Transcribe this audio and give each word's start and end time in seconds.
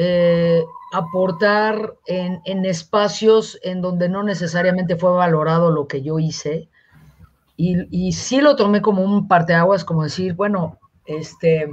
eh, 0.00 0.64
aportar 0.92 1.96
en, 2.06 2.64
espacios 2.64 3.58
en 3.64 3.80
donde 3.80 4.08
no 4.08 4.22
necesariamente 4.22 4.94
fue 4.94 5.10
valorado 5.10 5.72
lo 5.72 5.88
que 5.88 6.02
yo 6.02 6.20
hice. 6.20 6.68
Y, 7.56 7.88
y 7.90 8.12
sí 8.12 8.40
lo 8.40 8.54
tomé 8.54 8.80
como 8.80 9.02
un 9.02 9.26
parteaguas, 9.26 9.84
como 9.84 10.04
decir, 10.04 10.34
bueno, 10.34 10.78
este, 11.04 11.68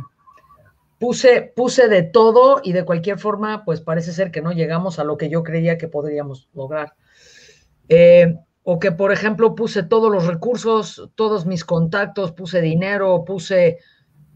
puse, 0.97 1.53
puse 1.55 1.87
de 1.87 2.01
todo 2.01 2.61
y 2.63 2.73
de 2.73 2.83
cualquier 2.83 3.19
forma, 3.19 3.63
pues 3.63 3.79
parece 3.79 4.11
ser 4.11 4.31
que 4.31 4.41
no 4.41 4.53
llegamos 4.53 4.97
a 4.97 5.03
lo 5.03 5.17
que 5.17 5.29
yo 5.29 5.43
creía 5.43 5.77
que 5.77 5.87
podríamos 5.87 6.49
lograr. 6.55 6.95
Eh, 7.89 8.39
o 8.63 8.79
que, 8.79 8.91
por 8.91 9.11
ejemplo, 9.11 9.53
puse 9.53 9.83
todos 9.83 10.11
los 10.11 10.25
recursos, 10.25 11.11
todos 11.13 11.45
mis 11.45 11.63
contactos, 11.63 12.31
puse 12.31 12.59
dinero, 12.59 13.23
puse 13.23 13.77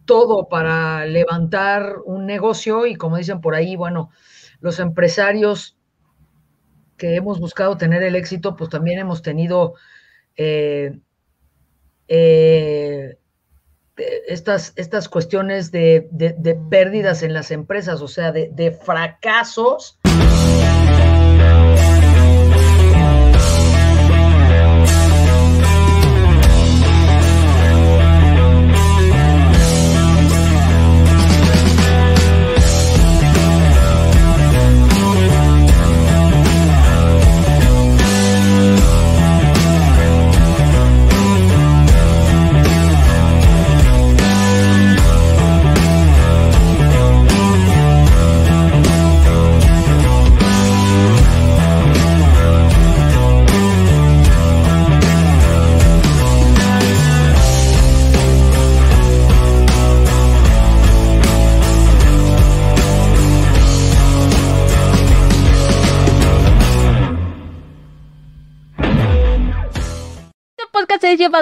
todo 0.10 0.50
para 0.50 1.06
levantar 1.06 1.98
un 2.04 2.26
negocio 2.26 2.88
y 2.88 2.96
como 2.96 3.18
dicen 3.18 3.42
por 3.42 3.54
ahí, 3.54 3.76
bueno, 3.76 4.10
los 4.60 4.80
empresarios 4.80 5.78
que 6.98 7.14
hemos 7.16 7.40
buscado 7.40 7.78
tener 7.78 8.02
el 8.02 8.16
éxito, 8.16 8.56
pues 8.56 8.72
también 8.72 8.98
hemos 8.98 9.22
tenido 9.22 9.76
eh, 10.36 10.98
eh, 12.08 13.20
estas, 14.28 14.74
estas 14.78 15.10
cuestiones 15.10 15.72
de, 15.72 16.10
pérdidas 16.72 17.22
en 17.22 17.34
las 17.36 17.52
empresas, 17.52 18.02
o 18.02 18.08
sea, 18.08 18.32
de, 18.32 18.50
de 18.52 18.72
fracasos 18.72 19.99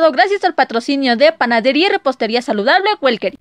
gracias 0.05 0.43
al 0.43 0.53
patrocinio 0.53 1.15
de 1.15 1.31
Panadería 1.31 1.87
y 1.87 1.89
Repostería 1.89 2.41
Saludable 2.41 2.89
Welker. 3.01 3.33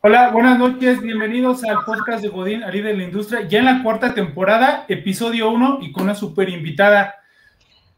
Hola, 0.00 0.30
buenas 0.30 0.58
noches, 0.58 1.00
bienvenidos 1.00 1.64
al 1.64 1.84
podcast 1.84 2.22
de 2.22 2.28
Godín, 2.28 2.62
Ari 2.62 2.82
de 2.82 2.94
la 2.94 3.02
Industria, 3.02 3.48
ya 3.48 3.58
en 3.58 3.64
la 3.64 3.82
cuarta 3.82 4.14
temporada, 4.14 4.84
episodio 4.88 5.50
1 5.50 5.78
y 5.82 5.90
con 5.90 6.04
una 6.04 6.14
super 6.14 6.48
invitada, 6.48 7.16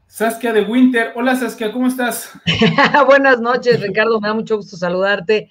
Saskia 0.06 0.55
de 0.55 0.62
Winter. 0.62 1.12
Hola 1.14 1.36
Saskia, 1.36 1.70
¿cómo 1.70 1.86
estás? 1.86 2.33
buenas 3.06 3.41
noches, 3.41 3.82
Ricardo, 3.82 4.19
me 4.20 4.28
da 4.28 4.34
mucho 4.34 4.56
gusto 4.56 4.78
saludarte. 4.78 5.50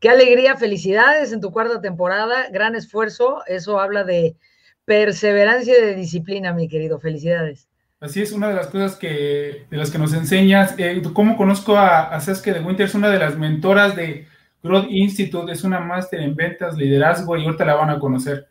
Qué 0.00 0.10
alegría, 0.10 0.56
felicidades 0.56 1.32
en 1.32 1.40
tu 1.40 1.52
cuarta 1.52 1.80
temporada, 1.80 2.48
gran 2.50 2.74
esfuerzo, 2.74 3.42
eso 3.46 3.78
habla 3.78 4.02
de 4.02 4.36
perseverancia 4.84 5.78
y 5.78 5.80
de 5.80 5.94
disciplina, 5.94 6.52
mi 6.52 6.66
querido, 6.66 6.98
felicidades. 6.98 7.68
Así 8.02 8.20
es, 8.20 8.32
una 8.32 8.48
de 8.48 8.54
las 8.54 8.66
cosas 8.66 8.96
que, 8.96 9.64
de 9.70 9.76
las 9.76 9.92
que 9.92 9.98
nos 9.98 10.12
enseñas. 10.12 10.74
Eh, 10.76 11.00
¿Cómo 11.14 11.36
conozco 11.36 11.76
a, 11.76 12.08
a 12.08 12.20
Saskia 12.20 12.52
de 12.52 12.60
Winter? 12.60 12.86
Es 12.86 12.96
una 12.96 13.08
de 13.08 13.20
las 13.20 13.38
mentoras 13.38 13.94
de 13.94 14.26
Growth 14.60 14.88
Institute, 14.90 15.52
es 15.52 15.62
una 15.62 15.78
máster 15.78 16.20
en 16.20 16.34
ventas, 16.34 16.76
liderazgo 16.76 17.36
y 17.36 17.44
ahorita 17.44 17.64
la 17.64 17.76
van 17.76 17.90
a 17.90 18.00
conocer. 18.00 18.48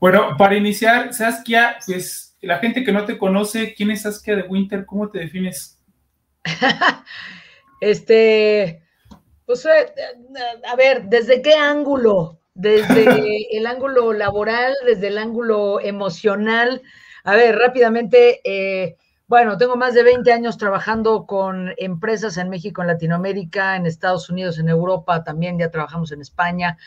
Bueno, 0.00 0.34
para 0.36 0.56
iniciar, 0.56 1.14
Saskia, 1.14 1.76
pues 1.86 2.36
la 2.40 2.58
gente 2.58 2.82
que 2.82 2.90
no 2.90 3.04
te 3.04 3.16
conoce, 3.16 3.74
¿quién 3.74 3.92
es 3.92 4.02
Saskia 4.02 4.34
de 4.34 4.42
Winter? 4.42 4.84
¿Cómo 4.84 5.08
te 5.08 5.20
defines? 5.20 5.78
este, 7.80 8.82
pues, 9.46 9.66
eh, 9.66 9.92
a 10.68 10.74
ver, 10.74 11.04
¿desde 11.04 11.42
qué 11.42 11.54
ángulo? 11.54 12.40
Desde 12.54 13.46
el 13.56 13.66
ángulo 13.68 14.12
laboral, 14.12 14.74
desde 14.84 15.06
el 15.06 15.18
ángulo 15.18 15.78
emocional, 15.78 16.82
a 17.24 17.36
ver, 17.36 17.56
rápidamente, 17.56 18.40
eh, 18.44 18.96
bueno, 19.26 19.56
tengo 19.58 19.76
más 19.76 19.94
de 19.94 20.02
20 20.02 20.32
años 20.32 20.58
trabajando 20.58 21.26
con 21.26 21.72
empresas 21.76 22.36
en 22.36 22.48
México, 22.48 22.80
en 22.80 22.88
Latinoamérica, 22.88 23.76
en 23.76 23.86
Estados 23.86 24.30
Unidos, 24.30 24.58
en 24.58 24.68
Europa, 24.68 25.22
también 25.22 25.58
ya 25.58 25.70
trabajamos 25.70 26.12
en 26.12 26.20
España. 26.20 26.78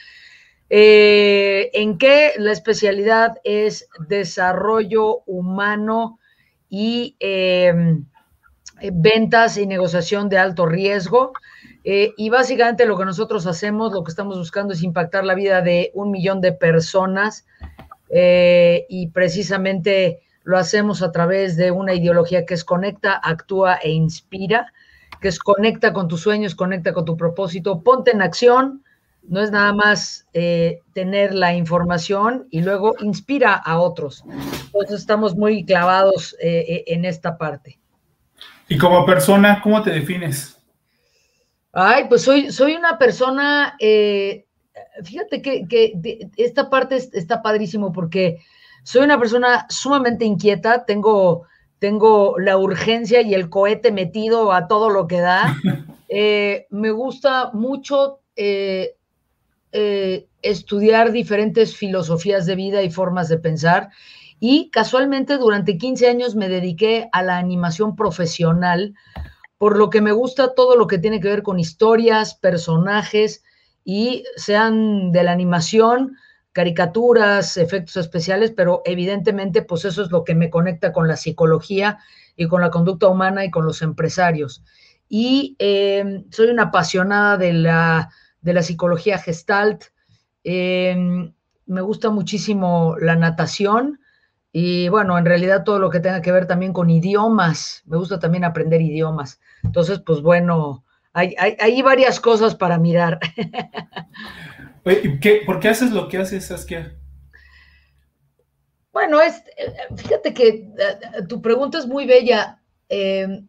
Eh, 0.70 1.70
¿En 1.74 1.98
qué? 1.98 2.32
La 2.38 2.52
especialidad 2.52 3.38
es 3.44 3.88
desarrollo 4.08 5.20
humano 5.26 6.20
y 6.68 7.16
em, 7.20 8.06
ventas 8.92 9.58
y 9.58 9.68
negociación 9.68 10.30
de 10.30 10.40
alto 10.40 10.66
riesgo. 10.66 11.34
Eh, 11.86 12.14
y 12.18 12.30
básicamente 12.30 12.86
lo 12.86 12.98
que 12.98 13.06
nosotros 13.06 13.46
hacemos, 13.46 13.94
lo 13.94 14.04
que 14.04 14.10
estamos 14.10 14.38
buscando 14.38 14.74
es 14.74 14.82
impactar 14.82 15.26
la 15.26 15.36
vida 15.36 15.62
de 15.62 15.92
un 15.94 16.12
millón 16.12 16.42
de 16.42 16.54
personas 16.54 17.46
y 18.90 19.08
precisamente 19.08 20.23
lo 20.44 20.58
hacemos 20.58 21.02
a 21.02 21.12
través 21.12 21.58
de 21.58 21.72
una 21.72 21.94
ideología 21.94 22.46
que 22.46 22.54
es 22.54 22.64
conecta, 22.64 23.20
actúa 23.24 23.76
e 23.76 23.92
inspira, 23.92 24.74
que 25.22 25.30
es 25.30 25.40
conecta 25.40 25.94
con 25.94 26.08
tus 26.08 26.22
sueños, 26.22 26.56
conecta 26.56 26.94
con 26.94 27.06
tu 27.06 27.16
propósito, 27.16 27.82
ponte 27.82 28.12
en 28.12 28.22
acción, 28.22 28.84
no 29.24 29.42
es 29.42 29.52
nada 29.52 29.72
más 29.72 30.28
eh, 30.34 30.80
tener 30.94 31.34
la 31.34 31.54
información 31.54 32.48
y 32.52 32.62
luego 32.62 32.96
inspira 33.00 33.54
a 33.54 33.80
otros. 33.80 34.24
Entonces 34.66 35.00
estamos 35.00 35.36
muy 35.36 35.66
clavados 35.66 36.36
eh, 36.42 36.84
en 36.88 37.06
esta 37.06 37.38
parte. 37.38 37.80
Y 38.68 38.78
como 38.78 39.06
persona, 39.06 39.62
¿cómo 39.62 39.82
te 39.82 39.92
defines? 39.92 40.58
Ay, 41.72 42.06
pues 42.10 42.22
soy, 42.22 42.52
soy 42.52 42.76
una 42.76 42.98
persona 42.98 43.78
fíjate 45.04 45.42
que, 45.42 46.30
esta 46.38 46.70
parte 46.70 46.96
está 46.96 47.42
padrísimo 47.42 47.92
porque 47.92 48.40
soy 48.84 49.04
una 49.04 49.18
persona 49.20 49.66
sumamente 49.70 50.26
inquieta, 50.26 50.86
tengo, 50.86 51.44
tengo 51.80 52.38
la 52.38 52.58
urgencia 52.58 53.22
y 53.22 53.34
el 53.34 53.50
cohete 53.50 53.92
metido 53.92 54.52
a 54.52 54.68
todo 54.68 54.90
lo 54.90 55.08
que 55.08 55.20
da. 55.20 55.56
Eh, 56.16 56.68
me 56.70 56.92
gusta 56.92 57.50
mucho 57.54 58.20
eh, 58.36 58.98
eh, 59.72 60.28
estudiar 60.44 61.12
diferentes 61.12 61.76
filosofías 61.76 62.46
de 62.46 62.56
vida 62.56 62.84
y 62.84 62.92
formas 62.92 63.30
de 63.30 63.40
pensar. 63.40 63.90
Y 64.40 64.70
casualmente 64.70 65.38
durante 65.40 65.80
15 65.80 66.08
años 66.08 66.36
me 66.36 66.50
dediqué 66.50 67.10
a 67.14 67.24
la 67.24 67.40
animación 67.40 67.96
profesional, 67.96 68.94
por 69.58 69.76
lo 69.76 69.90
que 69.90 70.02
me 70.02 70.12
gusta 70.12 70.54
todo 70.54 70.76
lo 70.76 70.86
que 70.86 71.00
tiene 71.00 71.20
que 71.20 71.30
ver 71.30 71.42
con 71.42 71.60
historias, 71.60 72.36
personajes, 72.36 73.44
y 73.84 74.24
sean 74.36 75.12
de 75.12 75.24
la 75.24 75.32
animación, 75.32 76.16
caricaturas, 76.54 77.58
efectos 77.58 77.98
especiales, 77.98 78.52
pero 78.52 78.82
evidentemente 78.86 79.64
pues 79.64 79.86
eso 79.86 80.04
es 80.04 80.12
lo 80.12 80.24
que 80.24 80.36
me 80.36 80.50
conecta 80.50 80.94
con 80.94 81.08
la 81.08 81.18
psicología 81.18 82.00
y 82.36 82.48
con 82.48 82.62
la 82.62 82.70
conducta 82.70 83.08
humana 83.08 83.44
y 83.44 83.52
con 83.52 83.66
los 83.66 83.82
empresarios. 83.82 84.64
Y 85.10 85.56
em, 85.60 86.26
soy 86.32 86.48
una 86.50 86.64
apasionada 86.64 87.38
de 87.38 87.54
la, 87.54 88.10
de 88.42 88.54
la 88.54 88.64
psicología 88.64 89.18
gestalt. 89.18 89.86
Em, 90.44 91.34
me 91.66 91.82
gusta 91.82 92.10
muchísimo 92.10 92.96
la 93.00 93.16
natación 93.16 94.00
y 94.52 94.88
bueno, 94.90 95.18
en 95.18 95.26
realidad 95.26 95.64
todo 95.64 95.80
lo 95.80 95.90
que 95.90 96.00
tenga 96.00 96.22
que 96.22 96.32
ver 96.32 96.46
también 96.46 96.74
con 96.74 96.90
idiomas. 96.90 97.82
Me 97.86 97.98
gusta 97.98 98.20
también 98.20 98.44
aprender 98.44 98.82
idiomas. 98.82 99.40
Entonces, 99.64 100.00
pues 100.00 100.22
bueno, 100.22 100.84
hay, 101.14 101.82
varias 101.82 102.20
cosas 102.20 102.56
para 102.56 102.78
mirar. 102.78 103.20
¿Por 104.84 105.60
qué 105.60 105.70
haces 105.70 105.92
lo 105.92 106.08
que 106.08 106.18
haces, 106.18 106.46
Saskia? 106.46 106.98
Bueno, 108.92 109.20
fíjate 109.96 110.34
que 110.34 110.48
eh, 110.48 111.24
tu 111.28 111.42
pregunta 111.42 111.80
es 111.80 111.88
muy 111.88 112.06
bella. 112.06 112.62
Em, 112.90 113.48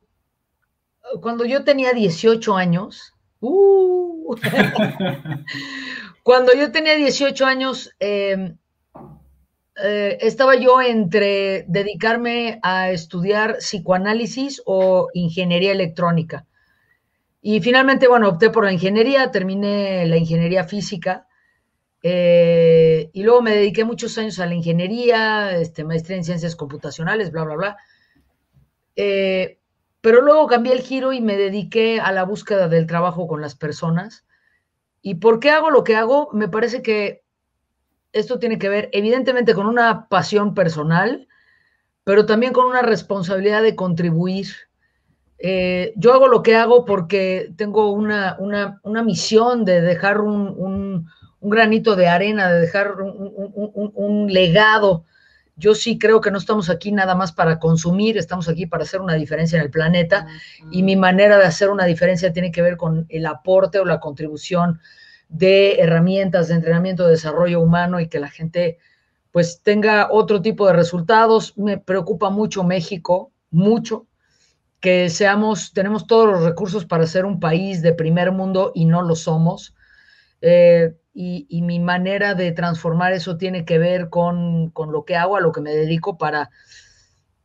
cuando 1.21 1.45
yo 1.45 1.65
tenía 1.65 1.93
18 1.93 2.57
años, 2.57 3.13
uh, 3.41 4.35
cuando 6.23 6.55
yo 6.55 6.73
tenía 6.73 6.95
18 6.95 7.45
años, 7.45 7.91
em, 7.99 8.57
eh, 9.83 10.19
estaba 10.21 10.55
yo 10.55 10.81
entre 10.81 11.65
dedicarme 11.69 12.59
a 12.63 12.91
estudiar 12.91 13.59
psicoanálisis 13.59 14.63
o 14.65 15.09
ingeniería 15.13 15.73
electrónica. 15.73 16.47
Y 17.47 17.61
finalmente, 17.61 18.09
bueno, 18.09 18.29
opté 18.31 18.49
por 18.49 18.65
la 18.65 18.73
ingeniería, 18.73 19.31
terminé 19.31 20.07
la 20.07 20.17
ingeniería 20.17 20.65
física 20.65 21.27
Eh, 22.03 23.11
y 23.15 23.23
luego 23.25 23.43
me 23.43 23.53
dediqué 23.57 23.85
muchos 23.85 24.19
años 24.19 24.39
a 24.41 24.47
la 24.47 24.55
ingeniería, 24.55 25.57
este, 25.59 25.85
maestría 25.85 26.19
en 26.19 26.25
ciencias 26.25 26.57
computacionales, 26.57 27.33
bla, 27.33 27.45
bla, 27.45 27.57
bla. 27.57 27.77
Eh, 28.97 29.59
pero 30.01 30.21
luego 30.21 30.47
cambié 30.47 30.73
el 30.73 30.83
giro 30.83 31.13
y 31.13 31.21
me 31.21 31.37
dediqué 31.37 32.01
a 32.01 32.13
la 32.13 32.25
búsqueda 32.25 32.69
del 32.69 32.87
trabajo 32.87 33.27
con 33.27 33.41
las 33.41 33.55
personas. 33.57 34.25
¿Y 35.03 35.17
por 35.17 35.41
qué 35.41 35.51
hago 35.51 35.71
lo 35.71 35.85
que 35.85 35.97
hago? 35.97 36.31
Me 36.33 36.49
parece 36.49 36.83
que 36.83 37.25
esto 38.13 38.39
tiene 38.39 38.59
que 38.59 38.69
ver 38.71 38.91
evidentemente 38.93 39.55
con 39.55 39.67
una 39.67 40.09
pasión 40.09 40.55
personal, 40.55 41.29
pero 42.05 42.27
también 42.27 42.53
con 42.53 42.67
una 42.67 42.83
responsabilidad 42.83 43.63
de 43.63 43.77
contribuir. 43.77 44.49
Eh, 45.39 45.93
yo 45.97 46.13
hago 46.13 46.29
lo 46.29 46.43
que 46.43 46.57
hago 46.57 46.85
porque 46.85 47.53
tengo 47.57 47.93
una, 47.93 48.37
una, 48.39 49.03
misión 49.03 49.65
de 49.65 49.81
dejar 49.81 50.21
un, 50.21 50.49
un, 50.49 51.51
granito 51.51 51.97
de 51.97 52.09
arena, 52.09 52.51
de 52.51 52.61
dejar 52.61 53.01
un, 53.03 53.93
un 53.95 54.33
legado 54.33 55.05
yo 55.57 55.75
sí 55.75 55.99
creo 55.99 56.21
que 56.21 56.31
no 56.31 56.39
estamos 56.39 56.69
aquí 56.69 56.91
nada 56.91 57.15
más 57.15 57.33
para 57.33 57.59
consumir, 57.59 58.19
estamos 58.19 58.49
aquí 58.49 58.67
para 58.67 58.83
hacer 58.83 59.01
una 59.01 59.15
diferencia 59.15 59.57
en 59.57 59.65
el 59.65 59.71
planeta 59.71 60.27
y 60.71 60.83
mi 60.83 60.97
manera 60.97 61.39
de 61.39 61.45
hacer 61.45 61.71
una 61.71 61.85
diferencia 61.85 62.33
tiene 62.33 62.51
que 62.51 62.63
ver 62.63 62.77
con 62.77 63.07
el 63.09 63.27
aporte 63.27 63.79
o 63.79 63.85
la 63.85 64.01
contribución 64.01 64.81
de 65.29 65.77
herramientas 65.79 66.49
de 66.49 66.55
entrenamiento, 66.55 67.05
de 67.05 67.13
desarrollo 67.13 67.61
humano 67.61 68.01
y 68.01 68.09
que 68.09 68.19
la 68.19 68.31
gente 68.31 68.79
pues 69.31 69.61
tenga 69.63 70.09
otro 70.11 70.43
tipo 70.43 70.67
de 70.67 70.73
resultados. 70.73 71.57
Me 71.57 71.79
preocupa 71.79 72.31
mucho 72.31 72.65
México, 72.65 73.31
mucho, 73.51 74.07
que 74.85 75.09
seamos, 75.09 75.73
tenemos 75.73 76.07
todos 76.07 76.27
los 76.27 76.43
recursos 76.43 76.85
para 76.85 77.07
ser 77.07 77.25
un 77.25 77.41
país 77.41 77.81
de 77.81 77.95
primer 77.95 78.33
mundo 78.33 78.71
y 78.75 78.85
no 78.85 79.01
lo 79.01 79.17
somos. 79.17 79.75
Eh, 80.43 80.95
y, 81.15 81.63
mi 81.63 81.81
manera 81.81 82.35
de 82.35 82.53
transformar 82.53 83.15
eso 83.15 83.39
tiene 83.39 83.65
que 83.65 83.79
ver 83.79 84.11
con, 84.11 84.75
lo 84.77 85.05
que 85.07 85.17
hago, 85.17 85.39
a 85.39 85.41
lo 85.41 85.53
que 85.53 85.63
me 85.63 85.75
dedico 85.75 86.19
para, 86.19 86.51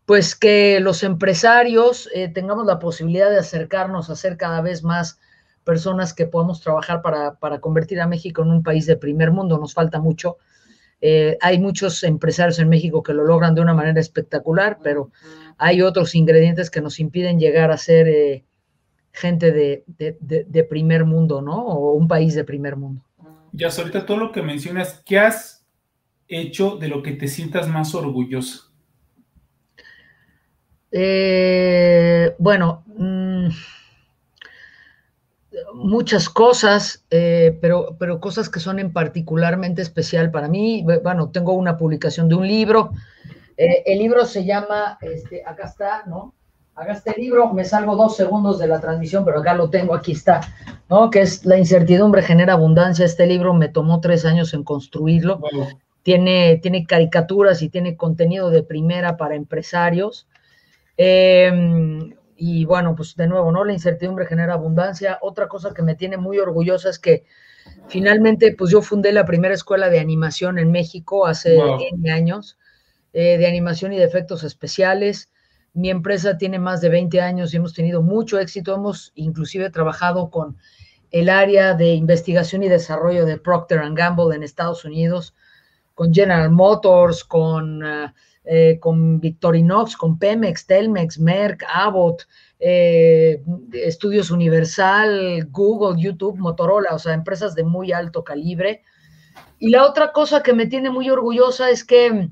pues 0.04 0.36
que 0.36 0.82
los 0.82 1.02
empresarios 1.02 2.10
eh, 2.14 2.28
tengamos 2.28 2.66
la 2.66 2.78
posibilidad 2.78 3.30
de 3.30 3.40
acercarnos 3.40 4.10
a 4.10 4.18
ser 4.18 4.36
cada 4.36 4.60
vez 4.60 4.84
más 4.84 5.18
personas 5.64 6.14
que 6.14 6.26
podamos 6.26 6.60
trabajar 6.60 7.02
para, 7.02 7.60
convertir 7.62 8.02
a 8.02 8.08
México 8.08 8.42
en 8.42 8.50
un 8.50 8.64
país 8.64 8.86
de 8.86 8.98
primer 8.98 9.32
mundo. 9.32 9.58
Nos 9.58 9.74
falta 9.74 10.02
mucho. 10.02 10.40
Eh, 11.00 11.38
hay 11.40 11.58
muchos 11.58 12.04
empresarios 12.04 12.60
en 12.60 12.68
México 12.68 13.02
que 13.02 13.14
lo 13.14 13.24
logran 13.24 13.56
de 13.56 13.62
una 13.62 13.74
manera 13.74 14.02
espectacular, 14.02 14.80
pero 14.84 15.12
hay 15.60 15.82
otros 15.82 16.16
ingredientes 16.16 16.72
que 16.72 16.82
nos 16.82 17.00
impiden 17.00 17.40
llegar 17.40 17.70
a 17.70 17.78
ser 17.78 18.08
eh, 18.08 18.46
gente 19.12 19.52
de, 19.52 19.84
de 19.88 20.64
primer 20.64 21.06
mundo, 21.06 21.42
¿no? 21.42 21.66
O 21.66 21.94
un 21.94 22.08
país 22.08 22.34
de 22.34 22.44
primer 22.44 22.76
mundo. 22.76 23.04
Ya, 23.52 23.68
ahorita 23.68 24.06
todo 24.06 24.18
lo 24.18 24.32
que 24.32 24.42
mencionas, 24.42 25.02
¿qué 25.06 25.20
has 25.20 25.66
hecho 26.28 26.78
de 26.78 26.88
lo 26.88 27.04
que 27.04 27.14
te 27.14 27.28
sientas 27.28 27.68
más 27.68 27.94
orgulloso? 27.96 28.72
Eh, 30.92 32.36
bueno, 32.40 32.84
mm, 32.98 33.48
muchas 35.74 36.30
cosas, 36.30 37.06
eh, 37.10 37.58
pero, 37.62 37.96
pero 38.00 38.20
cosas 38.20 38.50
que 38.50 38.60
son 38.60 38.80
en 38.80 38.92
particularmente 38.92 39.82
especial 39.82 40.32
para 40.32 40.48
mí. 40.48 40.86
Bueno, 41.04 41.30
tengo 41.30 41.54
una 41.54 41.78
publicación 41.78 42.30
de 42.30 42.36
un 42.36 42.48
libro. 42.48 42.92
Eh, 43.62 43.84
el 43.86 44.00
libro 44.00 44.26
se 44.26 44.46
llama, 44.46 44.98
este, 45.02 45.44
acá 45.46 45.66
está, 45.66 46.04
¿no? 46.06 46.34
haga 46.80 46.94
este 46.94 47.14
libro, 47.18 47.54
me 47.54 47.66
salgo 47.66 47.96
dos 47.98 48.16
segundos 48.16 48.58
de 48.58 48.68
la 48.68 48.80
transmisión, 48.80 49.26
pero 49.26 49.40
acá 49.40 49.54
lo 49.54 49.70
tengo, 49.70 49.94
aquí 49.94 50.14
está, 50.14 50.40
¿no? 50.90 51.10
Que 51.10 51.22
es 51.22 51.46
La 51.46 51.58
incertidumbre 51.58 52.22
genera 52.22 52.54
abundancia. 52.54 53.06
Este 53.06 53.28
libro 53.28 53.54
me 53.54 53.68
tomó 53.68 54.00
tres 54.00 54.24
años 54.24 54.54
en 54.54 54.64
construirlo. 54.64 55.42
Tiene, 56.04 56.58
tiene 56.62 56.86
caricaturas 56.86 57.62
y 57.62 57.70
tiene 57.70 57.98
contenido 57.98 58.50
de 58.50 58.64
primera 58.64 59.18
para 59.18 59.36
empresarios. 59.36 60.28
Em, 60.96 62.16
y 62.38 62.64
bueno, 62.64 62.96
pues 62.96 63.18
de 63.18 63.28
nuevo, 63.28 63.52
¿no? 63.52 63.66
La 63.66 63.74
incertidumbre 63.74 64.26
genera 64.26 64.54
abundancia. 64.54 65.20
Otra 65.22 65.50
cosa 65.50 65.74
que 65.74 65.82
me 65.84 65.96
tiene 65.96 66.16
muy 66.16 66.40
orgullosa 66.40 66.90
es 66.90 66.98
que 66.98 67.26
finalmente, 67.90 68.56
pues 68.58 68.72
yo 68.72 68.82
fundé 68.82 69.12
la 69.12 69.26
primera 69.26 69.54
escuela 69.54 69.90
de 69.90 70.00
animación 70.00 70.58
en 70.58 70.72
México 70.72 71.28
hace 71.28 71.58
wow. 71.58 71.78
años, 72.14 72.58
eh, 73.14 73.38
de 73.38 73.48
animación 73.48 73.94
y 73.94 73.98
de 73.98 74.04
efectos 74.04 74.44
especiales. 74.44 75.32
Mi 75.74 75.90
empresa 75.90 76.38
tiene 76.38 76.60
más 76.60 76.82
de 76.82 76.90
20 76.90 77.22
años 77.22 77.54
y 77.54 77.58
hemos 77.58 77.74
tenido 77.74 78.02
mucho 78.02 78.40
éxito. 78.40 78.76
Hemos 78.76 79.12
inclusive 79.16 79.70
trabajado 79.70 80.30
con 80.30 80.58
el 81.12 81.30
área 81.30 81.74
de 81.74 81.94
investigación 81.94 82.64
y 82.64 82.70
desarrollo 82.70 83.26
de 83.26 83.38
Procter 83.38 83.82
Gamble 83.94 84.36
en 84.36 84.44
Estados 84.44 84.86
Unidos, 84.86 85.34
con 85.96 86.14
General 86.14 86.52
Motors, 86.52 87.24
con, 87.24 87.84
uh, 87.84 88.12
eh, 88.46 88.78
con 88.80 89.20
Victorinox, 89.20 89.98
con 89.98 90.18
Pemex, 90.18 90.66
Telmex, 90.66 91.20
Merck, 91.20 91.64
Abbott, 91.68 92.28
eh, 92.60 93.42
Estudios 93.74 94.32
Universal, 94.32 95.48
Google, 95.52 96.02
YouTube, 96.02 96.38
Motorola, 96.38 96.94
o 96.94 97.00
sea, 97.00 97.14
empresas 97.14 97.56
de 97.56 97.64
muy 97.64 97.92
alto 97.92 98.24
calibre. 98.24 98.84
Y 99.58 99.70
la 99.70 99.86
otra 99.86 100.12
cosa 100.12 100.42
que 100.42 100.54
me 100.54 100.68
tiene 100.68 100.90
muy 100.90 101.10
orgullosa 101.10 101.70
es 101.70 101.84
que 101.84 102.30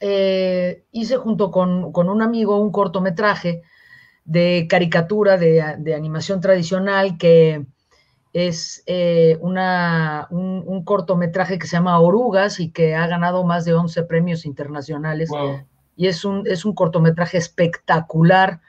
eh, 0.00 0.84
hice 0.92 1.16
junto 1.16 1.50
con, 1.50 1.92
un 1.94 2.22
amigo 2.22 2.58
un 2.58 2.70
cortometraje 2.70 3.62
de 4.24 4.66
caricatura 4.68 5.38
de, 5.38 5.94
animación 5.94 6.40
tradicional 6.40 7.16
que 7.16 7.64
es 8.32 8.82
eh, 8.86 9.38
una, 9.40 10.26
un, 10.30 10.84
cortometraje 10.84 11.58
que 11.58 11.66
se 11.66 11.76
llama 11.76 11.98
Orugas 12.00 12.60
y 12.60 12.70
que 12.70 12.94
ha 12.94 13.06
ganado 13.06 13.44
más 13.44 13.64
de 13.64 13.72
11 13.72 14.02
premios 14.02 14.44
internacionales. 14.44 15.30
Y 15.96 16.08
es 16.08 16.24
un, 16.26 16.46
es 16.46 16.66
un 16.66 16.74
cortometraje 16.74 17.38
espectacular 17.38 18.60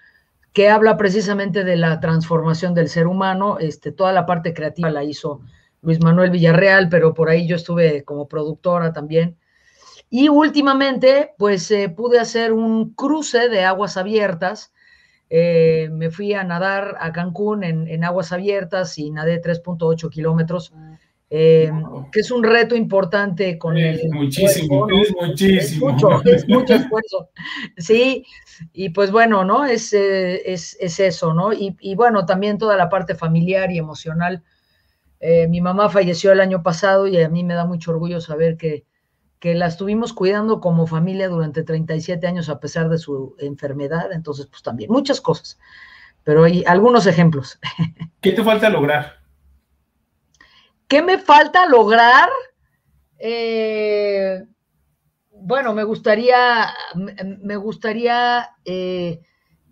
que 0.53 0.69
habla 0.69 0.95
precisamente 0.97 1.63
de 1.63 1.75
la 1.75 1.99
transformación 1.99 2.73
del 2.73 2.87
ser 2.87 3.07
humano. 3.07 3.57
Este, 3.59 3.91
toda 3.91 4.13
la 4.13 4.25
parte 4.25 4.53
creativa 4.53 4.89
la 4.89 5.03
hizo 5.03 5.41
Luis 5.81 6.01
Manuel 6.01 6.31
Villarreal, 6.31 6.87
pero 6.89 7.13
por 7.13 7.29
ahí 7.29 7.45
yo 7.45 7.57
estuve 7.57 8.03
como 8.03 8.27
productora 8.27 8.93
también. 8.93 9.37
Y 10.09 10.29
últimamente, 10.29 11.33
pues 11.37 11.69
eh, 11.71 11.89
pude 11.89 12.19
hacer 12.19 12.53
un 12.53 12.93
cruce 12.93 13.49
de 13.49 13.65
aguas 13.65 13.97
abiertas. 13.97 14.73
Eh, 15.29 15.89
me 15.91 16.09
fui 16.09 16.33
a 16.33 16.45
nadar 16.45 16.95
a 16.99 17.11
Cancún 17.11 17.65
en, 17.65 18.03
aguas 18.05 18.31
abiertas 18.31 18.97
y 18.97 19.11
nadé 19.11 19.41
3.8 19.41 20.09
kilómetros, 20.09 20.71
eh, 21.29 21.69
que 22.13 22.21
es 22.21 22.31
un 22.31 22.45
reto 22.45 22.77
importante 22.77 23.57
con 23.57 23.77
es 23.77 24.05
Muchísimo, 24.05 24.87
es 24.89 25.13
muchísimo. 25.13 25.89
Es 25.89 25.93
mucho, 25.93 26.23
es 26.23 26.47
mucho 26.47 26.75
esfuerzo. 26.75 27.29
Sí, 27.75 28.25
y 28.71 28.91
pues 28.91 29.11
bueno, 29.11 29.43
¿no? 29.43 29.65
Es, 29.65 29.91
es, 29.91 30.77
es 30.79 30.99
eso, 31.01 31.33
¿no? 31.33 31.51
Y, 31.51 31.75
y, 31.81 31.95
bueno, 31.95 32.25
también 32.25 32.57
toda 32.57 32.77
la 32.77 32.87
parte 32.87 33.13
familiar 33.13 33.69
y 33.73 33.77
emocional. 33.77 34.41
mi 35.49 35.59
mamá 35.59 35.89
falleció 35.89 36.31
el 36.31 36.39
año 36.39 36.63
pasado 36.63 37.07
y 37.07 37.21
a 37.21 37.27
mí 37.27 37.43
me 37.43 37.55
da 37.55 37.65
mucho 37.65 37.91
orgullo 37.91 38.21
saber 38.21 38.55
que 38.55 38.85
que 39.39 39.53
la 39.53 39.67
estuvimos 39.67 40.13
cuidando 40.13 40.59
como 40.59 40.87
familia 40.87 41.29
durante 41.29 41.63
37 41.63 42.25
años 42.27 42.49
a 42.49 42.59
pesar 42.59 42.89
de 42.89 42.97
su 42.97 43.35
enfermedad, 43.39 44.11
entonces 44.11 44.47
pues 44.47 44.63
también 44.63 44.91
muchas 44.91 45.21
cosas, 45.21 45.59
pero 46.23 46.43
hay 46.43 46.63
algunos 46.65 47.05
ejemplos. 47.05 47.59
¿Qué 48.21 48.31
te 48.31 48.43
falta 48.43 48.69
lograr? 48.69 49.17
¿Qué 50.87 51.01
me 51.01 51.17
falta 51.17 51.67
lograr? 51.67 52.29
Eh, 53.19 54.43
bueno, 55.31 55.73
me 55.73 55.83
gustaría, 55.83 56.73
me 56.95 57.55
gustaría 57.57 58.49
eh, 58.65 59.21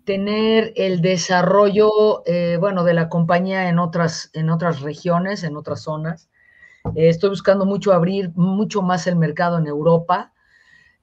tener 0.04 0.72
el 0.76 1.00
desarrollo, 1.00 2.22
eh, 2.26 2.58
bueno, 2.60 2.84
de 2.84 2.94
la 2.94 3.08
compañía 3.08 3.68
en 3.68 3.78
otras, 3.78 4.30
en 4.34 4.50
otras 4.50 4.80
regiones, 4.80 5.42
en 5.42 5.56
otras 5.56 5.82
zonas. 5.82 6.28
Eh, 6.94 7.08
estoy 7.08 7.30
buscando 7.30 7.64
mucho 7.64 7.92
abrir 7.92 8.30
mucho 8.34 8.82
más 8.82 9.06
el 9.06 9.16
mercado 9.16 9.58
en 9.58 9.66
Europa. 9.66 10.32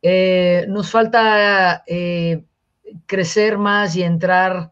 Eh, 0.02 0.66
nos 0.70 0.92
falta 0.92 1.84
eh, 1.88 2.46
crecer 3.06 3.58
más 3.58 3.96
y 3.96 4.04
entrar 4.04 4.72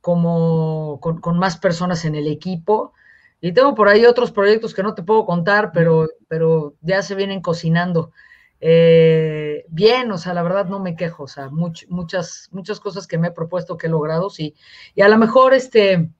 como 0.00 0.98
con, 1.00 1.38
más 1.38 1.56
personas 1.56 2.04
en 2.04 2.14
el 2.14 2.26
equipo. 2.26 2.92
Y 3.40 3.52
tengo 3.52 3.74
por 3.74 3.88
ahí 3.88 4.04
otros 4.04 4.30
proyectos 4.30 4.74
que 4.74 4.82
no 4.82 4.94
te 4.94 5.02
puedo 5.02 5.26
contar, 5.26 5.72
pero, 5.72 6.08
pero 6.28 6.74
ya 6.80 7.02
se 7.02 7.14
vienen 7.14 7.40
cocinando. 7.40 8.12
bien, 8.60 10.12
o 10.12 10.18
sea, 10.18 10.34
la 10.34 10.42
verdad 10.42 10.66
no 10.66 10.78
me 10.78 10.94
quejo, 10.96 11.24
o 11.24 11.28
sea, 11.28 11.48
muchas, 11.50 12.48
muchas 12.52 12.78
cosas 12.80 13.06
que 13.06 13.18
me 13.18 13.28
he 13.28 13.32
propuesto 13.32 13.76
que 13.76 13.88
he 13.88 13.90
logrado, 13.90 14.30
sí. 14.30 14.54
Y 14.94 15.02
a 15.02 15.08
lo 15.08 15.18
mejor, 15.18 15.54
este, 15.54 16.10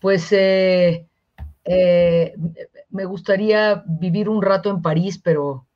pues, 0.00 0.32
me 2.92 3.04
gustaría 3.04 3.82
vivir 3.86 4.28
un 4.28 4.42
rato 4.42 4.70
en 4.70 4.82
París, 4.82 5.18
pero 5.22 5.66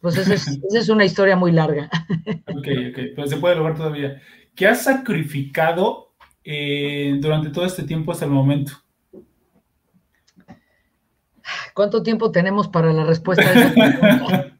pues 0.00 0.16
esa 0.16 0.34
es, 0.34 0.88
una 0.88 1.04
historia 1.04 1.36
muy 1.36 1.52
larga. 1.52 1.90
Ok, 2.46 2.68
ok, 2.90 2.98
pero 3.16 3.26
se 3.26 3.36
puede 3.38 3.56
lograr 3.56 3.76
todavía. 3.76 4.20
¿Qué 4.54 4.66
has 4.66 4.84
sacrificado 4.84 6.12
eh, 6.44 7.16
durante 7.20 7.50
todo 7.50 7.64
este 7.64 7.82
tiempo 7.82 8.12
hasta 8.12 8.24
el 8.24 8.30
momento? 8.30 8.72
¿Cuánto 11.74 12.02
tiempo 12.02 12.30
tenemos 12.30 12.68
para 12.68 12.92
la 12.92 13.04
respuesta? 13.04 13.44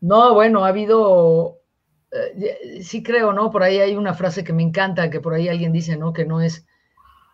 no, 0.00 0.34
bueno, 0.34 0.64
ha 0.64 0.68
habido, 0.68 1.60
eh, 2.12 2.82
sí 2.82 3.02
creo, 3.02 3.32
¿no? 3.32 3.50
Por 3.50 3.62
ahí 3.62 3.78
hay 3.78 3.94
una 3.94 4.14
frase 4.14 4.44
que 4.44 4.52
me 4.52 4.62
encanta, 4.62 5.10
que 5.10 5.20
por 5.20 5.34
ahí 5.34 5.48
alguien 5.48 5.72
dice, 5.72 5.96
¿no? 5.96 6.12
Que 6.12 6.26
no 6.26 6.40
es, 6.40 6.66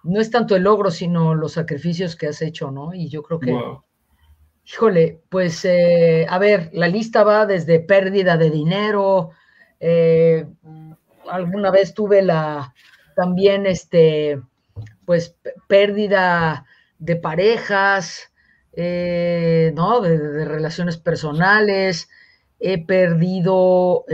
no 0.03 0.21
es 0.21 0.31
tanto 0.31 0.57
el 0.57 0.63
logro, 0.63 0.91
sino 0.91 1.35
los 1.35 1.53
sacrificios 1.53 2.17
que 2.17 2.29
has 2.29 2.43
hecho, 2.43 2.71
¿no? 2.71 2.95
Y 2.95 3.09
yo 3.09 3.23
creo 3.23 3.41
que, 3.41 3.59
híjole, 4.65 5.21
pues, 5.29 5.65
eh, 5.65 6.27
a 6.29 6.39
ver, 6.39 6.71
la 6.73 6.89
lista 6.89 7.23
va 7.25 7.47
desde 7.47 7.81
pérdida 7.81 8.37
de 8.37 8.51
dinero, 8.51 9.31
eh, 9.79 10.47
alguna 11.31 11.71
vez 11.71 11.95
tuve 11.95 12.23
la, 12.23 12.75
también, 13.15 13.67
este, 13.67 14.41
pues, 15.05 15.37
pérdida 15.69 16.65
de 16.99 17.17
parejas, 17.17 18.33
eh, 18.73 19.73
¿no? 19.75 20.01
De, 20.01 20.45
relaciones 20.45 20.97
personales, 20.97 22.09
he 22.59 22.85
perdido 22.85 24.05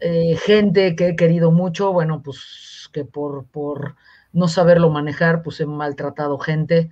eh, 0.00 0.32
eh, 0.32 0.36
gente 0.36 0.96
que 0.96 1.08
he 1.08 1.16
querido 1.16 1.50
mucho, 1.50 1.92
bueno, 1.92 2.22
pues 2.22 2.88
que 2.92 3.04
por, 3.04 3.46
por 3.46 3.96
no 4.32 4.48
saberlo 4.48 4.90
manejar, 4.90 5.42
pues 5.42 5.60
he 5.60 5.66
maltratado 5.66 6.38
gente. 6.38 6.90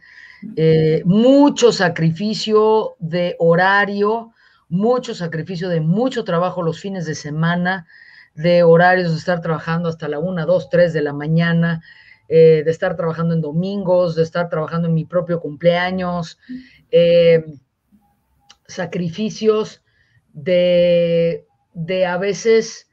mucho 1.05 1.73
sacrificio 1.73 2.97
de 2.99 3.37
horario, 3.39 4.33
mucho 4.69 5.15
sacrificio 5.15 5.69
de 5.69 5.81
mucho 5.81 6.25
trabajo 6.25 6.63
los 6.63 6.81
fines 6.81 7.07
de 7.07 7.15
semana, 7.15 7.87
de 8.35 8.63
horarios 8.63 9.13
de 9.13 9.19
estar 9.19 9.41
trabajando 9.41 9.89
hasta 9.89 10.09
la 10.09 10.19
1, 10.19 10.45
2, 10.47 10.69
3 10.71 10.93
de 10.93 11.03
la 11.03 11.13
mañana, 11.13 11.83
eh, 12.29 12.63
de 12.65 12.71
estar 12.71 12.97
trabajando 12.97 13.35
en 13.35 13.41
domingos, 13.41 14.17
de 14.17 14.25
estar 14.25 14.49
trabajando 14.49 14.89
en 14.89 14.95
mi 14.95 15.05
propio 15.05 15.41
cumpleaños, 15.41 16.39
eh, 16.91 17.45
sacrificios 18.67 19.83
de, 20.33 21.47
de 21.73 22.07
a 22.07 22.19
veces 22.19 22.89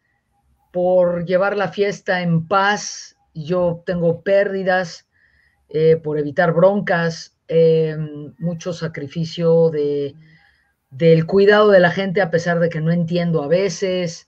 por 0.73 1.25
llevar 1.25 1.55
la 1.55 1.67
fiesta 1.67 2.23
en 2.23 2.47
paz, 2.47 3.15
yo 3.35 3.83
tengo 3.85 4.23
pérdidas, 4.23 5.07
eh, 5.69 5.97
por 6.03 6.17
evitar 6.17 6.51
broncas, 6.51 7.37
mucho 8.39 8.73
sacrificio 8.73 9.69
de, 9.69 10.15
del 10.89 11.27
cuidado 11.27 11.69
de 11.69 11.79
la 11.79 11.91
gente 11.91 12.19
a 12.19 12.31
pesar 12.31 12.59
de 12.59 12.69
que 12.69 12.81
no 12.81 12.91
entiendo 12.91 13.43
a 13.43 13.47
veces. 13.47 14.27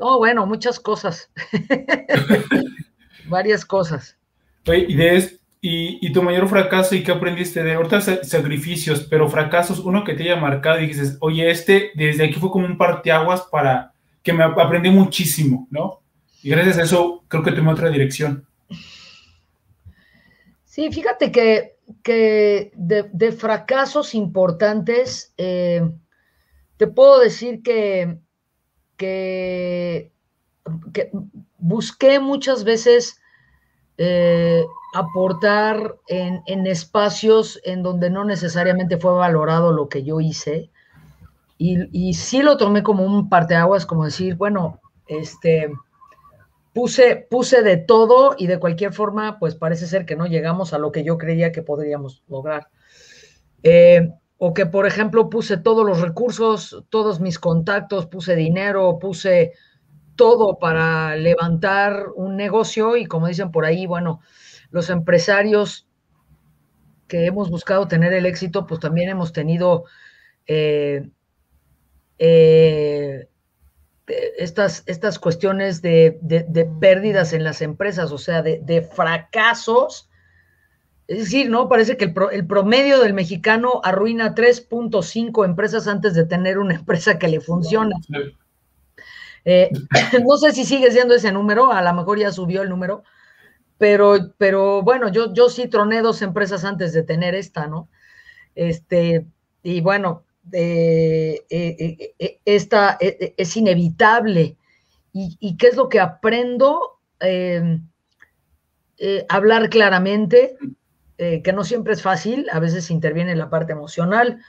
No, 0.00 0.18
bueno, 0.18 0.44
muchas 0.44 0.80
cosas. 0.80 1.30
Varias 3.28 3.64
cosas. 3.64 4.16
Y, 5.60 6.12
tu 6.12 6.22
mayor 6.22 6.48
fracaso 6.48 6.96
y 6.96 7.04
qué 7.04 7.12
aprendiste 7.12 7.62
de 7.62 7.74
ahorita 7.74 8.00
sacrificios, 8.00 9.06
pero 9.08 9.28
fracasos, 9.28 9.78
uno 9.78 10.02
que 10.02 10.14
te 10.14 10.24
haya 10.24 10.36
marcado 10.36 10.80
y 10.80 10.88
dices, 10.88 11.16
oye, 11.20 11.48
este 11.48 11.92
desde 11.94 12.24
aquí 12.24 12.34
fue 12.34 12.50
como 12.50 12.66
un 12.66 12.76
parteaguas 12.76 13.42
para 13.42 13.92
que 14.26 14.32
me 14.32 14.42
aprendí 14.42 14.90
muchísimo, 14.90 15.68
¿no? 15.70 16.00
Y 16.42 16.50
gracias 16.50 16.78
a 16.78 16.82
eso 16.82 17.22
creo 17.28 17.44
que 17.44 17.52
tomé 17.52 17.70
otra 17.70 17.90
dirección. 17.90 18.44
Sí, 20.64 20.90
fíjate 20.90 21.30
que, 21.30 21.76
que 22.02 22.72
de, 22.74 23.30
fracasos 23.30 24.16
importantes, 24.16 25.32
eh, 25.38 25.88
te 26.76 26.88
puedo 26.88 27.20
decir 27.20 27.62
que, 27.62 28.18
que, 28.96 30.10
busqué 31.58 32.18
muchas 32.18 32.64
veces 32.64 33.20
eh, 33.96 34.64
aportar 34.92 35.94
en, 36.08 36.66
espacios 36.66 37.60
en 37.62 37.84
donde 37.84 38.10
no 38.10 38.24
necesariamente 38.24 38.98
fue 38.98 39.12
valorado 39.12 39.70
lo 39.70 39.88
que 39.88 40.02
yo 40.02 40.20
hice. 40.20 40.72
Y, 41.58 42.08
y 42.08 42.14
sí 42.14 42.42
lo 42.42 42.56
tomé 42.56 42.82
como 42.82 43.04
un 43.04 43.28
parteaguas, 43.28 43.86
como 43.86 44.04
decir, 44.04 44.36
bueno, 44.36 44.80
este, 45.06 45.70
puse, 46.76 47.26
puse 47.30 47.62
de 47.62 47.78
todo 47.78 48.34
y 48.36 48.46
de 48.46 48.58
cualquier 48.58 48.92
forma, 48.92 49.38
pues 49.38 49.54
parece 49.54 49.86
ser 49.86 50.04
que 50.04 50.14
no 50.14 50.26
llegamos 50.26 50.74
a 50.74 50.78
lo 50.78 50.92
que 50.92 51.04
yo 51.04 51.16
creía 51.16 51.50
que 51.50 51.62
podríamos 51.62 52.22
lograr. 52.28 52.68
Eh, 53.62 54.10
o 54.38 54.52
que, 54.52 54.66
por 54.66 54.86
ejemplo, 54.86 55.30
puse 55.30 55.56
todos 55.56 55.86
los 55.86 56.02
recursos, 56.02 56.84
todos 56.90 57.20
mis 57.20 57.38
contactos, 57.38 58.06
puse 58.06 58.36
dinero, 58.36 58.98
puse 58.98 59.52
todo 60.16 60.58
para 60.58 61.16
levantar 61.16 62.08
un 62.14 62.36
negocio 62.36 62.96
y 62.96 63.06
como 63.06 63.28
dicen 63.28 63.50
por 63.50 63.64
ahí, 63.64 63.86
bueno, 63.86 64.20
los 64.70 64.90
empresarios 64.90 65.88
que 67.08 67.24
hemos 67.26 67.50
buscado 67.50 67.88
tener 67.88 68.12
el 68.12 68.26
éxito, 68.26 68.66
pues 68.66 68.80
también 68.80 69.08
hemos 69.08 69.32
tenido 69.32 69.84
eh, 70.46 71.08
eh, 72.18 73.28
estas, 74.38 74.82
estas 74.86 75.18
cuestiones 75.18 75.82
de, 75.82 76.18
pérdidas 76.80 77.32
en 77.32 77.44
las 77.44 77.62
empresas, 77.62 78.12
o 78.12 78.18
sea, 78.18 78.42
de, 78.42 78.88
fracasos. 78.94 80.08
Es 81.08 81.18
decir, 81.18 81.50
¿no? 81.50 81.68
Parece 81.68 81.96
que 81.96 82.06
el, 82.06 82.14
el 82.32 82.46
promedio 82.46 83.00
del 83.00 83.14
mexicano 83.14 83.80
arruina 83.84 84.34
3.5 84.34 85.44
empresas 85.44 85.86
antes 85.86 86.14
de 86.14 86.24
tener 86.24 86.58
una 86.58 86.74
empresa 86.76 87.18
que 87.18 87.28
le 87.28 87.40
funciona. 87.40 87.96
Eh, 89.44 89.70
no 90.26 90.36
sé 90.36 90.52
si 90.52 90.64
sigue 90.64 90.90
siendo 90.90 91.14
ese 91.14 91.32
número, 91.32 91.72
a 91.72 91.80
lo 91.80 91.94
mejor 91.94 92.18
ya 92.18 92.32
subió 92.32 92.62
el 92.62 92.68
número, 92.68 93.04
pero, 93.78 94.32
pero 94.36 94.82
bueno, 94.82 95.08
yo, 95.08 95.32
yo 95.32 95.48
sí 95.48 95.68
troné 95.68 96.02
dos 96.02 96.20
empresas 96.20 96.64
antes 96.64 96.92
de 96.92 97.04
tener 97.04 97.34
esta, 97.34 97.68
¿no? 97.68 97.88
Este, 98.56 99.26
y 99.62 99.80
bueno, 99.80 100.24
eh, 100.52 101.44
eh, 101.50 102.40
esta 102.44 102.98
es 103.00 103.56
inevitable. 103.56 104.56
¿Y, 105.12 105.56
qué 105.56 105.68
es 105.68 105.76
lo 105.76 105.88
que 105.88 106.00
aprendo? 106.00 107.00
hablar 109.28 109.70
claramente, 109.70 110.56
que 111.16 111.52
no 111.54 111.64
siempre 111.64 111.94
es 111.94 112.02
fácil, 112.02 112.46
a 112.52 112.60
veces 112.60 112.90
interviene 112.90 113.34
la 113.34 113.48
parte 113.48 113.72
emocional, 113.72 114.40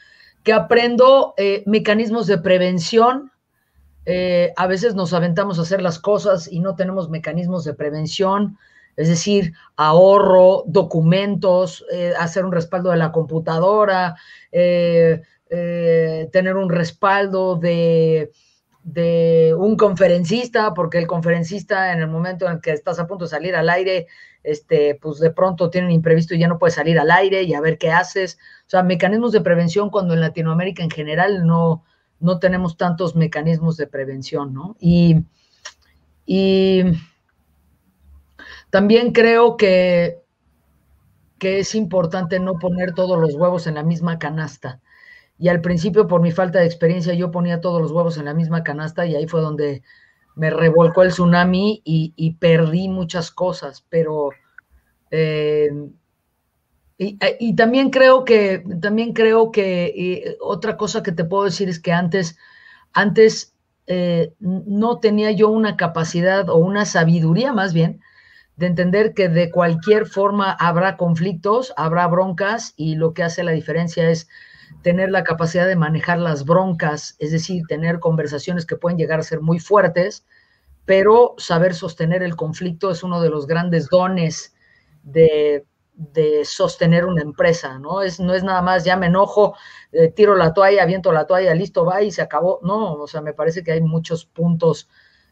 que 0.43 0.51
aprendo 0.51 1.33
mecanismos 1.65 2.27
de 2.27 2.37
prevención, 2.39 3.31
eh, 4.09 4.53
a 4.55 4.67
veces 4.67 4.95
nos 4.95 5.11
aventamos 5.11 5.59
a 5.59 5.63
hacer 5.63 5.81
las 5.81 5.99
cosas 5.99 6.49
y 6.49 6.61
no 6.61 6.75
tenemos 6.75 7.09
mecanismos 7.09 7.65
de 7.65 7.73
prevención, 7.73 8.57
es 8.95 9.09
decir, 9.09 9.51
ahorro, 9.75 10.63
documentos, 10.65 11.85
eh, 11.91 12.13
hacer 12.17 12.45
un 12.45 12.53
respaldo 12.53 12.89
de 12.89 12.95
la 12.95 13.11
computadora, 13.11 14.15
eh, 14.53 15.23
tener 15.49 16.55
un 16.55 16.69
respaldo 16.69 17.55
de, 17.55 18.31
un 19.57 19.75
conferencista, 19.77 20.73
porque 20.73 20.97
el 20.97 21.07
conferencista 21.07 21.91
en 21.93 21.99
el 21.99 22.07
momento 22.07 22.49
en 22.49 22.61
que 22.61 22.71
estás 22.71 22.99
a 22.99 23.07
punto 23.07 23.25
de 23.25 23.31
salir 23.31 23.55
al 23.55 23.69
aire, 23.69 24.07
este, 24.43 24.95
pues 25.01 25.19
de 25.19 25.31
pronto 25.31 25.69
tiene 25.69 25.87
un 25.87 25.93
imprevisto 25.93 26.35
y 26.35 26.39
ya 26.39 26.47
no 26.47 26.57
puede 26.57 26.71
salir 26.71 26.99
al 26.99 27.11
aire 27.11 27.43
y 27.43 27.53
a 27.53 27.61
ver 27.61 27.77
qué 27.77 27.91
haces. 27.91 28.37
O 28.65 28.69
sea, 28.69 28.83
mecanismos 28.83 29.31
de 29.31 29.41
prevención 29.41 29.89
cuando 29.89 30.13
en 30.13 30.21
Latinoamérica 30.21 30.83
en 30.83 30.89
general 30.89 31.45
no, 31.45 31.83
no 32.19 32.39
tenemos 32.39 32.77
tantos 32.77 33.15
mecanismos 33.15 33.77
de 33.77 33.87
prevención, 33.87 34.53
¿no? 34.53 34.75
Y, 34.79 35.23
también 38.69 39.13
creo 39.13 39.55
que, 39.55 40.19
que 41.39 41.59
es 41.59 41.73
importante 41.73 42.39
no 42.39 42.59
poner 42.59 42.93
todos 42.93 43.17
los 43.17 43.35
huevos 43.35 43.65
en 43.65 43.75
la 43.75 43.83
misma 43.83 44.19
canasta. 44.19 44.81
Y 45.39 45.49
al 45.49 45.61
principio, 45.61 46.07
por 46.07 46.21
mi 46.21 46.31
falta 46.31 46.59
de 46.59 46.65
experiencia, 46.65 47.13
yo 47.13 47.31
ponía 47.31 47.61
todos 47.61 47.81
los 47.81 47.91
huevos 47.91 48.17
en 48.17 48.25
la 48.25 48.33
misma 48.33 48.63
canasta 48.63 49.05
y 49.05 49.15
ahí 49.15 49.27
fue 49.27 49.41
donde 49.41 49.83
me 50.35 50.49
revolcó 50.49 51.03
el 51.03 51.09
tsunami 51.09 51.81
y, 51.83 52.33
perdí 52.39 52.89
muchas 52.89 53.31
cosas, 53.31 53.83
pero 53.89 54.29
eh, 55.09 55.69
y, 56.99 57.55
también 57.55 57.89
creo 57.89 58.23
que, 58.23 58.63
también 58.81 59.13
creo 59.13 59.51
que 59.51 60.35
otra 60.41 60.77
cosa 60.77 61.03
que 61.03 61.11
te 61.11 61.23
puedo 61.23 61.43
decir 61.43 61.69
es 61.69 61.79
que 61.79 61.91
antes, 61.91 62.37
antes 62.93 63.55
eh, 63.85 64.33
no 64.39 64.99
tenía 64.99 65.31
yo 65.31 65.49
una 65.49 65.77
capacidad 65.77 66.49
o 66.49 66.57
una 66.57 66.85
sabiduría 66.85 67.53
más 67.53 67.73
bien 67.73 68.01
de 68.57 68.65
entender 68.65 69.13
que 69.13 69.29
de 69.29 69.51
cualquier 69.51 70.07
forma 70.07 70.51
habrá 70.51 70.97
conflictos, 70.97 71.73
habrá 71.77 72.07
broncas 72.07 72.73
y 72.75 72.95
lo 72.95 73.13
que 73.13 73.23
hace 73.23 73.43
la 73.43 73.51
diferencia 73.51 74.09
es 74.09 74.27
tener 74.81 75.09
la 75.09 75.23
capacidad 75.23 75.67
de 75.67 75.75
manejar 75.75 76.19
las 76.19 76.45
broncas, 76.45 77.15
es 77.19 77.31
decir, 77.31 77.63
tener 77.67 77.99
conversaciones 77.99 78.65
que 78.65 78.75
pueden 78.75 78.97
llegar 78.97 79.19
a 79.19 79.23
ser 79.23 79.41
muy 79.41 79.59
fuertes, 79.59 80.25
pero 80.85 81.35
saber 81.37 81.73
sostener 81.73 82.23
el 82.23 82.35
conflicto 82.35 82.91
es 82.91 83.03
uno 83.03 83.21
de 83.21 83.29
los 83.29 83.47
grandes 83.47 83.89
dones 83.89 84.55
de, 85.03 85.65
de 85.97 86.45
sostener 86.45 87.05
una 87.05 87.23
empresa, 87.23 87.79
¿no? 87.79 88.01
Es, 88.01 88.19
no 88.19 88.33
es 88.33 88.43
nada 88.43 88.61
más, 88.61 88.85
ya 88.85 88.95
me 88.95 89.07
enojo, 89.07 89.55
eh, 89.91 90.09
tiro 90.09 90.35
la 90.35 90.53
toalla, 90.53 90.83
aviento 90.83 91.11
la 91.11 91.25
toalla, 91.25 91.53
listo, 91.55 91.85
va 91.85 92.03
y 92.03 92.11
se 92.11 92.21
acabó. 92.21 92.59
No, 92.61 92.93
o 92.93 93.07
sea, 93.07 93.21
me 93.21 93.33
parece 93.33 93.63
que 93.63 93.71
hay 93.71 93.81
muchos 93.81 94.25
puntos 94.25 94.87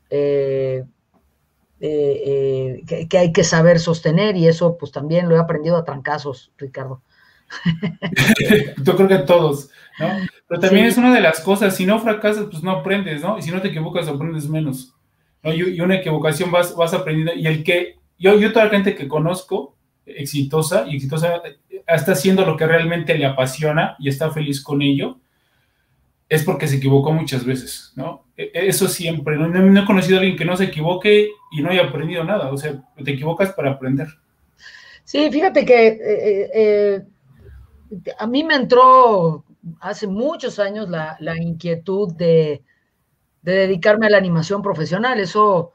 eh, 0.09 0.83
eh, 1.79 2.83
que, 3.07 3.17
hay 3.17 3.31
que 3.31 3.43
saber 3.43 3.79
sostener 3.79 4.35
y 4.37 4.47
eso 4.47 4.77
pues 4.77 4.91
también 4.91 5.29
lo 5.29 5.35
he 5.35 5.39
aprendido 5.39 5.77
a 5.77 5.83
trancazos, 5.83 6.51
Ricardo. 6.57 7.03
Yo 8.83 8.95
creo 8.95 9.07
que 9.07 9.17
todos, 9.19 9.69
¿no? 9.99 10.07
Pero 10.47 10.61
también 10.61 10.85
es 10.85 10.97
una 10.97 11.13
de 11.13 11.21
las 11.21 11.39
cosas, 11.39 11.75
si 11.75 11.85
no 11.85 11.99
fracasas, 11.99 12.45
pues 12.49 12.63
no 12.63 12.71
aprendes, 12.71 13.21
¿no? 13.21 13.37
Y 13.37 13.41
si 13.41 13.51
no 13.51 13.61
te 13.61 13.69
equivocas, 13.69 14.07
aprendes 14.07 14.47
menos. 14.47 14.93
¿no? 15.43 15.53
Y, 15.53 15.79
una 15.79 15.95
equivocación 15.95 16.51
vas, 16.51 16.75
vas 16.75 16.93
aprendiendo. 16.93 17.33
Y 17.33 17.47
el 17.47 17.63
que, 17.63 17.97
yo, 18.17 18.37
yo 18.39 18.51
toda 18.51 18.65
la 18.65 18.71
gente 18.71 18.95
que 18.95 19.07
conozco, 19.07 19.75
exitosa 20.05 20.85
y 20.87 20.95
exitosa, 20.95 21.41
está 21.87 22.11
haciendo 22.13 22.45
lo 22.45 22.57
que 22.57 22.67
realmente 22.67 23.17
le 23.17 23.25
apasiona 23.25 23.95
y 23.99 24.09
está 24.09 24.31
feliz 24.31 24.61
con 24.61 24.81
ello, 24.81 25.19
es 26.27 26.43
porque 26.43 26.67
se 26.67 26.77
equivocó 26.77 27.11
muchas 27.11 27.45
veces, 27.45 27.93
¿no? 27.95 28.25
E, 28.35 28.51
e, 28.53 28.67
eso 28.67 28.87
siempre, 28.87 29.37
no, 29.37 29.47
no, 29.47 29.81
he 29.81 29.85
conocido 29.85 30.17
a 30.17 30.19
alguien 30.21 30.37
que 30.37 30.45
no 30.45 30.57
se 30.57 30.65
equivoque 30.65 31.29
y 31.51 31.61
no 31.61 31.69
haya 31.69 31.83
aprendido 31.83 32.23
nada, 32.23 32.51
o 32.51 32.57
sea, 32.57 32.83
te 33.03 33.11
equivocas 33.11 33.51
para 33.53 33.71
aprender. 33.71 34.07
Sí, 35.03 35.29
fíjate 35.31 35.65
que 35.65 35.87
eh, 35.87 35.99
eh, 36.01 36.49
eh, 36.53 37.01
a 38.17 38.25
mí 38.27 38.43
me 38.43 38.55
entró 38.55 39.45
hace 39.79 40.07
muchos 40.07 40.59
años 40.59 40.89
la, 40.89 41.17
inquietud 41.37 42.13
de, 42.13 42.61
dedicarme 43.41 44.07
a 44.07 44.09
la 44.09 44.17
animación 44.17 44.61
profesional, 44.61 45.17
eso, 45.19 45.71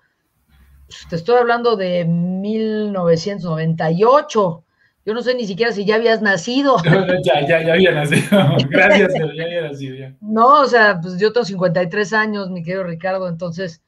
pues, 0.86 1.06
te 1.08 1.16
estoy 1.16 1.36
hablando 1.36 1.76
de 1.76 2.04
1998, 2.04 4.64
yo 5.06 5.14
no 5.14 5.22
sé 5.22 5.34
ni 5.34 5.46
siquiera 5.46 5.72
si 5.72 5.86
ya 5.86 5.94
habías 5.96 6.20
nacido. 6.20 6.76
ya, 7.24 7.40
ya, 7.46 7.64
ya 7.64 7.72
había 7.72 7.92
nacido. 7.92 8.28
Gracias, 8.68 9.14
ya 9.14 9.22
había 9.44 9.62
nacido. 9.62 9.96
Ya. 9.96 10.14
No, 10.20 10.60
o 10.60 10.66
sea, 10.66 11.00
pues 11.00 11.18
yo 11.18 11.32
tengo 11.32 11.46
53 11.46 12.12
años, 12.12 12.50
mi 12.50 12.62
querido 12.62 12.84
Ricardo, 12.84 13.26
entonces, 13.28 13.82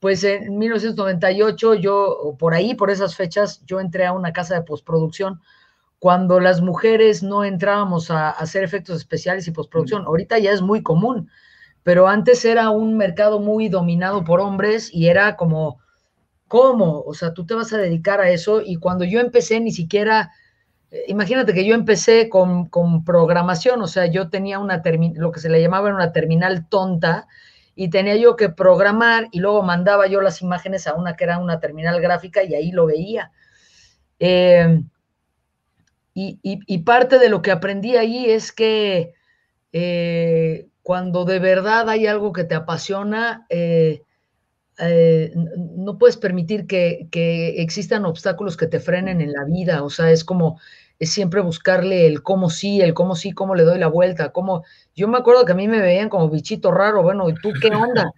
pues 0.00 0.24
en 0.24 0.58
1998 0.58 1.74
yo, 1.74 2.34
por 2.38 2.54
ahí, 2.54 2.74
por 2.74 2.90
esas 2.90 3.14
fechas, 3.14 3.62
yo 3.66 3.78
entré 3.80 4.06
a 4.06 4.12
una 4.12 4.32
casa 4.32 4.56
de 4.56 4.62
postproducción 4.62 5.40
cuando 5.98 6.40
las 6.40 6.60
mujeres 6.60 7.22
no 7.22 7.44
entrábamos 7.44 8.10
a, 8.10 8.30
hacer 8.30 8.64
efectos 8.64 8.96
especiales 8.96 9.46
y 9.48 9.50
postproducción. 9.50 10.04
Ahorita 10.06 10.38
ya 10.38 10.52
es 10.52 10.62
muy 10.62 10.82
común, 10.82 11.30
pero 11.82 12.08
antes 12.08 12.44
era 12.44 12.70
un 12.70 12.96
mercado 12.96 13.40
muy 13.40 13.68
dominado 13.68 14.24
por 14.24 14.40
hombres 14.40 14.92
y 14.92 15.08
era 15.08 15.36
como, 15.36 15.78
¿cómo? 16.46 17.02
O 17.02 17.14
sea, 17.14 17.34
tú 17.34 17.46
te 17.46 17.54
vas 17.54 17.72
a 17.72 17.78
dedicar 17.78 18.20
a 18.20 18.30
eso 18.30 18.62
y 18.64 18.76
cuando 18.76 19.04
yo 19.04 19.20
empecé 19.20 19.60
ni 19.60 19.72
siquiera 19.72 20.30
eh, 20.90 21.04
imagínate 21.08 21.52
que 21.52 21.66
yo 21.66 21.74
empecé 21.74 22.28
con, 22.28 22.70
programación, 23.04 23.82
o 23.82 23.86
sea, 23.86 24.06
yo 24.06 24.30
tenía 24.30 24.58
una 24.58 24.82
lo 25.14 25.32
que 25.32 25.40
se 25.40 25.50
le 25.50 25.60
llamaba 25.60 25.90
una 25.90 26.12
terminal 26.12 26.68
tonta 26.68 27.26
y 27.74 27.90
tenía 27.90 28.16
yo 28.16 28.36
que 28.36 28.48
programar 28.48 29.28
y 29.30 29.40
luego 29.40 29.62
mandaba 29.62 30.06
yo 30.06 30.20
las 30.20 30.42
imágenes 30.42 30.86
a 30.86 30.94
una 30.94 31.14
que 31.14 31.24
era 31.24 31.38
una 31.38 31.60
terminal 31.60 32.00
gráfica 32.00 32.42
y 32.42 32.54
ahí 32.54 32.72
lo 32.72 32.86
veía. 32.86 33.32
Eh, 34.18 34.82
y, 36.20 36.78
parte 36.78 37.18
de 37.18 37.28
lo 37.28 37.42
que 37.42 37.50
aprendí 37.50 37.96
ahí 37.96 38.26
es 38.30 38.52
que 38.52 39.14
eh, 39.72 40.68
cuando 40.82 41.24
de 41.24 41.38
verdad 41.38 41.88
hay 41.88 42.06
algo 42.06 42.32
que 42.32 42.44
te 42.44 42.54
apasiona, 42.54 43.46
no 45.76 45.98
puedes 45.98 46.16
permitir 46.16 46.66
que, 46.66 47.08
que, 47.10 47.62
existan 47.62 48.04
obstáculos 48.04 48.56
que 48.56 48.66
te 48.66 48.80
frenen 48.80 49.20
en 49.20 49.32
la 49.32 49.44
vida. 49.44 49.82
O 49.84 49.90
sea, 49.90 50.10
es 50.10 50.24
como 50.24 50.58
es 50.98 51.12
siempre 51.12 51.40
buscarle 51.40 52.06
el 52.06 52.22
cómo 52.22 52.50
sí, 52.50 52.80
el 52.80 52.94
cómo 52.94 53.14
sí, 53.14 53.32
cómo 53.32 53.54
le 53.54 53.62
doy 53.62 53.78
la 53.78 53.86
vuelta, 53.88 54.32
cómo... 54.32 54.64
Yo 54.96 55.06
me 55.08 55.18
acuerdo 55.18 55.44
que 55.44 55.52
a 55.52 55.54
mí 55.56 55.68
me 55.68 55.80
veían 55.80 56.08
como 56.08 56.28
bichito 56.28 56.72
raro, 56.72 57.02
bueno, 57.02 57.28
¿y 57.28 57.34
tú 57.34 57.52
qué 57.60 57.68
onda? 57.68 58.12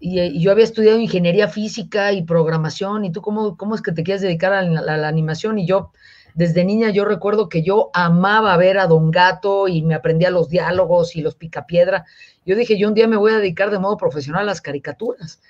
Y, 0.00 0.40
yo 0.40 0.50
había 0.50 0.64
estudiado 0.64 0.98
ingeniería 0.98 1.48
física 1.48 2.12
y 2.12 2.24
programación, 2.24 3.04
¿y 3.04 3.12
tú 3.12 3.22
cómo, 3.22 3.56
cómo 3.56 3.74
es 3.74 3.82
que 3.82 3.92
te 3.92 4.02
quieres 4.02 4.22
dedicar 4.22 4.52
a 4.52 4.62
la, 4.62 5.08
animación? 5.08 5.58
Y 5.58 5.66
yo, 5.66 5.92
desde 6.38 6.64
niña, 6.64 6.90
yo 6.90 7.04
recuerdo 7.04 7.48
que 7.48 7.62
yo 7.62 7.90
amaba 7.92 8.56
ver 8.56 8.78
a 8.78 8.86
Don 8.86 9.10
Gato 9.10 9.68
y 9.68 9.82
me 9.82 9.94
aprendía 9.94 10.30
los 10.30 10.48
diálogos 10.48 11.16
y 11.16 11.20
los 11.20 11.34
picapiedra. 11.34 12.06
Yo 12.46 12.56
dije, 12.56 12.78
yo 12.78 12.88
un 12.88 12.94
día 12.94 13.08
me 13.08 13.16
voy 13.16 13.32
a 13.32 13.38
dedicar 13.38 13.70
de 13.70 13.78
modo 13.78 13.96
profesional 13.96 14.42
a 14.42 14.46
las 14.46 14.60
caricaturas. 14.60 15.40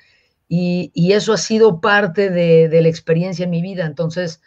Y, 0.48 0.90
y 0.94 1.12
eso 1.12 1.32
ha 1.32 1.36
sido 1.36 1.80
parte 1.80 2.30
de, 2.30 2.68
de 2.68 2.82
la 2.82 2.88
experiencia 2.88 3.44
en 3.44 3.50
mi 3.50 3.60
vida. 3.60 3.84
Entonces, 3.84 4.40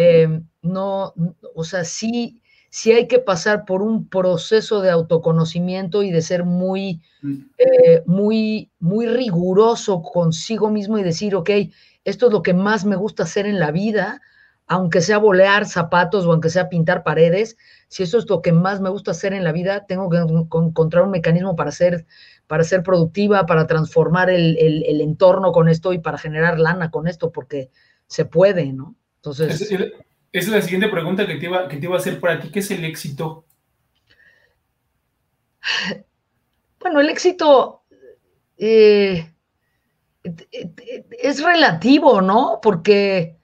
Em, 0.00 0.46
no, 0.62 1.12
o 1.56 1.64
sea, 1.64 1.84
sí, 1.84 2.40
sí 2.70 2.92
hay 2.92 3.08
que 3.08 3.18
pasar 3.18 3.64
por 3.64 3.82
un 3.82 4.08
proceso 4.08 4.80
de 4.80 4.90
autoconocimiento 4.90 6.04
y 6.04 6.12
de 6.12 6.22
ser 6.22 6.44
muy, 6.44 7.02
mm. 7.20 7.34
eh, 7.58 8.02
muy, 8.06 8.70
muy 8.78 9.06
riguroso 9.06 10.00
consigo 10.02 10.70
mismo 10.70 10.98
y 10.98 11.02
decir, 11.02 11.34
ok, 11.34 11.50
esto 12.04 12.26
es 12.26 12.32
lo 12.32 12.42
que 12.42 12.54
más 12.54 12.84
me 12.84 12.94
gusta 12.94 13.24
hacer 13.24 13.46
en 13.46 13.58
la 13.58 13.72
vida, 13.72 14.22
aunque 14.68 15.00
sea 15.00 15.18
bolear 15.18 15.66
zapatos 15.66 16.26
o 16.26 16.32
aunque 16.32 16.50
sea 16.50 16.68
pintar 16.68 17.02
paredes, 17.02 17.56
si 17.88 18.02
eso 18.02 18.18
es 18.18 18.28
lo 18.28 18.42
que 18.42 18.52
más 18.52 18.80
me 18.80 18.90
gusta 18.90 19.10
hacer 19.10 19.32
en 19.32 19.44
la 19.44 19.52
vida, 19.52 19.86
tengo 19.86 20.10
que 20.10 20.18
encontrar 20.18 21.04
un 21.04 21.10
mecanismo 21.10 21.56
para 21.56 21.72
ser, 21.72 22.06
para 22.46 22.64
ser 22.64 22.82
productiva, 22.82 23.46
para 23.46 23.66
transformar 23.66 24.30
el, 24.30 24.56
el 24.58 25.00
entorno 25.00 25.52
con 25.52 25.68
esto 25.68 25.92
y 25.92 25.98
para 25.98 26.18
generar 26.18 26.58
lana 26.58 26.90
con 26.90 27.08
esto, 27.08 27.32
porque 27.32 27.70
se 28.06 28.24
puede, 28.24 28.72
¿no? 28.72 28.94
Entonces. 29.16 29.60
esa 29.60 29.84
es 30.32 30.48
la 30.48 30.62
siguiente 30.62 30.88
pregunta 30.88 31.26
que 31.26 31.36
te, 31.36 31.46
iba, 31.46 31.68
que 31.68 31.76
te 31.76 31.86
iba 31.86 31.94
a 31.94 31.98
hacer 31.98 32.20
para 32.20 32.40
ti. 32.40 32.50
¿Qué 32.50 32.60
es 32.60 32.70
el 32.70 32.84
éxito? 32.84 33.46
Bueno, 36.80 37.00
el 37.00 37.10
éxito 37.10 37.82
eh, 38.56 39.32
es 40.22 41.42
relativo, 41.42 42.20
¿no? 42.20 42.60
Porque 42.62 43.37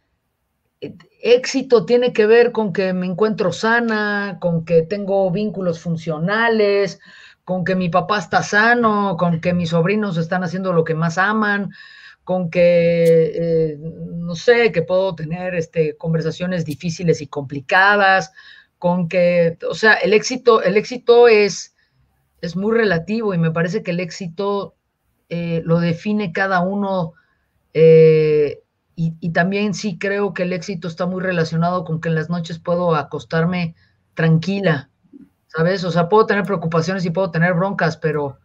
éxito 1.24 1.86
tiene 1.86 2.12
que 2.12 2.26
ver 2.26 2.52
con 2.52 2.72
que 2.72 2.92
me 2.92 3.06
encuentro 3.06 3.50
sana, 3.50 4.38
con 4.40 4.64
que 4.64 4.82
tengo 4.82 5.30
vínculos 5.30 5.80
funcionales, 5.80 7.00
con 7.44 7.64
que 7.64 7.74
mi 7.74 7.88
papá 7.88 8.18
está 8.18 8.42
sano, 8.42 9.16
con 9.16 9.40
que 9.40 9.54
mis 9.54 9.70
sobrinos 9.70 10.18
están 10.18 10.44
haciendo 10.44 10.74
lo 10.74 10.84
que 10.84 10.94
más 10.94 11.16
aman, 11.16 11.70
con 12.24 12.50
que, 12.50 13.32
eh, 13.34 13.78
no 13.78 14.34
sé, 14.34 14.70
que 14.70 14.82
puedo 14.82 15.14
tener 15.14 15.54
este, 15.54 15.96
conversaciones 15.96 16.66
difíciles 16.66 17.22
y 17.22 17.26
complicadas, 17.26 18.30
con 18.78 19.08
que, 19.08 19.56
o 19.68 19.74
sea, 19.74 19.94
el 19.94 20.12
éxito, 20.12 20.62
el 20.62 20.76
éxito 20.76 21.26
es, 21.28 21.74
es 22.42 22.54
muy 22.54 22.76
relativo 22.76 23.32
y 23.32 23.38
me 23.38 23.50
parece 23.50 23.82
que 23.82 23.92
el 23.92 24.00
éxito 24.00 24.74
eh, 25.30 25.62
lo 25.64 25.80
define 25.80 26.32
cada 26.32 26.60
uno 26.60 27.14
eh, 27.72 28.63
y, 28.96 29.30
también 29.30 29.74
sí 29.74 29.98
creo 29.98 30.34
que 30.34 30.44
el 30.44 30.52
éxito 30.52 30.88
está 30.88 31.06
muy 31.06 31.20
relacionado 31.22 31.84
con 31.84 32.00
que 32.00 32.08
en 32.08 32.14
las 32.14 32.30
noches 32.30 32.58
puedo 32.58 32.94
acostarme 32.94 33.74
tranquila, 34.14 34.90
¿sabes? 35.48 35.82
O 35.84 35.90
sea, 35.90 36.08
puedo 36.08 36.26
tener 36.26 36.44
preocupaciones 36.44 37.04
y 37.04 37.10
puedo 37.10 37.30
tener 37.30 37.54
broncas, 37.54 37.96
pero 37.96 38.38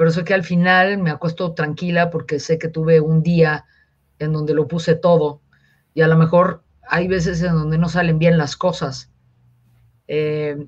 pero 0.00 0.10
sé 0.10 0.24
que 0.24 0.32
al 0.32 0.44
final 0.44 0.96
me 0.96 1.10
acuesto 1.10 1.52
tranquila 1.52 2.08
porque 2.08 2.40
sé 2.40 2.58
que 2.58 2.68
tuve 2.68 3.00
un 3.00 3.22
día 3.22 3.66
en 4.18 4.32
donde 4.32 4.54
lo 4.54 4.66
puse 4.66 4.94
todo 4.94 5.42
y 5.92 6.00
a 6.00 6.08
lo 6.08 6.16
mejor 6.16 6.62
hay 6.88 7.06
veces 7.06 7.42
en 7.42 7.52
donde 7.52 7.76
no 7.76 7.88
salen 7.88 8.18
bien 8.18 8.38
las 8.38 8.56
cosas, 8.56 9.10
eh, 10.08 10.66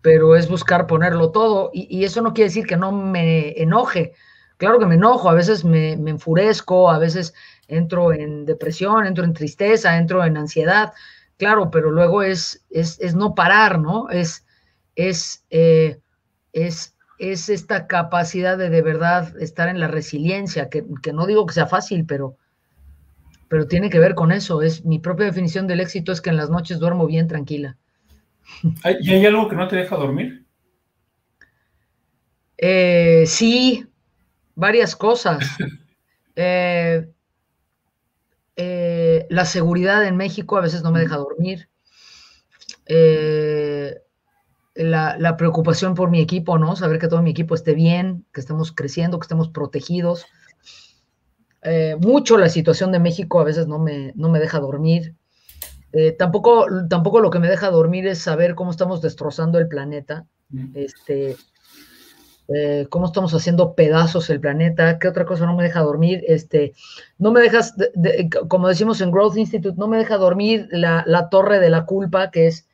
pero 0.00 0.36
es 0.36 0.48
buscar 0.48 0.86
ponerlo 0.86 1.30
todo 1.30 1.70
y, 1.72 2.04
eso 2.04 2.22
no 2.22 2.32
quiere 2.32 2.48
decir 2.48 2.66
que 2.66 2.76
no 2.76 2.92
me 2.92 3.60
enoje. 3.60 4.14
Claro 4.60 4.78
que 4.78 4.84
me 4.84 4.96
enojo, 4.96 5.30
a 5.30 5.32
veces 5.32 5.64
me, 5.64 5.92
enfurezco, 5.92 6.90
a 6.90 6.98
veces 6.98 7.32
entro 7.66 8.12
en 8.12 8.44
depresión, 8.44 9.06
entro 9.06 9.24
en 9.24 9.32
tristeza, 9.32 9.96
entro 9.96 10.22
en 10.22 10.36
ansiedad, 10.36 10.92
claro, 11.38 11.70
pero 11.70 11.90
luego 11.90 12.22
es, 12.22 12.62
es, 12.68 13.14
no 13.14 13.34
parar, 13.34 13.78
¿no? 13.78 14.10
Es, 14.10 14.44
es, 14.96 15.46
eh, 15.48 15.98
es 16.52 16.94
es 17.18 17.48
esta 17.48 17.86
capacidad 17.86 18.58
de 18.58 18.68
de 18.68 18.82
verdad 18.82 19.34
estar 19.40 19.70
en 19.70 19.80
la 19.80 19.88
resiliencia, 19.88 20.68
que, 20.68 20.84
no 21.14 21.26
digo 21.26 21.46
que 21.46 21.54
sea 21.54 21.66
fácil, 21.66 22.04
pero, 22.04 22.36
pero 23.48 23.66
tiene 23.66 23.88
que 23.88 23.98
ver 23.98 24.14
con 24.14 24.30
eso. 24.30 24.60
Es 24.60 24.84
mi 24.84 24.98
propia 24.98 25.24
definición 25.24 25.66
del 25.66 25.80
éxito 25.80 26.12
es 26.12 26.20
que 26.20 26.28
en 26.28 26.36
las 26.36 26.50
noches 26.50 26.78
duermo 26.78 27.06
bien 27.06 27.28
tranquila. 27.28 27.78
¿Y 29.00 29.10
hay 29.10 29.24
algo 29.24 29.48
que 29.48 29.56
no 29.56 29.68
te 29.68 29.76
deja 29.76 29.96
dormir? 29.96 30.44
Eh, 32.58 33.24
sí, 33.26 33.86
varias 34.60 34.94
cosas. 34.94 35.38
Eh, 36.42 37.06
eh, 38.56 39.26
la 39.28 39.44
seguridad 39.44 40.06
en 40.06 40.16
México 40.16 40.56
a 40.56 40.62
veces 40.62 40.82
no 40.82 40.90
me 40.90 41.00
deja 41.00 41.18
dormir. 41.18 41.68
Eh, 42.86 43.98
la, 44.74 45.36
preocupación 45.36 45.94
por 45.94 46.08
mi 46.08 46.20
equipo, 46.20 46.56
¿no? 46.56 46.76
Saber 46.76 46.98
que 46.98 47.08
todo 47.08 47.20
mi 47.20 47.32
equipo 47.32 47.54
esté 47.54 47.74
bien, 47.74 48.24
que 48.32 48.40
estemos 48.40 48.72
creciendo, 48.72 49.18
que 49.18 49.24
estemos 49.24 49.50
protegidos. 49.50 50.24
Mucho 51.98 52.38
la 52.38 52.48
situación 52.48 52.90
de 52.90 53.00
México 53.00 53.40
a 53.40 53.44
veces 53.44 53.66
no 53.66 53.78
me, 53.78 54.12
no 54.14 54.30
me 54.30 54.38
deja 54.38 54.60
dormir. 54.60 55.16
Tampoco, 56.16 56.66
tampoco 56.88 57.20
lo 57.20 57.30
que 57.30 57.40
me 57.40 57.50
deja 57.50 57.70
dormir 57.70 58.06
es 58.06 58.20
saber 58.20 58.54
cómo 58.54 58.70
estamos 58.70 59.02
destrozando 59.02 59.58
el 59.58 59.68
planeta, 59.68 60.26
este, 60.72 61.36
eh, 62.54 62.86
cómo 62.88 63.06
estamos 63.06 63.32
haciendo 63.34 63.74
pedazos 63.74 64.28
el 64.30 64.40
planeta. 64.40 64.98
¿Qué 64.98 65.08
otra 65.08 65.24
cosa 65.24 65.46
no 65.46 65.54
me 65.54 65.62
deja 65.62 65.80
dormir? 65.80 66.24
Este, 66.26 66.74
no 67.18 67.30
me 67.30 67.40
dejas, 67.40 67.74
como 68.48 68.68
decimos 68.68 69.00
en 69.00 69.10
Growth 69.10 69.36
Institute, 69.36 69.78
no 69.78 69.88
me 69.88 69.98
deja 69.98 70.16
dormir 70.16 70.68
la, 70.70 71.04
la 71.06 71.28
torre 71.28 71.60
de 71.60 71.70
la 71.70 71.84
culpa, 71.84 72.30
que 72.30 72.48
es 72.48 72.66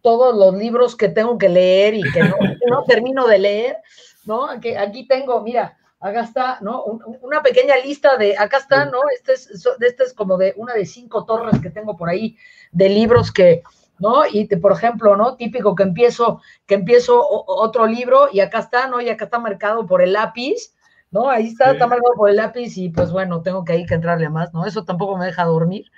todos 0.00 0.34
los 0.36 0.54
libros 0.54 0.96
que 0.96 1.08
tengo 1.08 1.36
que 1.38 1.48
leer 1.48 1.94
y 1.94 2.02
que 2.12 2.20
no, 2.20 2.36
no 2.70 2.84
termino 2.84 3.26
de 3.26 3.38
leer, 3.38 3.76
¿no? 4.24 4.48
Aquí, 4.48 4.74
aquí 4.74 5.06
tengo, 5.06 5.42
mira, 5.42 5.76
acá 6.00 6.22
está, 6.22 6.58
¿no? 6.60 6.84
una 7.20 7.42
pequeña 7.42 7.76
lista 7.76 8.16
de, 8.16 8.36
acá 8.36 8.58
está, 8.58 8.84
¿no? 8.84 9.00
Este 9.14 9.32
es, 9.32 9.50
este 9.80 10.04
es 10.04 10.14
como 10.14 10.38
de 10.38 10.54
una 10.56 10.74
de 10.74 10.86
cinco 10.86 11.24
torres 11.24 11.60
que 11.60 11.70
tengo 11.70 11.96
por 11.96 12.08
ahí 12.08 12.36
de 12.72 12.88
libros 12.88 13.32
que, 13.32 13.62
¿no? 13.98 14.22
Y 14.30 14.46
por 14.56 14.72
ejemplo, 14.72 15.16
¿no? 15.16 15.36
Típico 15.36 15.74
que 15.74 15.82
empiezo, 15.82 16.40
que 16.66 16.74
empiezo 16.74 17.24
otro 17.28 17.86
libro 17.86 18.28
y 18.32 18.40
acá 18.40 18.60
está, 18.60 18.88
¿no? 18.88 19.00
Y 19.00 19.08
acá 19.08 19.24
está 19.24 19.38
marcado 19.38 19.86
por 19.86 20.02
el 20.02 20.12
lápiz, 20.12 20.74
¿no? 21.10 21.28
Ahí 21.30 21.48
está, 21.48 21.72
está 21.72 21.86
marcado 21.86 22.14
por 22.14 22.30
el 22.30 22.36
lápiz 22.36 22.76
y 22.76 22.90
pues 22.90 23.10
bueno, 23.10 23.42
tengo 23.42 23.64
que 23.64 23.72
ahí 23.72 23.86
que 23.86 23.94
entrarle 23.94 24.26
a 24.26 24.30
más, 24.30 24.52
¿no? 24.52 24.66
Eso 24.66 24.84
tampoco 24.84 25.16
me 25.16 25.26
deja 25.26 25.44
dormir. 25.44 25.90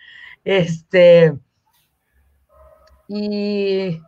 Este, 0.45 1.37
y, 3.09 4.01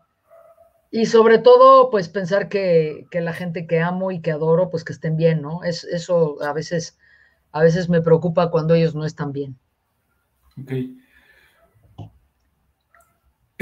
y 0.91 1.07
sobre 1.07 1.39
todo, 1.39 1.91
pues 1.91 2.09
pensar 2.09 2.49
que, 2.49 3.07
que, 3.11 3.21
la 3.21 3.33
gente 3.33 3.67
que 3.67 3.81
amo 3.81 4.11
y 4.11 4.21
que 4.21 4.33
adoro, 4.33 4.71
pues 4.71 4.85
que 4.85 4.93
estén 4.93 5.17
bien, 5.17 5.43
¿no? 5.43 5.65
Es, 5.65 5.85
eso 5.85 6.43
a 6.43 6.53
veces, 6.53 6.99
a 7.51 7.63
veces 7.63 7.89
me 7.89 8.01
preocupa 8.01 8.51
cuando 8.51 8.75
ellos 8.75 8.95
no 8.95 9.05
están 9.05 9.33
bien. 9.33 9.59
Ok. 10.61 10.73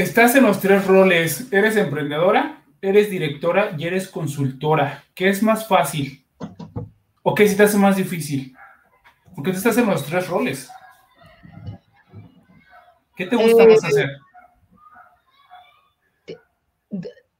Estás 0.00 0.34
en 0.34 0.44
los 0.44 0.60
tres 0.60 0.86
roles. 0.86 1.52
Eres 1.52 1.76
emprendedora, 1.76 2.62
eres 2.80 3.10
directora 3.10 3.74
y 3.76 3.86
eres 3.86 4.08
consultora. 4.08 5.04
¿Qué 5.14 5.28
es 5.28 5.42
más 5.42 5.68
fácil? 5.68 6.24
¿O 7.22 7.34
qué 7.34 7.46
si 7.46 7.54
te 7.54 7.64
hace 7.64 7.76
más 7.76 7.96
difícil? 7.96 8.56
Porque 9.34 9.50
tú 9.50 9.58
estás 9.58 9.76
en 9.76 9.86
los 9.86 10.02
tres 10.06 10.26
roles. 10.26 10.70
¿Qué 13.14 13.26
te 13.26 13.36
gusta 13.36 13.66
más 13.66 13.84
eh, 13.84 13.88
hacer? 13.88 14.08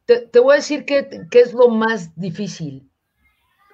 Te, 0.05 0.39
voy 0.39 0.53
a 0.53 0.57
decir 0.57 0.85
qué, 0.85 1.09
es 1.33 1.55
lo 1.55 1.71
más 1.71 2.15
difícil. 2.15 2.87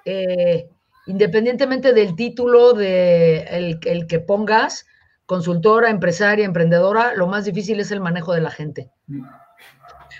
Eh, 0.05 0.69
independientemente 1.07 1.91
del 1.91 2.15
título 2.15 2.71
de 2.71 3.39
el 3.81 4.07
que 4.07 4.19
pongas, 4.19 4.85
consultora, 5.27 5.89
empresaria, 5.89 6.45
emprendedora, 6.45 7.13
lo 7.13 7.27
más 7.27 7.45
difícil 7.45 7.79
es 7.79 7.91
el 7.91 7.99
manejo 7.99 8.33
de 8.33 8.41
la 8.41 8.49
gente. 8.49 8.89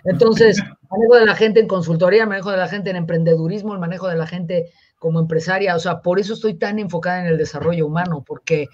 Entonces, 0.04 0.62
manejo 0.92 1.16
de 1.16 1.26
la 1.26 1.34
gente 1.34 1.62
en 1.62 1.68
consultoría, 1.68 2.26
manejo 2.26 2.52
de 2.52 2.58
la 2.58 2.68
gente 2.68 2.90
en 2.90 2.98
emprendedurismo, 2.98 3.74
el 3.74 3.80
manejo 3.80 4.10
de 4.10 4.18
la 4.18 4.28
gente 4.28 4.70
como 5.00 5.20
empresaria, 5.20 5.76
o 5.76 5.80
sea, 5.80 6.02
por 6.02 6.20
eso 6.20 6.34
estoy 6.34 6.56
tan 6.56 6.78
enfocada 6.78 7.22
en 7.22 7.28
el 7.28 7.38
desarrollo 7.38 7.88
humano, 7.88 8.24
porque 8.28 8.68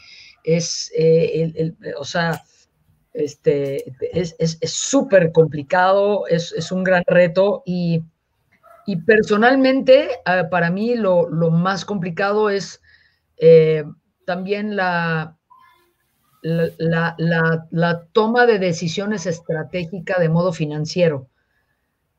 es, 0.43 0.91
eh, 0.97 1.53
el, 1.55 1.77
o 1.97 2.03
sea, 2.03 2.41
este, 3.13 3.93
es 4.11 4.47
súper 4.63 5.31
complicado, 5.31 6.25
es, 6.27 6.71
un 6.71 6.83
gran 6.83 7.03
reto 7.05 7.61
y, 7.63 8.01
personalmente 9.05 10.09
ah, 10.25 10.47
para 10.49 10.71
mí 10.71 10.95
lo, 10.95 11.29
más 11.51 11.85
complicado 11.85 12.49
es 12.49 12.81
eh, 13.37 13.83
también 14.25 14.75
la, 14.75 15.37
la, 16.43 17.15
la, 17.71 18.03
toma 18.11 18.45
de 18.45 18.59
decisiones 18.59 19.25
estratégica 19.25 20.19
de 20.19 20.29
modo 20.29 20.51
financiero. 20.51 21.27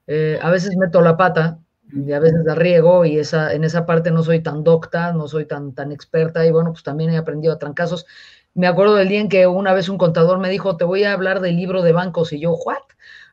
Eh, 0.07 0.39
a 0.43 0.51
veces 0.51 0.77
meto 0.77 1.01
la 1.01 1.17
pata 1.17 1.59
y 1.93 2.13
a 2.13 2.19
veces 2.19 2.45
la 2.45 2.55
riego 2.55 3.05
y 3.05 3.19
esa, 3.19 3.53
en 3.53 3.65
esa 3.65 3.87
parte 3.87 4.11
no 4.11 4.23
soy 4.23 4.41
tan 4.41 4.65
docta, 4.65 5.13
no 5.13 5.29
soy 5.29 5.47
tan, 5.47 5.75
tan 5.75 5.93
experta 5.93 6.45
y 6.47 6.51
bueno, 6.51 6.73
pues 6.73 6.83
también 6.83 7.11
he 7.11 7.17
aprendido 7.17 7.55
a 7.55 7.59
trancazos. 7.59 8.07
Me 8.55 8.67
acuerdo 8.67 8.95
del 8.95 9.09
día 9.09 9.21
en 9.21 9.29
que 9.29 9.47
una 9.47 9.75
vez 9.75 9.89
un 9.89 9.99
contador 9.99 10.39
me 10.39 10.51
dijo, 10.51 10.77
te 10.77 10.85
voy 10.85 11.05
a 11.05 11.13
hablar 11.13 11.41
del 11.41 11.57
libro 11.57 11.83
de 11.83 11.93
bancos 11.93 12.33
y 12.33 12.41
yo, 12.41 12.53
¿what? 12.53 12.79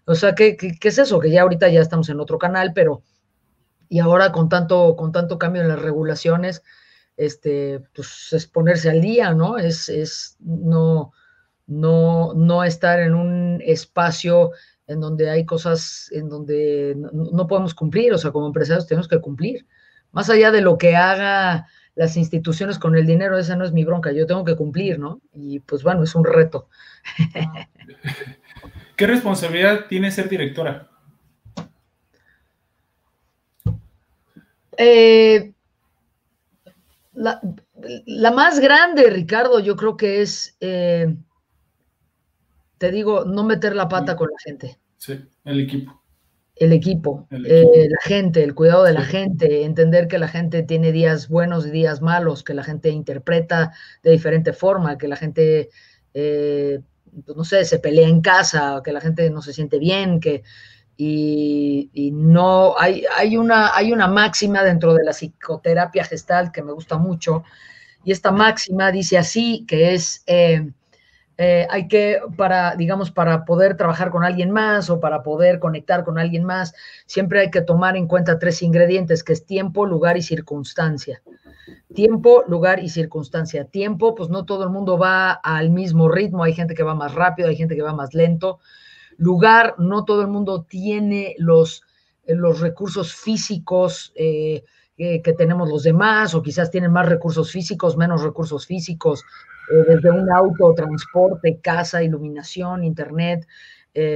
O 0.06 0.16
sea, 0.16 0.36
¿qué, 0.36 0.58
qué, 0.58 0.78
qué 0.80 0.88
es 0.90 0.98
eso? 0.98 1.20
Que 1.20 1.30
ya 1.32 1.44
ahorita 1.44 1.70
ya 1.70 1.80
estamos 1.82 2.10
en 2.10 2.20
otro 2.20 2.38
canal, 2.38 2.74
pero 2.74 3.04
y 3.92 4.00
ahora 4.00 4.32
con 4.32 4.50
tanto, 4.50 4.96
con 4.96 5.12
tanto 5.12 5.38
cambio 5.38 5.62
en 5.62 5.68
las 5.68 5.82
regulaciones, 5.82 6.64
este, 7.22 7.82
pues 7.94 8.34
es 8.34 8.48
ponerse 8.48 8.90
al 8.90 9.00
día, 9.00 9.32
¿no? 9.36 9.60
Es, 9.60 9.90
es 9.90 10.38
no, 10.40 11.14
no, 11.68 12.34
no 12.34 12.64
estar 12.64 13.00
en 13.00 13.14
un 13.14 13.62
espacio 13.64 14.52
en 14.88 15.00
donde 15.00 15.30
hay 15.30 15.46
cosas 15.46 16.10
en 16.12 16.30
donde 16.30 16.96
no, 16.98 17.48
podemos 17.48 17.76
cumplir, 17.76 18.12
o 18.12 18.18
sea, 18.18 18.32
como 18.32 18.48
empresarios 18.48 18.88
tenemos 18.88 19.08
que 19.08 19.22
cumplir. 19.22 19.68
Más 20.12 20.32
allá 20.32 20.52
de 20.52 20.62
lo 20.62 20.80
que 20.80 20.96
haga 20.96 21.68
las 21.94 22.18
instituciones 22.18 22.80
con 22.80 22.96
el 22.96 23.06
dinero, 23.06 23.38
esa 23.38 23.56
no 23.56 23.66
es 23.66 23.72
mi 23.72 23.86
bronca, 23.86 24.12
yo 24.12 24.26
tengo 24.26 24.44
que 24.44 24.56
cumplir, 24.56 24.98
¿no? 24.98 25.22
Y 25.32 25.60
pues 25.60 25.84
bueno, 25.84 26.02
es 26.02 26.16
un 26.16 26.26
reto. 26.26 26.70
¿Qué 28.96 29.06
responsabilidad 29.06 29.86
tiene 29.88 30.10
ser 30.10 30.28
directora? 30.28 30.90
Eh, 34.76 35.54
la, 37.22 38.32
más 38.32 38.60
grande, 38.60 39.10
Ricardo, 39.10 39.60
yo 39.60 39.76
creo 39.76 39.96
que 39.96 40.22
es, 40.22 40.58
eh, 40.60 41.16
te 42.78 42.92
digo, 42.92 43.26
no 43.26 43.44
meter 43.44 43.76
la 43.76 43.88
pata 43.88 44.16
con 44.16 44.30
la 44.30 44.38
gente. 44.44 44.80
Sí, 44.98 45.20
el 45.46 45.60
equipo. 45.60 46.02
El 46.56 46.74
equipo, 46.74 47.28
eh, 47.32 47.88
la 47.90 48.02
gente, 48.04 48.44
el 48.44 48.54
cuidado 48.54 48.84
de 48.84 48.94
la 48.94 49.04
gente, 49.04 49.64
entender 49.64 50.08
que 50.08 50.20
la 50.20 50.28
gente 50.28 50.62
tiene 50.62 50.92
días 50.92 51.28
buenos 51.28 51.66
y 51.66 51.72
días 51.72 52.02
malos, 52.02 52.44
que 52.44 52.54
la 52.54 52.64
gente 52.64 52.90
interpreta 52.90 53.72
de 54.04 54.12
diferente 54.12 54.54
forma, 54.54 54.98
que 54.98 55.08
la 55.08 55.16
gente, 55.16 55.70
eh, 56.14 56.80
pues, 57.26 57.36
no 57.36 57.44
sé, 57.46 57.66
se 57.66 57.80
pelea 57.80 58.08
en 58.08 58.22
casa, 58.22 58.82
que 58.84 58.94
la 58.94 59.02
gente 59.02 59.28
no 59.32 59.42
se 59.42 59.54
siente 59.54 59.80
bien, 59.80 60.20
que 60.20 60.44
y, 61.04 62.12
no 62.14 62.76
hay, 62.78 63.04
hay, 63.18 63.36
una, 63.36 63.76
hay 63.76 63.92
una 63.92 64.08
máxima 64.08 64.64
dentro 64.64 64.94
de 64.94 65.04
la 65.04 65.14
psicoterapia 65.14 66.04
gestal 66.04 66.52
que 66.52 66.62
me 66.62 66.72
gusta 66.72 66.98
mucho, 66.98 67.44
y 68.04 68.12
esta 68.12 68.32
máxima 68.32 68.92
dice 68.92 69.18
así, 69.18 69.66
que 69.68 69.94
es, 69.94 70.24
eh, 70.28 70.72
eh, 71.38 71.68
hay 71.70 71.88
que, 71.88 72.20
para, 72.38 72.76
digamos, 72.76 73.10
para 73.10 73.46
poder 73.46 73.78
trabajar 73.78 74.12
con 74.12 74.24
alguien 74.24 74.52
más 74.52 74.92
o 74.92 75.00
para 75.00 75.24
poder 75.24 75.60
conectar 75.60 76.04
con 76.04 76.20
alguien 76.20 76.44
más, 76.44 76.74
siempre 77.08 77.42
hay 77.42 77.50
que 77.50 77.62
tomar 77.62 77.98
en 77.98 78.08
cuenta 78.08 78.38
tres 78.38 78.62
ingredientes, 78.62 79.24
que 79.24 79.34
es 79.34 79.46
tiempo, 79.46 79.88
lugar 79.88 80.18
y 80.18 80.22
circunstancia. 80.22 81.24
Tiempo, 81.96 82.44
lugar 82.48 82.80
y 82.80 82.90
circunstancia. 82.90 83.66
Tiempo, 83.66 84.14
pues 84.14 84.30
no 84.30 84.46
todo 84.46 84.64
el 84.64 84.70
mundo 84.70 84.98
va 84.98 85.32
al 85.32 85.72
mismo 85.72 86.10
ritmo, 86.10 86.44
hay 86.44 86.54
gente 86.54 86.76
que 86.76 86.84
va 86.84 86.96
más 86.96 87.14
rápido, 87.16 87.50
hay 87.50 87.56
gente 87.56 87.76
que 87.76 87.82
va 87.82 87.94
más 87.94 88.14
lento 88.14 88.60
lugar, 89.22 89.76
no 89.78 90.04
todo 90.04 90.22
el 90.22 90.28
mundo 90.28 90.64
tiene 90.68 91.36
los, 91.38 91.84
eh, 92.26 92.34
los 92.34 92.60
recursos 92.60 93.14
físicos 93.14 94.12
eh, 94.16 94.64
que 94.98 95.34
tenemos 95.34 95.68
los 95.68 95.82
demás, 95.82 96.36
o 96.36 96.44
quizás 96.44 96.70
tienen 96.70 96.92
más 96.92 97.08
recursos 97.08 97.52
físicos, 97.52 97.98
menos 97.98 98.22
recursos 98.22 98.68
físicos, 98.68 99.24
eh, 99.72 99.84
desde 99.88 100.12
un 100.12 100.30
auto, 100.32 100.76
transporte, 100.76 101.60
casa, 101.60 102.04
iluminación, 102.04 102.84
internet, 102.84 103.48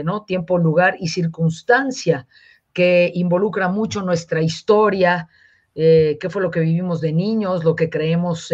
¿no? 0.06 0.24
Tiempo, 0.24 0.58
lugar 0.58 0.96
y 1.00 1.08
circunstancia, 1.10 2.28
que 2.72 3.12
involucra 3.14 3.68
mucho 3.68 4.04
nuestra 4.04 4.42
historia, 4.42 5.28
qué 5.74 6.28
fue 6.30 6.42
lo 6.42 6.50
que 6.50 6.62
vivimos 6.62 7.02
de 7.02 7.12
niños, 7.12 7.66
lo 7.66 7.76
que 7.76 7.90
creemos 7.90 8.54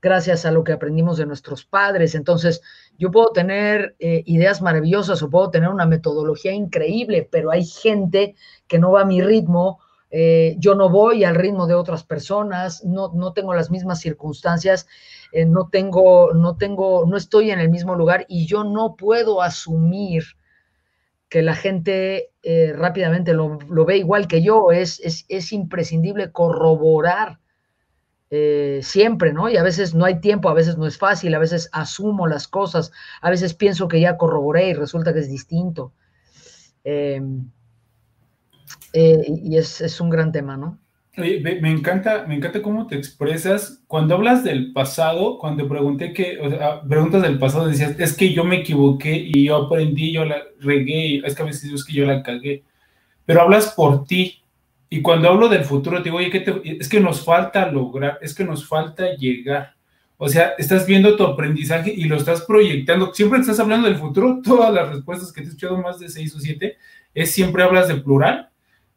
gracias 0.00 0.46
a 0.46 0.52
lo 0.52 0.64
que 0.64 0.72
aprendimos 0.72 1.18
de 1.18 1.26
nuestros 1.26 1.66
padres. 1.66 2.14
Entonces, 2.14 2.62
yo 2.98 3.10
puedo 3.10 3.30
tener 3.30 3.96
eh, 3.98 4.22
ideas 4.26 4.62
maravillosas 4.62 5.22
o 5.22 5.30
puedo 5.30 5.50
tener 5.50 5.68
una 5.68 5.86
metodología 5.86 6.52
increíble, 6.52 7.28
pero 7.30 7.50
hay 7.50 7.64
gente 7.64 8.34
que 8.66 8.78
no 8.78 8.92
va 8.92 9.02
a 9.02 9.06
mi 9.06 9.20
ritmo, 9.20 9.80
eh, 10.10 10.54
yo 10.58 10.74
no 10.74 10.88
voy 10.88 11.24
al 11.24 11.34
ritmo 11.34 11.66
de 11.66 11.74
otras 11.74 12.04
personas, 12.04 12.84
no, 12.84 13.10
no 13.14 13.32
tengo 13.32 13.52
las 13.54 13.70
mismas 13.70 14.00
circunstancias, 14.00 14.86
eh, 15.32 15.44
no 15.44 15.68
tengo, 15.68 16.32
no 16.34 16.56
tengo, 16.56 17.04
no 17.06 17.16
estoy 17.16 17.50
en 17.50 17.58
el 17.58 17.68
mismo 17.68 17.96
lugar 17.96 18.24
y 18.28 18.46
yo 18.46 18.62
no 18.62 18.94
puedo 18.94 19.42
asumir 19.42 20.24
que 21.28 21.42
la 21.42 21.54
gente 21.54 22.30
rápidamente 22.76 23.34
lo, 23.34 23.58
ve 23.58 23.96
igual 23.96 24.28
que 24.28 24.40
yo, 24.40 24.70
es, 24.70 25.00
es, 25.00 25.24
es 25.28 25.52
imprescindible 25.52 26.30
corroborar 26.30 27.40
eh, 28.36 28.80
siempre, 28.82 29.32
¿no? 29.32 29.48
Y 29.48 29.56
a 29.56 29.62
veces 29.62 29.94
no 29.94 30.04
hay 30.04 30.18
tiempo, 30.18 30.48
a 30.48 30.54
veces 30.54 30.76
no 30.76 30.88
es 30.88 30.98
fácil, 30.98 31.32
a 31.36 31.38
veces 31.38 31.68
asumo 31.70 32.26
las 32.26 32.48
cosas, 32.48 32.90
a 33.20 33.30
veces 33.30 33.54
pienso 33.54 33.86
que 33.86 34.00
ya 34.00 34.16
corroboré 34.16 34.70
y 34.70 34.74
resulta 34.74 35.14
que 35.14 35.20
es 35.20 35.28
distinto. 35.28 35.92
Em, 36.82 37.48
eh, 38.92 39.22
y 39.40 39.56
es, 39.56 40.00
un 40.00 40.10
gran 40.10 40.32
tema, 40.32 40.56
¿no? 40.56 40.80
me 41.16 41.70
encanta, 41.70 42.26
me 42.26 42.34
encanta 42.34 42.60
cómo 42.60 42.88
te 42.88 42.96
expresas. 42.96 43.84
Cuando 43.86 44.16
hablas 44.16 44.42
del 44.42 44.72
pasado, 44.72 45.38
cuando 45.38 45.68
pregunté 45.68 46.12
que, 46.12 46.40
o 46.40 46.50
sea, 46.50 46.82
preguntas 46.82 47.22
del 47.22 47.38
pasado, 47.38 47.68
decías, 47.68 47.94
es 48.00 48.16
que 48.16 48.32
yo 48.32 48.42
me 48.42 48.56
equivoqué 48.56 49.14
y 49.14 49.44
yo 49.44 49.54
aprendí, 49.54 50.12
yo 50.12 50.24
la 50.24 50.42
regué, 50.58 51.18
es 51.24 51.36
que 51.36 51.42
a 51.42 51.46
veces 51.46 51.72
es 51.72 51.84
que 51.84 51.92
yo 51.92 52.04
la 52.04 52.20
cagué. 52.24 52.64
Pero 53.26 53.42
hablas 53.42 53.74
por 53.74 54.06
ti, 54.06 54.43
y 54.94 55.02
cuando 55.02 55.28
hablo 55.28 55.48
del 55.48 55.64
futuro, 55.64 55.98
te 55.98 56.04
digo, 56.04 56.18
oye, 56.18 56.30
es 56.78 56.88
que 56.88 57.00
nos 57.00 57.24
falta 57.24 57.66
lograr, 57.66 58.16
es 58.22 58.32
que 58.32 58.44
nos 58.44 58.64
falta 58.64 59.16
llegar. 59.16 59.74
O 60.16 60.28
sea, 60.28 60.52
estás 60.56 60.86
viendo 60.86 61.16
tu 61.16 61.24
aprendizaje 61.24 61.92
y 61.92 62.04
lo 62.04 62.14
estás 62.14 62.42
proyectando. 62.42 63.12
Siempre 63.12 63.40
estás 63.40 63.58
hablando 63.58 63.88
del 63.88 63.98
futuro. 63.98 64.40
Todas 64.44 64.72
las 64.72 64.88
respuestas 64.90 65.32
que 65.32 65.40
te 65.40 65.48
he 65.48 65.50
escuchado, 65.50 65.78
más 65.78 65.98
de 65.98 66.08
seis 66.08 66.32
o 66.36 66.38
siete, 66.38 66.76
es 67.12 67.32
siempre 67.32 67.64
hablas 67.64 67.88
de 67.88 67.96
plural 67.96 68.50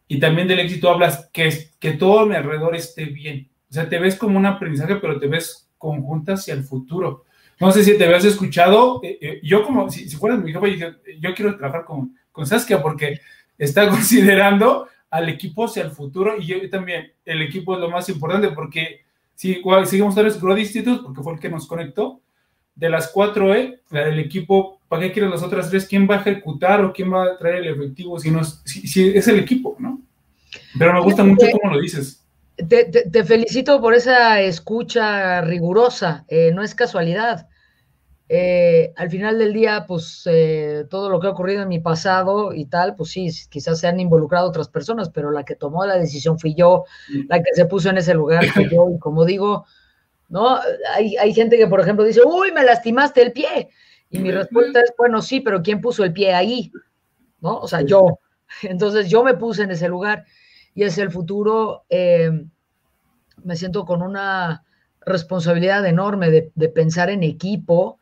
y 0.07 0.19
también 0.19 0.47
del 0.47 0.60
éxito 0.60 0.91
hablas 0.91 1.31
que, 1.33 1.71
que 1.79 1.93
todo 1.93 2.27
mi 2.27 2.36
alrededor 2.36 2.75
esté 2.75 3.05
bien. 3.05 3.49
O 3.67 3.73
sea, 3.73 3.89
te 3.89 3.97
ves 3.97 4.17
como 4.17 4.38
un 4.38 4.45
aprendizaje, 4.45 4.97
pero 4.97 5.17
te 5.19 5.25
ves 5.25 5.67
conjunta 5.79 6.33
hacia 6.33 6.53
el 6.53 6.63
futuro. 6.63 7.25
No 7.60 7.71
sé 7.71 7.83
si 7.83 7.97
te 7.97 8.05
habías 8.05 8.23
escuchado. 8.23 9.01
Eh, 9.01 9.17
eh, 9.19 9.39
yo, 9.41 9.63
como 9.63 9.89
si, 9.89 10.07
si 10.07 10.15
fueras 10.15 10.43
mi 10.43 10.53
jefe, 10.53 10.77
yo, 10.77 10.89
yo, 11.19 11.33
quiero 11.33 11.57
trabajar 11.57 11.86
con, 11.86 12.15
con 12.31 12.45
Saskia 12.45 12.83
porque 12.83 13.19
está 13.57 13.89
considerando 13.89 14.89
al 15.09 15.29
equipo 15.29 15.65
hacia 15.65 15.83
el 15.83 15.91
futuro 15.91 16.37
y 16.37 16.45
yo 16.45 16.69
también. 16.69 17.11
El 17.25 17.41
equipo 17.41 17.75
es 17.75 17.79
lo 17.79 17.89
más 17.89 18.09
importante 18.09 18.49
porque 18.49 19.01
si 19.35 19.61
seguimos 19.85 20.15
tal 20.15 20.31
Growth 20.31 20.59
Institute, 20.59 21.01
porque 21.03 21.21
fue 21.21 21.33
el 21.33 21.39
que 21.39 21.49
nos 21.49 21.67
conectó, 21.67 22.21
de 22.75 22.89
las 22.89 23.09
cuatro 23.09 23.55
E, 23.55 23.81
la 23.89 24.05
del 24.05 24.19
equipo, 24.19 24.79
¿para 24.87 25.03
qué 25.03 25.11
quieren 25.11 25.31
las 25.31 25.43
otras 25.43 25.69
tres? 25.69 25.87
¿Quién 25.87 26.07
va 26.09 26.15
a 26.15 26.19
ejecutar 26.21 26.83
o 26.83 26.93
quién 26.93 27.11
va 27.11 27.23
a 27.25 27.37
traer 27.37 27.55
el 27.57 27.73
efectivo? 27.73 28.19
Si, 28.19 28.29
no, 28.29 28.43
si, 28.43 28.87
si 28.87 29.09
es 29.09 29.27
el 29.27 29.39
equipo, 29.39 29.75
¿no? 29.79 30.01
Pero 30.77 30.93
me 30.93 31.01
gusta 31.01 31.23
mucho 31.23 31.47
cómo 31.51 31.73
lo 31.73 31.81
dices. 31.81 32.23
Te, 32.55 32.85
te, 32.85 33.09
te, 33.09 33.23
felicito 33.23 33.79
por 33.81 33.93
esa 33.93 34.41
escucha 34.41 35.41
rigurosa, 35.41 36.25
eh, 36.27 36.51
no 36.53 36.63
es 36.63 36.73
casualidad. 36.73 37.47
Eh, 38.29 38.93
al 38.97 39.09
final 39.09 39.39
del 39.39 39.53
día, 39.53 39.85
pues 39.87 40.23
eh, 40.25 40.85
todo 40.89 41.09
lo 41.09 41.19
que 41.19 41.27
ha 41.27 41.29
ocurrido 41.29 41.61
en 41.63 41.69
mi 41.69 41.79
pasado 41.79 42.53
y 42.53 42.65
tal, 42.65 42.95
pues 42.95 43.11
sí, 43.11 43.29
quizás 43.49 43.79
se 43.79 43.87
han 43.87 43.99
involucrado 44.01 44.49
otras 44.49 44.67
personas, 44.67 45.09
pero 45.09 45.31
la 45.31 45.45
que 45.45 45.55
tomó 45.55 45.85
la 45.85 45.97
decisión 45.97 46.37
fui 46.37 46.53
yo, 46.53 46.83
la 47.29 47.41
que 47.41 47.53
se 47.53 47.65
puso 47.65 47.89
en 47.89 47.97
ese 47.97 48.13
lugar 48.13 48.45
fui 48.47 48.67
yo, 48.69 48.89
y 48.93 48.99
como 48.99 49.23
digo, 49.23 49.65
¿no? 50.27 50.59
Hay, 50.93 51.15
hay 51.15 51.33
gente 51.33 51.57
que, 51.57 51.67
por 51.67 51.79
ejemplo, 51.79 52.03
dice, 52.03 52.21
uy, 52.25 52.51
me 52.51 52.63
lastimaste 52.63 53.21
el 53.21 53.31
pie. 53.31 53.69
Y 54.09 54.19
mi 54.19 54.31
respuesta 54.31 54.81
es, 54.81 54.93
bueno, 54.97 55.21
sí, 55.21 55.39
pero 55.39 55.61
¿quién 55.61 55.81
puso 55.81 56.03
el 56.03 56.13
pie 56.13 56.33
ahí? 56.33 56.71
¿No? 57.41 57.59
O 57.59 57.67
sea, 57.67 57.81
yo. 57.81 58.19
Entonces 58.63 59.09
yo 59.09 59.23
me 59.23 59.35
puse 59.35 59.63
en 59.63 59.71
ese 59.71 59.87
lugar 59.87 60.25
y 60.73 60.83
es 60.83 60.97
el 60.97 61.11
futuro. 61.11 61.85
Eh, 61.89 62.31
me 63.43 63.55
siento 63.55 63.85
con 63.85 64.01
una 64.01 64.63
responsabilidad 65.01 65.85
enorme 65.85 66.29
de, 66.29 66.51
de 66.55 66.69
pensar 66.69 67.09
en 67.09 67.23
equipo, 67.23 67.99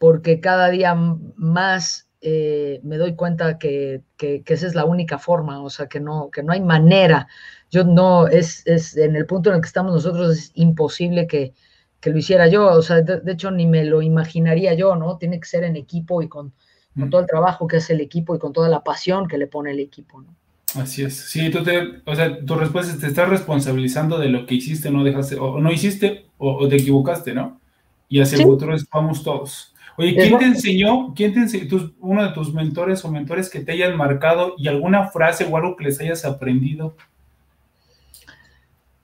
porque 0.00 0.40
cada 0.40 0.70
día 0.70 0.94
más 0.94 2.08
eh, 2.22 2.80
me 2.82 2.96
doy 2.96 3.16
cuenta 3.16 3.58
que, 3.58 4.00
que, 4.16 4.42
que, 4.42 4.54
esa 4.54 4.66
es 4.66 4.74
la 4.74 4.86
única 4.86 5.18
forma, 5.18 5.62
o 5.62 5.68
sea, 5.68 5.88
que 5.88 6.00
no, 6.00 6.30
que 6.30 6.42
no 6.42 6.54
hay 6.54 6.62
manera. 6.62 7.28
Yo 7.70 7.84
no, 7.84 8.26
es, 8.26 8.66
es 8.66 8.96
en 8.96 9.14
el 9.14 9.26
punto 9.26 9.50
en 9.50 9.56
el 9.56 9.60
que 9.60 9.66
estamos 9.66 9.92
nosotros, 9.92 10.38
es 10.38 10.52
imposible 10.54 11.26
que, 11.26 11.52
que 12.00 12.08
lo 12.08 12.16
hiciera 12.16 12.48
yo, 12.48 12.68
o 12.68 12.80
sea, 12.80 13.02
de, 13.02 13.20
de, 13.20 13.32
hecho 13.32 13.50
ni 13.50 13.66
me 13.66 13.84
lo 13.84 14.00
imaginaría 14.00 14.72
yo, 14.72 14.96
¿no? 14.96 15.18
Tiene 15.18 15.38
que 15.38 15.46
ser 15.46 15.64
en 15.64 15.76
equipo 15.76 16.22
y 16.22 16.28
con, 16.28 16.54
con 16.94 17.08
mm. 17.08 17.10
todo 17.10 17.20
el 17.20 17.26
trabajo 17.26 17.66
que 17.66 17.76
hace 17.76 17.92
el 17.92 18.00
equipo 18.00 18.34
y 18.34 18.38
con 18.38 18.54
toda 18.54 18.70
la 18.70 18.82
pasión 18.82 19.28
que 19.28 19.36
le 19.36 19.48
pone 19.48 19.72
el 19.72 19.80
equipo, 19.80 20.22
¿no? 20.22 20.34
Así 20.76 21.02
es. 21.02 21.14
Sí, 21.14 21.50
tú 21.50 21.62
te, 21.62 22.00
o 22.06 22.16
sea, 22.16 22.42
tu 22.42 22.54
respuesta 22.54 22.94
es 22.94 23.00
te 23.00 23.08
estás 23.08 23.28
responsabilizando 23.28 24.18
de 24.18 24.30
lo 24.30 24.46
que 24.46 24.54
hiciste, 24.54 24.90
no 24.90 25.04
dejaste, 25.04 25.38
o 25.38 25.60
no 25.60 25.70
hiciste, 25.70 26.24
o, 26.38 26.54
o 26.54 26.68
te 26.68 26.76
equivocaste, 26.76 27.34
¿no? 27.34 27.60
Y 28.08 28.22
hacia 28.22 28.38
¿Sí? 28.38 28.44
el 28.44 28.48
futuro 28.48 28.74
vamos 28.90 29.22
todos. 29.22 29.74
Oye, 30.00 30.14
¿quién 30.14 30.38
te 30.38 30.44
enseñó, 30.46 31.12
quién 31.14 31.34
te 31.34 31.40
enseñó, 31.40 31.68
tus, 31.68 31.92
uno 32.00 32.26
de 32.26 32.32
tus 32.32 32.54
mentores 32.54 33.04
o 33.04 33.10
mentores 33.10 33.50
que 33.50 33.60
te 33.60 33.72
hayan 33.72 33.98
marcado 33.98 34.54
y 34.56 34.66
alguna 34.66 35.08
frase 35.08 35.44
o 35.44 35.54
algo 35.58 35.76
que 35.76 35.84
les 35.84 36.00
hayas 36.00 36.24
aprendido? 36.24 36.96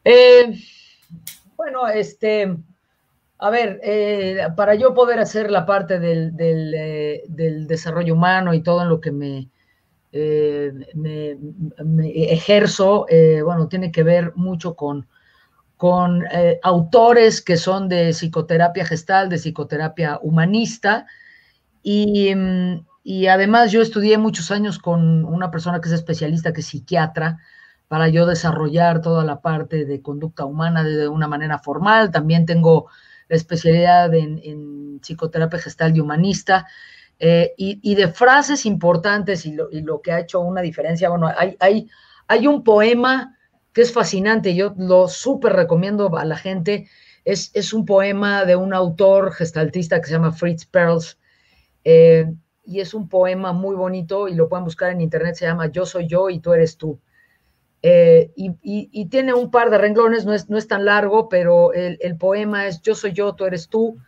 Eh, 0.02 0.58
bueno, 1.54 1.86
este, 1.86 2.56
a 3.38 3.50
ver, 3.50 3.78
eh, 3.82 4.38
para 4.56 4.74
yo 4.74 4.94
poder 4.94 5.18
hacer 5.18 5.50
la 5.50 5.66
parte 5.66 6.00
del, 6.00 6.34
del, 6.34 6.72
eh, 6.74 7.24
del, 7.28 7.66
desarrollo 7.66 8.14
humano 8.14 8.54
y 8.54 8.62
todo 8.62 8.80
en 8.80 8.88
lo 8.88 8.98
que 8.98 9.12
me, 9.12 9.48
me, 10.94 11.36
me 11.84 12.08
ejerzo, 12.32 13.06
bueno, 13.44 13.68
tiene 13.68 13.92
que 13.92 14.02
ver 14.02 14.32
mucho 14.34 14.74
con, 14.74 15.06
con 15.76 16.24
eh, 16.32 16.58
autores 16.62 17.42
que 17.42 17.56
son 17.56 17.88
de 17.88 18.12
psicoterapia 18.12 18.86
gestal, 18.86 19.28
de 19.28 19.38
psicoterapia 19.38 20.18
humanista, 20.22 21.06
y, 21.82 22.34
mm, 22.34 22.86
y, 23.04 23.26
además 23.28 23.70
yo 23.70 23.80
estudié 23.82 24.18
muchos 24.18 24.50
años 24.50 24.78
con 24.78 25.24
una 25.24 25.50
persona 25.50 25.80
que 25.80 25.88
es 25.88 25.94
especialista, 25.94 26.52
que 26.52 26.60
es 26.60 26.66
psiquiatra, 26.66 27.38
para 27.88 28.08
yo 28.08 28.26
desarrollar 28.26 29.00
toda 29.00 29.24
la 29.24 29.40
parte 29.40 29.84
de 29.84 30.02
conducta 30.02 30.44
humana 30.44 30.82
de 30.82 31.06
una 31.08 31.28
manera 31.28 31.58
formal. 31.58 32.10
También 32.10 32.46
tengo 32.46 32.88
la 33.28 33.36
especialidad 33.36 34.12
en, 34.14 34.40
en 34.42 35.00
psicoterapia 35.00 35.60
gestal 35.60 35.96
y 35.96 36.00
humanista. 36.00 36.66
Eh, 37.18 37.54
y, 37.56 37.78
y, 37.82 37.94
de 37.94 38.08
frases 38.08 38.66
importantes 38.66 39.46
y 39.46 39.52
lo, 39.52 39.70
y 39.70 39.80
lo, 39.80 40.02
que 40.02 40.12
ha 40.12 40.20
hecho 40.20 40.40
una 40.40 40.60
diferencia, 40.60 41.08
bueno, 41.08 41.32
hay, 41.34 41.56
hay, 41.60 41.88
hay 42.26 42.46
un 42.46 42.62
poema 42.62 43.35
que 43.76 43.82
es 43.82 43.92
fascinante, 43.92 44.54
yo 44.54 44.72
lo 44.78 45.06
súper 45.06 45.52
recomiendo 45.52 46.16
a 46.16 46.24
la 46.24 46.38
gente. 46.38 46.88
Es, 47.26 47.50
es, 47.52 47.74
un 47.74 47.84
poema 47.84 48.46
de 48.46 48.56
un 48.56 48.72
autor 48.72 49.34
gestaltista 49.34 50.00
que 50.00 50.06
se 50.06 50.12
llama 50.12 50.32
Fritz 50.32 50.64
Perls, 50.64 51.18
eh, 51.84 52.32
y 52.64 52.80
es 52.80 52.94
un 52.94 53.06
poema 53.06 53.52
muy 53.52 53.76
bonito 53.76 54.28
y 54.28 54.34
lo 54.34 54.48
pueden 54.48 54.64
buscar 54.64 54.92
en 54.92 55.02
internet, 55.02 55.34
se 55.34 55.44
llama 55.44 55.70
Yo 55.70 55.84
soy 55.84 56.08
yo 56.08 56.30
y 56.30 56.38
tú 56.38 56.54
eres 56.54 56.78
tú. 56.78 56.98
Eh, 57.82 58.32
y, 58.34 58.52
y, 58.62 58.88
y, 58.92 59.10
tiene 59.10 59.34
un 59.34 59.50
par 59.50 59.68
de 59.68 59.76
renglones, 59.76 60.24
no 60.24 60.32
es, 60.32 60.48
no 60.48 60.56
es 60.56 60.68
tan 60.68 60.86
largo, 60.86 61.28
pero 61.28 61.74
el, 61.74 61.98
el, 62.00 62.16
poema 62.16 62.66
es 62.68 62.80
Yo 62.80 62.94
soy 62.94 63.12
yo, 63.12 63.34
tú 63.34 63.44
eres 63.44 63.68
tú. 63.68 63.98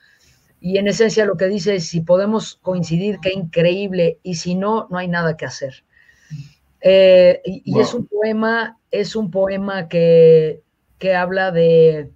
Y 0.61 0.79
en 0.79 0.89
esencia 0.89 1.27
lo 1.27 1.37
que 1.37 1.45
dice 1.45 1.75
es, 1.75 1.87
si 1.87 2.01
podemos 2.01 2.59
coincidir, 2.63 3.19
qué 3.21 3.35
increíble, 3.35 4.19
y 4.23 4.37
si 4.37 4.55
no, 4.55 4.87
no 4.89 4.97
hay 4.97 5.09
nada 5.09 5.37
que 5.37 5.45
hacer. 5.45 5.85
Eh, 6.81 7.41
y, 7.45 7.71
wow. 7.71 7.81
y, 7.81 7.83
es 7.83 7.95
un 7.95 8.07
poema, 8.07 8.79
es 8.91 9.17
un 9.17 9.31
poema 9.31 9.89
que, 9.89 10.63
que 10.99 11.15
habla 11.15 11.51
de, 11.51 12.11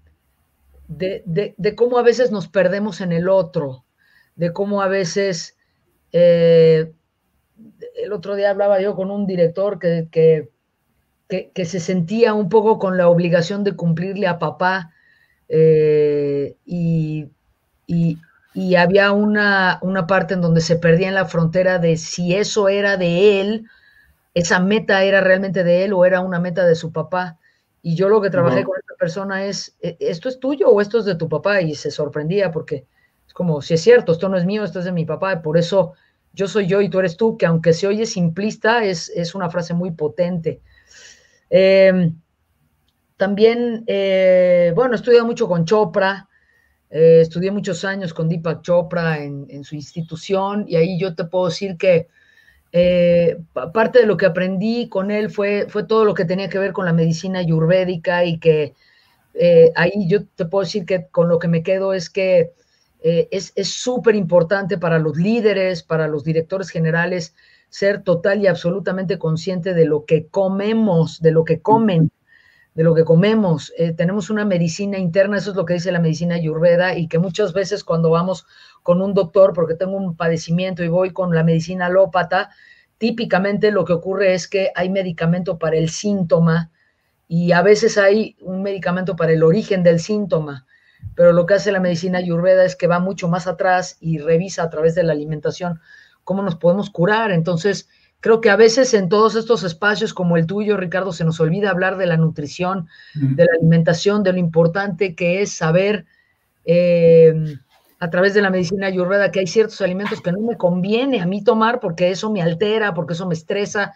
de, 0.88 1.22
de, 1.26 1.54
de, 1.56 1.74
cómo 1.74 1.98
a 1.98 2.02
veces 2.02 2.30
nos 2.30 2.48
perdemos 2.48 3.00
en 3.00 3.12
el 3.12 3.28
otro, 3.28 3.84
de 4.36 4.52
cómo 4.52 4.82
a 4.82 4.88
veces, 4.88 5.56
eh, 6.12 6.92
el 8.02 8.12
otro 8.12 8.36
día 8.36 8.50
hablaba 8.50 8.80
yo 8.80 8.94
con 8.94 9.10
un 9.10 9.26
director 9.26 9.78
que, 9.78 10.08
que, 10.10 10.50
que, 11.28 11.50
que, 11.52 11.64
se 11.64 11.80
sentía 11.80 12.34
un 12.34 12.48
poco 12.48 12.78
con 12.78 12.96
la 12.96 13.08
obligación 13.08 13.64
de 13.64 13.74
cumplirle 13.74 14.26
a 14.26 14.38
papá 14.38 14.92
eh, 15.48 16.56
y, 16.64 17.28
y, 17.86 18.18
y, 18.54 18.74
había 18.76 19.12
una, 19.12 19.78
una 19.82 20.06
parte 20.06 20.34
en 20.34 20.40
donde 20.40 20.60
se 20.60 20.76
perdía 20.76 21.08
en 21.08 21.14
la 21.14 21.26
frontera 21.26 21.78
de 21.78 21.96
si 21.96 22.34
eso 22.34 22.68
era 22.68 22.96
de 22.96 23.40
él 23.40 23.66
esa 24.34 24.60
meta 24.60 25.02
era 25.04 25.20
realmente 25.20 25.64
de 25.64 25.84
él 25.84 25.92
o 25.92 26.04
era 26.04 26.20
una 26.20 26.40
meta 26.40 26.64
de 26.64 26.74
su 26.74 26.92
papá. 26.92 27.38
Y 27.82 27.96
yo 27.96 28.08
lo 28.08 28.20
que 28.20 28.30
trabajé 28.30 28.62
no. 28.62 28.68
con 28.68 28.78
esta 28.78 28.94
persona 28.94 29.44
es, 29.44 29.76
¿E-, 29.80 29.96
¿esto 30.00 30.28
es 30.28 30.38
tuyo 30.38 30.68
o 30.68 30.80
esto 30.80 30.98
es 30.98 31.04
de 31.04 31.16
tu 31.16 31.28
papá? 31.28 31.60
Y 31.60 31.74
se 31.74 31.90
sorprendía 31.90 32.50
porque 32.50 32.86
es 33.26 33.34
como, 33.34 33.60
si 33.62 33.74
es 33.74 33.80
cierto, 33.80 34.12
esto 34.12 34.28
no 34.28 34.36
es 34.36 34.44
mío, 34.44 34.64
esto 34.64 34.78
es 34.78 34.84
de 34.84 34.92
mi 34.92 35.04
papá, 35.04 35.32
y 35.32 35.36
por 35.36 35.56
eso 35.56 35.94
yo 36.32 36.48
soy 36.48 36.66
yo 36.66 36.80
y 36.80 36.88
tú 36.88 36.98
eres 36.98 37.16
tú, 37.16 37.36
que 37.36 37.46
aunque 37.46 37.72
se 37.72 37.86
oye 37.86 38.06
simplista, 38.06 38.84
es, 38.84 39.10
es 39.10 39.34
una 39.34 39.50
frase 39.50 39.74
muy 39.74 39.90
potente. 39.90 40.60
Eh, 41.50 42.12
también, 43.16 43.84
eh, 43.86 44.72
bueno, 44.74 44.94
estudié 44.94 45.22
mucho 45.22 45.46
con 45.46 45.64
Chopra, 45.64 46.28
eh, 46.90 47.20
estudié 47.20 47.50
muchos 47.50 47.84
años 47.84 48.12
con 48.12 48.28
Deepak 48.28 48.62
Chopra 48.62 49.22
en, 49.22 49.46
en, 49.48 49.64
su 49.64 49.74
institución 49.74 50.64
y 50.66 50.76
ahí 50.76 50.98
yo 50.98 51.14
te 51.14 51.24
puedo 51.24 51.46
decir 51.46 51.76
que 51.76 52.08
eh, 52.72 53.38
parte 53.74 54.00
de 54.00 54.06
lo 54.06 54.16
que 54.16 54.26
aprendí 54.26 54.88
con 54.88 55.10
él 55.10 55.30
fue, 55.30 55.66
fue 55.68 55.84
todo 55.84 56.06
lo 56.06 56.14
que 56.14 56.24
tenía 56.24 56.48
que 56.48 56.58
ver 56.58 56.72
con 56.72 56.86
la 56.86 56.94
medicina 56.94 57.40
ayurvédica 57.40 58.24
y 58.24 58.38
que 58.38 58.74
eh, 59.34 59.72
ahí 59.76 60.08
yo 60.08 60.24
te 60.24 60.46
puedo 60.46 60.64
decir 60.64 60.86
que 60.86 61.06
con 61.08 61.28
lo 61.28 61.38
que 61.38 61.48
me 61.48 61.62
quedo 61.62 61.92
es 61.92 62.08
que 62.08 62.52
eh, 63.02 63.28
es 63.30 63.52
súper 63.68 64.14
importante 64.14 64.78
para 64.78 64.98
los 64.98 65.16
líderes, 65.16 65.82
para 65.82 66.08
los 66.08 66.24
directores 66.24 66.70
generales, 66.70 67.34
ser 67.68 68.02
total 68.02 68.42
y 68.42 68.46
absolutamente 68.46 69.18
consciente 69.18 69.74
de 69.74 69.86
lo 69.86 70.04
que 70.04 70.26
comemos, 70.26 71.20
de 71.20 71.32
lo 71.32 71.44
que 71.44 71.60
comen, 71.60 72.10
de 72.74 72.82
lo 72.82 72.94
que 72.94 73.04
comemos. 73.04 73.72
Eh, 73.76 73.92
tenemos 73.92 74.30
una 74.30 74.44
medicina 74.44 74.98
interna, 74.98 75.38
eso 75.38 75.50
es 75.50 75.56
lo 75.56 75.64
que 75.64 75.74
dice 75.74 75.92
la 75.92 76.00
medicina 76.00 76.36
ayurveda, 76.36 76.96
y 76.96 77.08
que 77.08 77.18
muchas 77.18 77.52
veces 77.52 77.84
cuando 77.84 78.10
vamos 78.10 78.46
con 78.82 79.02
un 79.02 79.14
doctor 79.14 79.52
porque 79.52 79.74
tengo 79.74 79.96
un 79.96 80.16
padecimiento 80.16 80.82
y 80.82 80.88
voy 80.88 81.10
con 81.10 81.34
la 81.34 81.44
medicina 81.44 81.86
alópata, 81.86 82.50
típicamente 82.98 83.70
lo 83.70 83.84
que 83.84 83.92
ocurre 83.92 84.34
es 84.34 84.48
que 84.48 84.70
hay 84.74 84.88
medicamento 84.88 85.58
para 85.58 85.76
el 85.76 85.90
síntoma 85.90 86.70
y 87.28 87.52
a 87.52 87.62
veces 87.62 87.98
hay 87.98 88.36
un 88.40 88.62
medicamento 88.62 89.16
para 89.16 89.32
el 89.32 89.42
origen 89.42 89.82
del 89.82 90.00
síntoma, 90.00 90.66
pero 91.14 91.32
lo 91.32 91.46
que 91.46 91.54
hace 91.54 91.72
la 91.72 91.80
medicina 91.80 92.18
ayurveda 92.18 92.64
es 92.64 92.76
que 92.76 92.86
va 92.86 93.00
mucho 93.00 93.28
más 93.28 93.46
atrás 93.46 93.96
y 94.00 94.18
revisa 94.18 94.62
a 94.62 94.70
través 94.70 94.94
de 94.94 95.02
la 95.02 95.12
alimentación 95.12 95.80
cómo 96.24 96.42
nos 96.42 96.56
podemos 96.56 96.90
curar. 96.90 97.32
Entonces, 97.32 97.88
creo 98.22 98.40
que 98.40 98.50
a 98.50 98.56
veces 98.56 98.94
en 98.94 99.08
todos 99.08 99.34
estos 99.34 99.64
espacios 99.64 100.14
como 100.14 100.36
el 100.36 100.46
tuyo, 100.46 100.76
Ricardo, 100.76 101.12
se 101.12 101.24
nos 101.24 101.40
olvida 101.40 101.70
hablar 101.70 101.98
de 101.98 102.06
la 102.06 102.16
nutrición, 102.16 102.88
de 103.14 103.44
la 103.44 103.50
alimentación, 103.58 104.22
de 104.22 104.32
lo 104.32 104.38
importante 104.38 105.16
que 105.16 105.42
es 105.42 105.50
saber 105.52 106.06
eh, 106.64 107.34
a 107.98 108.10
través 108.10 108.32
de 108.32 108.40
la 108.40 108.50
medicina 108.50 108.86
ayurveda 108.86 109.32
que 109.32 109.40
hay 109.40 109.48
ciertos 109.48 109.80
alimentos 109.80 110.20
que 110.20 110.30
no 110.30 110.38
me 110.38 110.56
conviene 110.56 111.20
a 111.20 111.26
mí 111.26 111.42
tomar 111.42 111.80
porque 111.80 112.12
eso 112.12 112.30
me 112.30 112.40
altera, 112.40 112.94
porque 112.94 113.14
eso 113.14 113.26
me 113.26 113.34
estresa. 113.34 113.92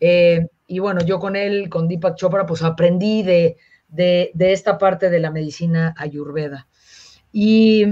Eh, 0.00 0.48
y 0.66 0.80
bueno, 0.80 1.04
yo 1.04 1.20
con 1.20 1.36
él, 1.36 1.68
con 1.68 1.86
Deepak 1.86 2.16
Chopra, 2.16 2.46
pues 2.46 2.62
aprendí 2.64 3.22
de, 3.22 3.56
de, 3.88 4.32
esta 4.34 4.78
parte 4.78 5.10
de 5.10 5.20
la 5.20 5.30
medicina 5.30 5.94
ayurveda. 5.96 6.66
Y, 7.32 7.86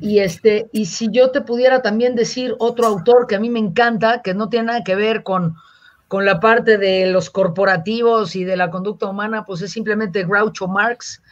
y, 0.00 0.20
este, 0.20 0.68
y 0.72 0.86
si 0.86 1.08
yo 1.10 1.30
te 1.30 1.40
pudiera 1.40 1.82
también 1.82 2.14
decir 2.14 2.54
otro 2.58 2.86
autor 2.86 3.26
que 3.26 3.36
a 3.36 3.40
mí 3.40 3.50
me 3.50 3.58
encanta, 3.58 4.22
que 4.22 4.34
no 4.34 4.48
tiene 4.48 4.66
nada 4.66 4.84
que 4.84 4.94
ver 4.94 5.22
con, 5.22 5.56
con 6.08 6.24
la 6.24 6.40
parte 6.40 6.78
de 6.78 7.06
los 7.06 7.30
corporativos 7.30 8.34
y 8.36 8.44
de 8.44 8.56
la 8.56 8.70
conducta 8.70 9.06
humana, 9.06 9.44
pues 9.44 9.62
es 9.62 9.72
simplemente 9.72 10.24
Groucho 10.24 10.68
Marx. 10.68 11.22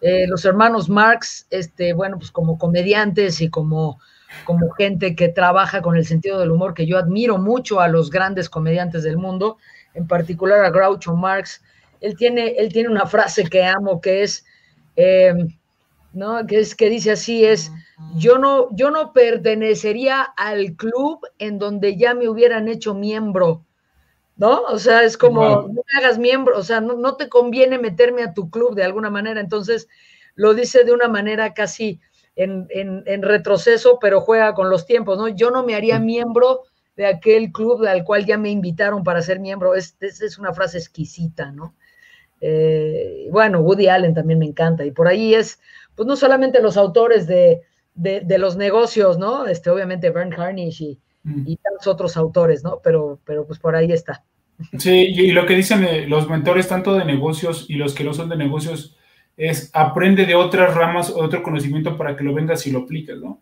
Eh, 0.00 0.26
los 0.28 0.44
hermanos 0.44 0.88
Marx, 0.88 1.46
este, 1.50 1.92
bueno, 1.92 2.18
pues 2.18 2.30
como 2.30 2.58
comediantes 2.58 3.40
y 3.40 3.48
como, 3.48 3.98
como 4.44 4.70
gente 4.70 5.16
que 5.16 5.28
trabaja 5.28 5.82
con 5.82 5.96
el 5.96 6.06
sentido 6.06 6.38
del 6.40 6.50
humor, 6.50 6.74
que 6.74 6.86
yo 6.86 6.98
admiro 6.98 7.38
mucho 7.38 7.80
a 7.80 7.88
los 7.88 8.10
grandes 8.10 8.48
comediantes 8.48 9.02
del 9.02 9.18
mundo, 9.18 9.58
en 9.94 10.06
particular 10.06 10.64
a 10.64 10.70
Groucho 10.70 11.14
Marx. 11.14 11.62
Él 12.00 12.16
tiene, 12.16 12.54
él 12.58 12.72
tiene 12.72 12.88
una 12.88 13.06
frase 13.06 13.44
que 13.44 13.64
amo, 13.64 14.00
que 14.00 14.22
es, 14.22 14.44
em, 14.96 15.48
¿no? 16.14 16.46
Que 16.46 16.60
es 16.60 16.74
que 16.74 16.88
dice 16.88 17.12
así, 17.12 17.44
es, 17.44 17.70
yo 18.16 18.38
no, 18.38 18.68
yo 18.74 18.90
no 18.90 19.12
pertenecería 19.12 20.22
al 20.22 20.74
club 20.76 21.20
en 21.38 21.58
donde 21.58 21.96
ya 21.96 22.14
me 22.14 22.28
hubieran 22.28 22.68
hecho 22.68 22.94
miembro, 22.94 23.64
¿no? 24.36 24.62
O 24.62 24.78
sea, 24.78 25.02
es 25.04 25.16
como, 25.16 25.62
no 25.62 25.68
me 25.68 25.98
hagas 25.98 26.18
miembro, 26.18 26.58
o 26.58 26.62
sea, 26.62 26.80
no, 26.80 27.16
te 27.16 27.28
conviene 27.28 27.78
meterme 27.78 28.22
a 28.22 28.34
tu 28.34 28.50
club 28.50 28.74
de 28.74 28.84
alguna 28.84 29.10
manera. 29.10 29.40
Entonces, 29.40 29.88
lo 30.34 30.54
dice 30.54 30.84
de 30.84 30.92
una 30.92 31.08
manera 31.08 31.54
casi 31.54 32.00
en, 32.36 33.22
retroceso, 33.22 33.98
pero 34.00 34.20
juega 34.20 34.54
con 34.54 34.70
los 34.70 34.86
tiempos, 34.86 35.18
¿no? 35.18 35.28
Yo 35.28 35.50
no 35.50 35.64
me 35.64 35.74
haría 35.74 35.98
miembro 35.98 36.62
de 36.96 37.06
aquel 37.06 37.52
club 37.52 37.84
al 37.84 38.04
cual 38.04 38.24
ya 38.24 38.38
me 38.38 38.50
invitaron 38.50 39.04
para 39.04 39.22
ser 39.22 39.40
miembro. 39.40 39.74
Es, 39.74 39.96
es, 40.00 40.38
una 40.38 40.52
frase 40.52 40.78
exquisita, 40.78 41.52
¿no? 41.52 41.74
Eh, 42.40 43.28
bueno, 43.30 43.60
Woody 43.60 43.88
Allen 43.88 44.14
también 44.14 44.38
me 44.38 44.46
encanta. 44.46 44.84
Y 44.84 44.90
por 44.90 45.08
ahí 45.08 45.34
es, 45.34 45.60
pues 45.94 46.06
no 46.06 46.16
solamente 46.16 46.60
los 46.60 46.76
autores 46.76 47.26
de, 47.26 47.62
los 48.38 48.56
negocios, 48.56 49.18
¿no? 49.18 49.46
Este, 49.46 49.70
obviamente, 49.70 50.10
Bern 50.10 50.32
Harnish 50.32 50.82
y, 50.82 50.98
Mm. 51.24 51.42
y 51.46 51.56
tantos 51.56 51.86
otros 51.86 52.16
autores, 52.16 52.62
¿no? 52.62 52.80
Pero, 52.84 53.18
pero 53.24 53.46
pues 53.46 53.58
por 53.58 53.74
ahí 53.74 53.90
está. 53.90 54.22
Sí, 54.78 54.90
y 54.90 55.32
lo 55.32 55.46
que 55.46 55.56
dicen 55.56 55.82
eh, 55.84 56.06
los 56.06 56.28
mentores, 56.28 56.68
tanto 56.68 56.94
de 56.94 57.04
negocios 57.04 57.66
y 57.68 57.74
los 57.74 57.94
que 57.94 58.04
no 58.04 58.14
son 58.14 58.28
de 58.28 58.36
negocios, 58.36 58.96
es 59.36 59.70
aprende 59.72 60.26
de 60.26 60.36
otras 60.36 60.74
ramas 60.74 61.10
o 61.10 61.24
otro 61.24 61.42
conocimiento 61.42 61.96
para 61.96 62.14
que 62.14 62.22
lo 62.22 62.34
vengas 62.34 62.66
y 62.66 62.70
lo 62.70 62.80
apliques, 62.80 63.18
¿no? 63.18 63.40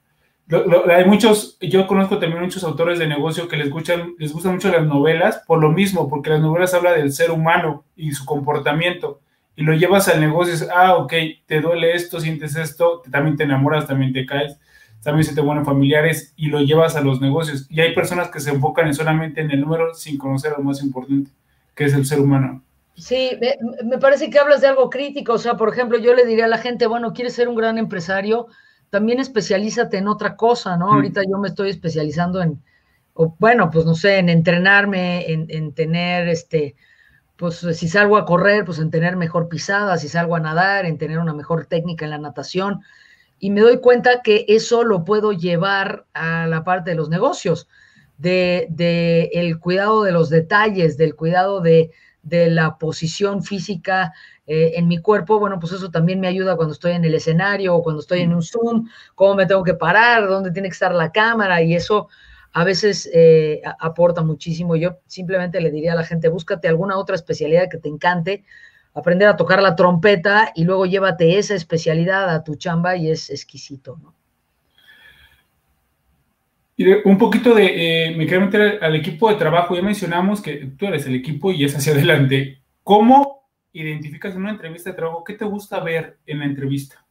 hay 0.91 1.05
muchos, 1.07 1.57
yo 1.61 1.87
conozco 1.87 2.19
también 2.19 2.43
muchos 2.43 2.63
autores 2.65 2.99
de 2.99 3.07
negocio 3.07 3.49
que 3.49 3.57
les 3.57 3.71
gustan, 3.71 4.15
les 4.19 4.35
gustan 4.35 4.55
mucho 4.55 4.71
las 4.71 4.85
novelas 4.85 5.43
por 5.47 5.59
lo 5.61 5.71
mismo, 5.71 6.11
porque 6.11 6.29
las 6.29 6.41
novelas 6.41 6.75
hablan 6.75 6.97
del 6.97 7.13
ser 7.13 7.31
humano 7.31 7.85
y 7.97 8.13
su 8.13 8.27
comportamiento, 8.27 9.21
y 9.55 9.63
lo 9.63 9.75
llevas 9.75 10.09
al 10.09 10.21
negocio 10.21 10.53
dices, 10.53 10.69
ah, 10.75 10.97
ok, 10.97 11.13
te 11.47 11.61
duele 11.61 11.95
esto, 11.95 12.21
sientes 12.21 12.57
esto, 12.57 13.03
también 13.11 13.37
te 13.37 13.45
enamoras, 13.45 13.87
también 13.87 14.13
te 14.13 14.25
caes, 14.25 14.57
también 15.03 15.25
se 15.25 15.35
te 15.35 15.41
vuelven 15.41 15.65
familiares 15.65 16.33
y 16.37 16.47
lo 16.47 16.61
llevas 16.61 16.97
a 16.97 17.03
los 17.03 17.21
negocios. 17.21 17.67
Y 17.69 17.81
hay 17.81 17.95
personas 17.95 18.29
que 18.29 18.41
se 18.41 18.51
enfocan 18.51 18.93
solamente 18.95 19.41
en 19.41 19.51
el 19.51 19.61
número 19.61 19.95
sin 19.95 20.17
conocer 20.17 20.53
lo 20.57 20.65
más 20.65 20.83
importante, 20.83 21.31
que 21.75 21.85
es 21.85 21.93
el 21.93 22.07
ser 22.07 22.21
humano. 22.21 22.63
Sí, 22.95 23.31
me, 23.85 23.99
parece 23.99 24.31
que 24.31 24.39
hablas 24.39 24.61
de 24.61 24.69
algo 24.69 24.89
crítico. 24.89 25.35
O 25.35 25.39
sea, 25.39 25.57
por 25.57 25.71
ejemplo, 25.71 25.99
yo 25.99 26.15
le 26.15 26.25
diría 26.25 26.45
a 26.45 26.49
la 26.49 26.59
gente, 26.59 26.87
bueno, 26.87 27.13
quieres 27.13 27.35
ser 27.35 27.49
un 27.49 27.57
gran 27.57 27.79
empresario, 27.79 28.47
también 28.91 29.19
especialízate 29.19 29.99
en 29.99 30.09
otra 30.09 30.37
cosa, 30.37 30.77
¿no? 30.77 30.89
Mm. 30.89 30.95
Ahorita 30.95 31.23
yo 31.29 31.39
me 31.39 31.49
estoy 31.49 31.71
especializando 31.71 32.43
en, 32.43 32.63
bueno, 33.39 33.71
pues 33.71 33.85
no 33.85 33.95
sé, 33.95 34.19
en 34.19 34.29
entrenarme, 34.29 35.31
en, 35.31 35.47
en 35.49 35.73
tener 35.73 36.29
este, 36.29 36.77
pues 37.43 37.57
si 37.77 37.89
salgo 37.89 38.17
a 38.19 38.25
correr, 38.25 38.65
pues 38.65 38.79
en 38.79 38.93
tener 38.93 39.17
mejor 39.17 39.49
pisada, 39.49 39.99
si 39.99 40.09
salgo 40.09 40.37
a 40.37 40.41
nadar, 40.41 40.87
en 40.87 40.97
tener 40.97 41.19
una 41.19 41.35
mejor 41.35 41.67
técnica 41.67 42.05
en 42.05 42.13
la 42.13 42.19
natación. 42.19 42.83
Y 43.41 43.51
me 43.51 43.63
doy 43.63 43.81
cuenta 43.81 44.23
que 44.23 44.45
eso 44.47 44.85
lo 44.85 45.05
puedo 45.05 45.33
llevar 45.33 46.07
a 46.15 46.47
la 46.47 46.63
parte 46.63 46.91
de 46.91 46.97
los 46.97 47.09
negocios, 47.09 47.67
de, 48.17 49.29
el 49.33 49.59
cuidado 49.59 50.05
de 50.05 50.13
los 50.13 50.31
detalles, 50.31 50.97
del 50.97 51.17
cuidado 51.17 51.61
de, 51.61 51.91
la 52.23 52.79
posición 52.79 53.43
física 53.43 54.13
eh, 54.47 54.75
en 54.77 54.87
mi 54.87 54.99
cuerpo, 54.99 55.41
bueno, 55.41 55.59
pues 55.59 55.73
eso 55.73 55.91
también 55.91 56.21
me 56.21 56.29
ayuda 56.29 56.55
cuando 56.55 56.75
estoy 56.75 56.93
en 56.93 57.05
el 57.05 57.17
escenario 57.17 57.75
o 57.75 57.83
cuando 57.83 58.03
estoy 58.03 58.21
en 58.21 58.33
un 58.33 58.45
Zoom, 58.45 58.89
cómo 59.17 59.35
me 59.35 59.47
tengo 59.47 59.65
que 59.65 59.75
parar, 59.75 60.29
dónde 60.29 60.53
tiene 60.53 60.69
que 60.69 60.75
estar 60.75 60.95
la 60.95 61.11
cámara 61.11 61.61
y 61.61 61.75
eso 61.75 62.09
a 62.53 62.65
veces 62.65 63.11
eh, 63.13 63.63
aporta 63.79 64.23
muchísimo. 64.23 64.77
Yo 64.77 64.99
simplemente 65.07 65.61
le 65.61 65.71
diría 65.71 65.93
a 65.93 65.97
la 65.97 66.05
gente, 66.05 66.29
búscate 66.29 66.69
alguna 66.69 66.99
otra 66.99 67.15
especialidad 67.15 67.69
que 67.71 67.79
te 67.79 67.89
encante, 67.89 68.45
aprender 68.95 69.29
a 69.29 69.37
tocar 69.37 69.63
la 69.63 69.75
trompeta 69.75 70.53
y 70.55 70.65
luego 70.65 70.87
llévate 70.87 71.39
esa 71.39 71.55
especialidad 71.55 72.29
a 72.29 72.45
tu 72.45 72.57
chamba 72.57 72.97
y 72.97 73.11
es 73.11 73.31
exquisito, 73.31 73.99
¿no? 74.03 74.15
Un 77.05 77.17
poquito 77.17 77.55
de, 77.55 78.09
eh, 78.09 78.17
me 78.17 78.27
quiero 78.27 78.45
meter 78.45 78.83
al 78.83 78.97
equipo 78.97 79.29
de 79.29 79.37
trabajo, 79.37 79.77
ya 79.77 79.83
mencionamos 79.83 80.43
que 80.43 80.73
tú 80.77 80.87
eres 80.87 81.07
el 81.07 81.15
equipo 81.15 81.53
y 81.53 81.65
es 81.65 81.77
hacia 81.77 81.93
adelante. 81.93 82.61
¿Cómo 82.83 83.49
identificas 83.73 84.35
en 84.35 84.41
una 84.41 84.51
entrevista 84.51 84.91
de 84.91 84.97
trabajo 84.97 85.23
qué 85.23 85.35
te 85.35 85.45
gusta 85.45 85.79
ver 85.81 86.19
en 86.27 86.41
la 86.41 86.47
entrevista? 86.47 87.05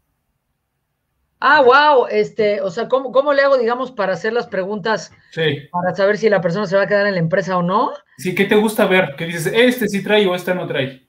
Ah, 1.43 1.61
wow, 1.63 2.05
este, 2.05 2.61
o 2.61 2.69
sea, 2.69 2.87
¿cómo, 2.87 3.11
¿cómo, 3.11 3.33
le 3.33 3.41
hago, 3.41 3.57
digamos, 3.57 3.91
para 3.91 4.13
hacer 4.13 4.31
las 4.31 4.45
preguntas? 4.45 5.11
Sí. 5.31 5.67
Para 5.71 5.95
saber 5.95 6.19
si 6.19 6.29
la 6.29 6.39
persona 6.39 6.67
se 6.67 6.75
va 6.75 6.83
a 6.83 6.87
quedar 6.87 7.07
en 7.07 7.15
la 7.15 7.19
empresa 7.19 7.57
o 7.57 7.63
no. 7.63 7.93
Sí, 8.19 8.35
¿qué 8.35 8.45
te 8.45 8.55
gusta 8.55 8.85
ver? 8.85 9.15
Que 9.17 9.25
dices, 9.25 9.47
este 9.47 9.87
sí 9.87 10.03
trae 10.03 10.27
o 10.27 10.35
esta 10.35 10.53
no 10.53 10.67
trae. 10.67 11.07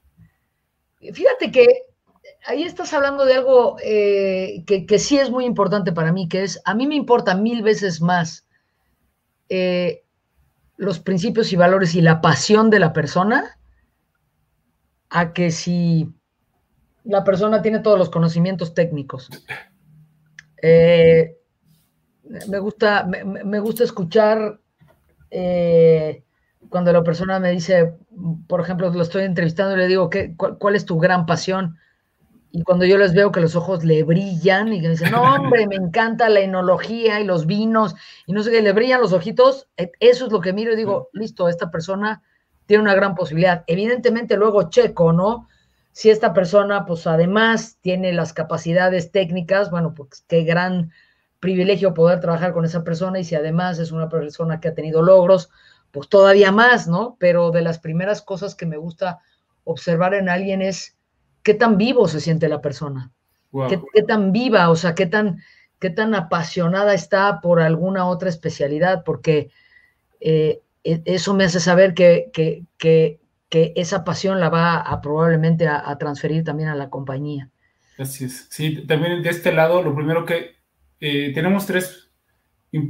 Fíjate 1.13 1.51
que 1.51 1.67
ahí 2.47 2.63
estás 2.63 2.95
hablando 2.95 3.27
de 3.27 3.35
algo 3.35 3.77
eh, 3.85 4.65
que, 4.67 4.99
sí 4.99 5.19
es 5.19 5.29
muy 5.29 5.45
importante 5.45 5.93
para 5.93 6.13
mí, 6.13 6.27
que 6.29 6.45
es, 6.45 6.63
a 6.65 6.75
mí 6.75 6.87
me 6.87 6.95
importa 6.95 7.35
mil 7.35 7.63
veces 7.63 8.01
más 8.01 8.47
eh, 9.51 10.03
los 10.79 10.99
principios 10.99 11.53
y 11.53 11.57
valores 11.57 11.95
y 11.95 12.01
la 12.01 12.23
pasión 12.23 12.71
de 12.71 12.79
la 12.79 12.95
persona 12.95 13.59
a 15.11 15.35
que 15.35 15.51
si 15.51 16.09
la 17.05 17.23
persona 17.23 17.61
tiene 17.61 17.81
todos 17.81 17.99
los 17.99 18.09
conocimientos 18.09 18.73
técnicos. 18.73 19.29
Eh, 20.63 21.37
me, 22.49 22.59
gusta, 22.61 23.05
me, 23.05 23.61
gusta 23.61 23.85
escuchar 23.85 24.61
cuando 26.73 26.93
la 26.93 27.05
persona 27.05 27.39
me 27.39 27.51
dice, 27.51 27.95
por 28.49 28.61
ejemplo, 28.61 28.91
lo 28.91 29.03
estoy 29.03 29.25
entrevistando 29.25 29.75
y 29.75 29.79
le 29.79 29.89
digo, 29.89 30.09
¿qué, 30.09 30.35
cuál, 30.37 30.75
es 30.75 30.87
tu 30.87 30.99
gran 30.99 31.27
pasión? 31.27 31.77
Y 32.51 32.63
cuando 32.63 32.85
yo 32.85 32.99
les 32.99 33.15
veo 33.15 33.31
que 33.31 33.41
los 33.41 33.57
ojos 33.57 33.85
le 33.85 34.03
brillan 34.03 34.73
y 34.73 34.81
que 34.81 34.89
me 34.89 34.95
dicen, 34.95 35.13
no, 35.13 35.23
hombre, 35.23 35.67
me 35.67 35.77
encanta 35.77 36.29
la 36.29 36.41
enología 36.41 37.21
y 37.21 37.25
los 37.25 37.47
vinos 37.47 37.95
y 38.27 38.33
no 38.33 38.43
sé 38.43 38.51
qué, 38.51 38.63
le 38.63 38.73
brillan 38.73 39.01
los 39.01 39.13
ojitos, 39.13 39.69
e, 39.77 39.93
eso 40.01 40.27
es 40.27 40.33
lo 40.33 40.41
que 40.41 40.53
miro 40.53 40.73
y 40.73 40.77
digo, 40.77 41.09
listo, 41.13 41.49
esta 41.49 41.71
persona 41.71 42.23
tiene 42.67 42.83
una 42.83 42.95
gran 42.95 43.15
posibilidad. 43.15 43.65
Evidentemente 43.67 44.37
luego 44.37 44.71
checo, 44.71 45.13
¿no? 45.13 45.49
Si 45.93 46.11
esta 46.11 46.33
persona, 46.33 46.87
pues 46.87 47.07
además 47.07 47.79
tiene 47.81 48.13
las 48.13 48.33
capacidades 48.33 49.13
técnicas, 49.13 49.71
bueno, 49.71 49.95
pues 49.95 50.25
qué 50.27 50.43
gran 50.43 50.91
privilegio 51.39 51.93
poder 51.93 52.21
trabajar 52.21 52.53
con 52.53 52.65
esa 52.65 52.85
persona 52.85 53.19
y 53.19 53.25
si 53.25 53.35
además 53.35 53.79
es 53.79 53.93
una 53.93 54.09
persona 54.09 54.61
que 54.61 54.69
ha 54.69 54.75
tenido 54.75 55.03
logros, 55.03 55.51
pues 55.91 56.09
todavía 56.09 56.53
más, 56.53 56.89
¿no? 56.89 57.17
Pero 57.19 57.51
de 57.51 57.63
las 57.63 57.79
primeras 57.79 58.23
cosas 58.23 58.55
que 58.55 58.65
me 58.65 58.77
gusta 58.77 59.21
observar 59.65 60.15
en 60.15 60.29
alguien 60.29 60.63
es 60.63 60.97
qué 61.43 61.55
tan 61.55 61.77
vivo 61.77 62.09
se 62.09 62.21
siente 62.21 62.49
la 62.49 62.61
persona, 62.61 63.11
qué, 63.69 64.03
tan 64.03 64.33
viva, 64.33 64.71
o 64.71 64.77
sea, 64.77 64.95
qué 64.95 65.07
tan, 65.07 65.41
qué 65.79 65.91
tan 65.91 66.15
apasionada 66.15 66.95
está 66.95 67.41
por 67.41 67.61
alguna 67.61 68.07
otra 68.07 68.29
especialidad, 68.29 69.03
porque 69.05 69.51
eh, 70.21 70.63
e, 70.85 71.03
eso 71.05 71.35
me 71.35 71.45
hace 71.45 71.61
saber 71.61 71.95
que, 71.95 72.31
que, 72.33 72.65
que, 72.79 73.21
esa 73.53 74.05
pasión 74.05 74.41
la 74.41 74.49
va 74.49 74.77
a, 74.77 75.01
probablemente 75.01 75.69
a, 75.69 75.97
transferir 75.99 76.45
también 76.45 76.69
a 76.69 76.75
la 76.75 76.91
compañía. 76.91 77.51
Así 77.99 78.25
es. 78.25 78.47
Sí, 78.51 78.85
también 78.87 79.23
de 79.23 79.31
este 79.31 79.53
lado, 79.53 79.83
lo 79.83 79.95
primero 79.95 80.25
que 80.25 80.57
eh, 81.01 81.33
tenemos 81.35 81.67
tres 81.67 82.11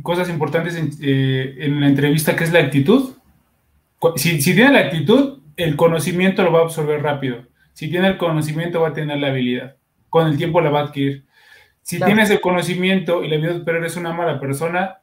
cosas 0.02 0.28
importantes 0.28 0.76
eh, 1.00 1.54
en, 1.58 1.80
la 1.80 1.88
entrevista, 1.88 2.36
que 2.36 2.44
es 2.44 2.52
la 2.52 2.60
actitud. 2.60 3.14
Si, 4.16 4.38
tiene 4.38 4.72
la 4.72 4.80
actitud, 4.80 5.40
el 5.56 5.76
conocimiento 5.76 6.42
lo 6.42 6.52
va 6.52 6.60
a 6.60 6.62
absorber 6.62 7.02
rápido. 7.02 7.44
Si 7.72 7.88
tiene 7.88 8.08
el 8.08 8.18
conocimiento, 8.18 8.80
va 8.80 8.88
a 8.88 8.92
tener 8.92 9.18
la 9.18 9.28
habilidad. 9.28 9.76
Con 10.08 10.26
el 10.28 10.36
tiempo 10.36 10.60
la 10.60 10.70
va 10.70 10.80
a 10.80 10.84
adquirir. 10.84 11.24
Si 11.82 11.98
tienes 11.98 12.30
el 12.30 12.40
conocimiento 12.40 13.24
y 13.24 13.28
la 13.28 13.36
habilidad, 13.36 13.62
pero 13.64 13.78
eres 13.78 13.96
una 13.96 14.12
mala 14.12 14.38
persona, 14.38 14.98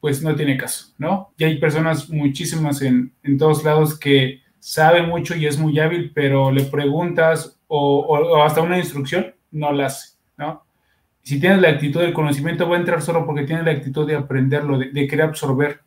pues 0.00 0.22
no 0.22 0.34
tiene 0.34 0.56
caso, 0.56 0.92
¿no? 0.98 1.32
Y 1.38 1.44
hay 1.44 1.58
personas 1.58 2.10
muchísimas 2.10 2.82
en, 2.82 3.14
todos 3.38 3.62
lados 3.64 3.98
que 3.98 4.41
saben 4.62 5.08
mucho 5.08 5.34
y 5.34 5.46
es 5.46 5.58
muy 5.58 5.76
hábil, 5.80 6.12
pero 6.14 6.52
le 6.52 6.62
preguntas 6.62 7.58
o, 7.66 8.44
hasta 8.44 8.62
una 8.62 8.78
instrucción, 8.78 9.34
no 9.50 9.72
la 9.72 9.86
hace, 9.86 10.16
¿no? 10.36 10.64
Si 11.22 11.40
tienes 11.40 11.60
la 11.60 11.70
actitud 11.70 12.00
del 12.00 12.12
conocimiento, 12.12 12.68
va 12.68 12.76
a 12.76 12.78
entrar 12.78 13.02
solo 13.02 13.26
porque 13.26 13.42
tienes 13.42 13.64
la 13.64 13.72
actitud 13.72 14.06
de 14.06 14.14
aprenderlo, 14.14 14.78
de, 14.78 14.90
de 14.90 15.08
querer 15.08 15.26
absorber. 15.26 15.80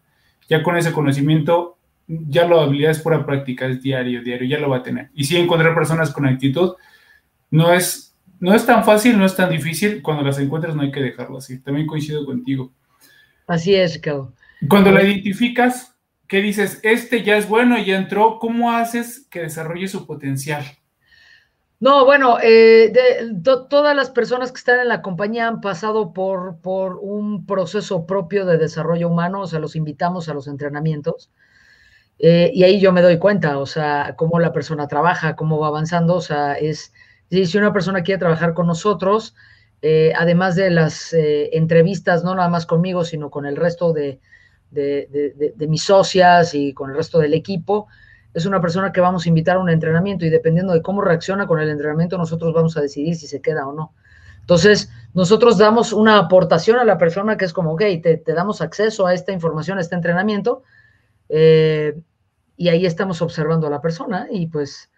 Ya 0.49 0.61
con 0.61 0.75
ese 0.75 0.91
conocimiento, 0.91 1.77
ya 2.07 2.45
la 2.47 2.63
habilidad 2.63 2.91
es 2.91 2.99
pura 2.99 3.25
práctica, 3.25 3.65
es 3.65 3.81
diario, 3.81 4.21
diario, 4.21 4.47
ya 4.47 4.59
lo 4.59 4.69
va 4.69 4.77
a 4.77 4.83
tener. 4.83 5.09
Y 5.13 5.23
si 5.23 5.37
encontrar 5.37 5.73
personas 5.73 6.11
con 6.11 6.25
actitud, 6.25 6.73
no 7.51 7.71
es, 7.71 8.13
no 8.41 8.53
es 8.53 8.65
tan 8.65 8.83
fácil, 8.83 9.17
no 9.17 9.25
es 9.25 9.35
tan 9.37 9.49
difícil. 9.49 10.01
Cuando 10.01 10.23
las 10.23 10.37
encuentras, 10.37 10.75
no 10.75 10.81
hay 10.81 10.91
que 10.91 11.01
dejarlo 11.01 11.37
así. 11.37 11.61
También 11.61 11.87
coincido 11.87 12.25
contigo. 12.25 12.73
Así 13.47 13.73
es, 13.73 13.95
Ricardo. 13.95 14.33
Cuando 14.67 14.91
la 14.91 15.03
identificas, 15.03 15.94
¿qué 16.27 16.41
dices? 16.41 16.79
Este 16.83 17.23
ya 17.23 17.37
es 17.37 17.47
bueno, 17.47 17.77
ya 17.77 17.97
entró. 17.97 18.39
¿Cómo 18.39 18.71
haces 18.71 19.27
que 19.29 19.41
desarrolle 19.41 19.87
su 19.87 20.05
potencial? 20.05 20.65
No, 21.79 22.05
bueno, 22.05 22.37
eh, 22.41 22.93
todas 23.43 23.95
las 23.95 24.09
personas 24.09 24.51
que 24.51 24.57
están 24.57 24.79
en 24.79 24.87
la 24.87 25.01
compañía 25.01 25.47
han 25.47 25.61
pasado 25.61 26.13
por, 26.13 26.59
por 26.61 26.97
un 27.01 27.45
proceso 27.45 28.05
propio 28.05 28.45
de 28.45 28.57
desarrollo 28.57 29.09
humano, 29.09 29.41
o 29.41 29.47
sea, 29.47 29.59
los 29.59 29.75
invitamos 29.75 30.29
a 30.29 30.33
los 30.33 30.47
entrenamientos. 30.47 31.31
Eh, 32.17 32.49
y 32.53 32.63
ahí 32.63 32.79
yo 32.79 32.93
me 32.93 33.01
doy 33.01 33.19
cuenta, 33.19 33.57
o 33.59 33.65
sea, 33.65 34.15
cómo 34.17 34.39
la 34.39 34.53
persona 34.53 34.87
trabaja, 34.87 35.35
cómo 35.35 35.59
va 35.59 35.67
avanzando, 35.67 36.15
o 36.15 36.21
sea, 36.21 36.53
es, 36.53 36.93
si 37.29 37.57
una 37.57 37.73
persona 37.73 38.03
quiere 38.03 38.19
trabajar 38.19 38.53
con 38.53 38.67
nosotros, 38.67 39.35
eh, 39.81 40.13
además 40.17 40.55
de 40.55 40.69
las 40.71 41.13
entrevistas, 41.13 42.23
no 42.23 42.33
nada 42.35 42.47
más 42.49 42.65
conmigo, 42.65 43.03
sino 43.03 43.29
con 43.29 43.45
el 43.45 43.57
resto 43.57 43.91
de, 43.91 44.21
de, 44.75 45.53
de, 45.55 45.67
mis 45.67 45.83
socias 45.83 46.53
y 46.53 46.73
con 46.73 46.91
el 46.91 46.97
resto 46.97 47.17
del 47.19 47.33
equipo, 47.33 47.87
es 48.33 48.45
una 48.45 48.61
persona 48.61 48.91
que 48.91 49.01
vamos 49.01 49.25
a 49.25 49.29
invitar 49.29 49.55
a 49.55 49.59
un 49.59 49.69
entrenamiento 49.69 50.25
y 50.25 50.29
dependiendo 50.29 50.73
de 50.73 50.81
cómo 50.81 51.01
reacciona 51.01 51.47
con 51.47 51.59
el 51.59 51.69
entrenamiento, 51.69 52.17
nosotros 52.17 52.53
vamos 52.53 52.77
a 52.77 52.81
decidir 52.81 53.15
si 53.15 53.27
se 53.27 53.41
queda 53.41 53.67
o 53.67 53.73
no. 53.73 53.93
Entonces, 54.41 54.91
nosotros 55.13 55.57
damos 55.57 55.93
una 55.93 56.19
aportación 56.19 56.77
a 56.77 56.83
la 56.83 56.99
persona 56.99 57.37
que 57.37 57.45
es 57.45 57.53
como, 57.53 57.73
ok, 57.73 57.81
te, 58.03 58.17
te 58.17 58.33
damos 58.33 58.61
acceso 58.61 59.07
a 59.07 59.13
esta 59.13 59.31
información, 59.31 59.79
a 59.79 59.81
este 59.81 59.95
entrenamiento, 59.95 60.61
eh, 61.29 61.99
y 62.57 62.69
ahí 62.69 62.85
estamos 62.85 63.21
observando 63.21 63.67
a 63.67 63.69
la 63.69 63.81
persona 63.81 64.27
y 64.29 64.47
pues 64.47 64.89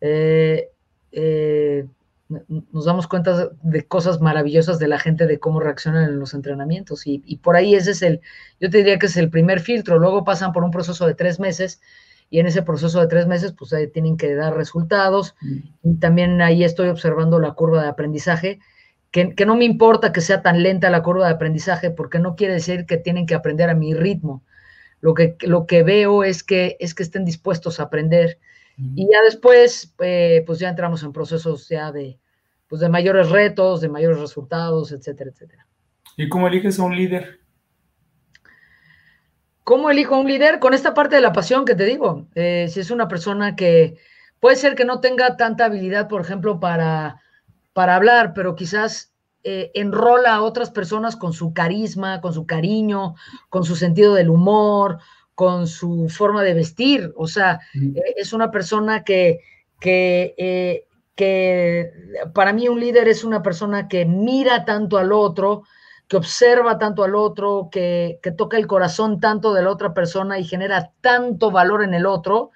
eh, 0.00 0.70
eh, 1.12 1.86
nos 2.28 2.84
damos 2.84 3.06
cuenta 3.06 3.48
de 3.62 3.86
cosas 3.86 4.20
maravillosas 4.20 4.78
de 4.78 4.88
la 4.88 4.98
gente, 4.98 5.26
de 5.26 5.38
cómo 5.38 5.60
reaccionan 5.60 6.04
en 6.04 6.18
los 6.18 6.34
entrenamientos. 6.34 7.06
Y, 7.06 7.22
y, 7.26 7.38
por 7.38 7.56
ahí 7.56 7.74
ese 7.74 7.92
es 7.92 8.02
el, 8.02 8.20
yo 8.60 8.68
te 8.70 8.78
diría 8.78 8.98
que 8.98 9.06
es 9.06 9.16
el 9.16 9.30
primer 9.30 9.60
filtro. 9.60 9.98
Luego 9.98 10.24
pasan 10.24 10.52
por 10.52 10.64
un 10.64 10.70
proceso 10.70 11.06
de 11.06 11.14
tres 11.14 11.40
meses 11.40 11.80
y 12.30 12.40
en 12.40 12.46
ese 12.46 12.62
proceso 12.62 13.00
de 13.00 13.06
tres 13.06 13.26
meses 13.26 13.52
pues 13.52 13.72
ahí 13.72 13.88
tienen 13.88 14.16
que 14.16 14.34
dar 14.34 14.54
resultados. 14.54 15.34
Mm. 15.40 15.56
Y 15.82 15.96
también 15.96 16.42
ahí 16.42 16.64
estoy 16.64 16.88
observando 16.88 17.38
la 17.40 17.52
curva 17.52 17.82
de 17.82 17.88
aprendizaje. 17.88 18.60
Que, 19.10 19.34
que, 19.34 19.46
no 19.46 19.56
me 19.56 19.64
importa 19.64 20.12
que 20.12 20.20
sea 20.20 20.42
tan 20.42 20.62
lenta 20.62 20.90
la 20.90 21.02
curva 21.02 21.26
de 21.26 21.32
aprendizaje 21.32 21.90
porque 21.90 22.18
no 22.18 22.36
quiere 22.36 22.52
decir 22.52 22.84
que 22.84 22.98
tienen 22.98 23.24
que 23.24 23.34
aprender 23.34 23.70
a 23.70 23.74
mi 23.74 23.94
ritmo 23.94 24.42
lo 25.00 25.14
que, 25.14 25.36
lo 25.40 25.66
que 25.66 25.82
veo 25.82 26.24
es 26.24 26.42
que, 26.42 26.76
es 26.80 26.94
que 26.94 27.02
estén 27.02 27.24
dispuestos 27.24 27.78
a 27.78 27.84
aprender. 27.84 28.38
Y 28.94 29.08
ya 29.10 29.22
después, 29.22 29.92
eh, 29.98 30.44
pues 30.46 30.60
ya 30.60 30.68
entramos 30.68 31.02
en 31.02 31.12
procesos 31.12 31.68
ya 31.68 31.90
de, 31.90 32.18
pues 32.68 32.80
de 32.80 32.88
mayores 32.88 33.30
retos, 33.30 33.80
de 33.80 33.88
mayores 33.88 34.20
resultados, 34.20 34.92
etcétera, 34.92 35.30
etcétera. 35.30 35.66
¿Y 36.16 36.28
cómo 36.28 36.46
eliges 36.46 36.78
a 36.78 36.84
un 36.84 36.96
líder? 36.96 37.40
¿Cómo 39.64 39.90
elijo 39.90 40.14
a 40.14 40.18
un 40.18 40.28
líder? 40.28 40.60
Con 40.60 40.74
esta 40.74 40.94
parte 40.94 41.16
de 41.16 41.22
la 41.22 41.32
pasión 41.32 41.64
que 41.64 41.74
te 41.74 41.84
digo. 41.84 42.28
Eh, 42.34 42.68
si 42.70 42.80
es 42.80 42.90
una 42.90 43.08
persona 43.08 43.56
que 43.56 43.98
puede 44.40 44.56
ser 44.56 44.74
que 44.74 44.84
no 44.84 45.00
tenga 45.00 45.36
tanta 45.36 45.64
habilidad, 45.64 46.08
por 46.08 46.20
ejemplo, 46.20 46.60
para, 46.60 47.20
para 47.72 47.96
hablar, 47.96 48.32
pero 48.32 48.54
quizás 48.54 49.12
eh, 49.44 49.70
enrola 49.74 50.34
a 50.34 50.42
otras 50.42 50.70
personas 50.70 51.16
con 51.16 51.32
su 51.32 51.52
carisma, 51.52 52.20
con 52.20 52.32
su 52.32 52.46
cariño, 52.46 53.14
con 53.48 53.64
su 53.64 53.76
sentido 53.76 54.14
del 54.14 54.30
humor, 54.30 54.98
con 55.38 55.68
su 55.68 56.08
forma 56.08 56.42
de 56.42 56.52
vestir. 56.52 57.12
O 57.14 57.28
sea, 57.28 57.60
eh, 57.72 58.14
es 58.16 58.32
una 58.32 58.50
persona 58.50 59.04
que, 59.04 59.38
que, 59.78 60.34
eh, 60.36 60.88
que 61.14 61.92
para 62.34 62.52
mí 62.52 62.66
un 62.66 62.80
líder 62.80 63.06
es 63.06 63.22
una 63.22 63.40
persona 63.40 63.86
que 63.86 64.04
mira 64.04 64.64
tanto 64.64 64.98
al 64.98 65.12
otro, 65.12 65.62
que 66.08 66.16
observa 66.16 66.76
tanto 66.76 67.04
al 67.04 67.14
otro, 67.14 67.68
que, 67.70 68.18
que 68.20 68.32
toca 68.32 68.56
el 68.56 68.66
corazón 68.66 69.20
tanto 69.20 69.54
de 69.54 69.62
la 69.62 69.70
otra 69.70 69.94
persona 69.94 70.40
y 70.40 70.44
genera 70.44 70.90
tanto 71.02 71.52
valor 71.52 71.84
en 71.84 71.94
el 71.94 72.06
otro, 72.06 72.50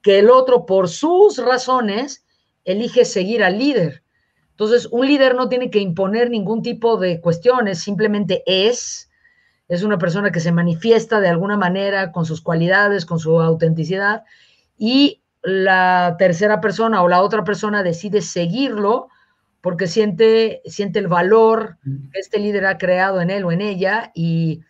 que 0.00 0.20
el 0.20 0.30
otro, 0.30 0.64
por 0.64 0.88
sus 0.88 1.38
razones, 1.38 2.24
elige 2.64 3.04
seguir 3.04 3.42
al 3.42 3.58
líder. 3.58 4.04
Entonces, 4.50 4.86
un 4.92 5.08
líder 5.08 5.34
no 5.34 5.48
tiene 5.48 5.70
que 5.70 5.80
imponer 5.80 6.30
ningún 6.30 6.62
tipo 6.62 6.98
de 6.98 7.20
cuestiones, 7.20 7.80
simplemente 7.80 8.44
es, 8.46 9.07
es 9.68 9.82
una 9.82 9.98
persona 9.98 10.32
que 10.32 10.40
se 10.40 10.52
manifiesta 10.52 11.20
de 11.20 11.28
alguna 11.28 11.56
manera 11.56 12.10
con 12.10 12.24
sus 12.24 12.40
cualidades, 12.40 13.04
con 13.04 13.18
su 13.18 13.40
autenticidad, 13.40 14.24
y 14.76 15.22
la 15.42 16.16
tercera 16.18 16.60
persona 16.60 17.02
o 17.02 17.08
la 17.08 17.22
otra 17.22 17.44
persona 17.44 17.82
decide 17.82 18.22
seguirlo 18.22 19.08
porque 19.60 19.86
siente, 19.86 20.62
siente 20.64 20.98
el 20.98 21.08
valor 21.08 21.76
que 22.12 22.20
este 22.20 22.38
líder 22.38 22.66
ha 22.66 22.78
creado 22.78 23.20
en 23.20 23.30
él 23.30 23.44
o 23.44 23.52
en 23.52 23.60
ella 23.60 24.10
y, 24.14 24.62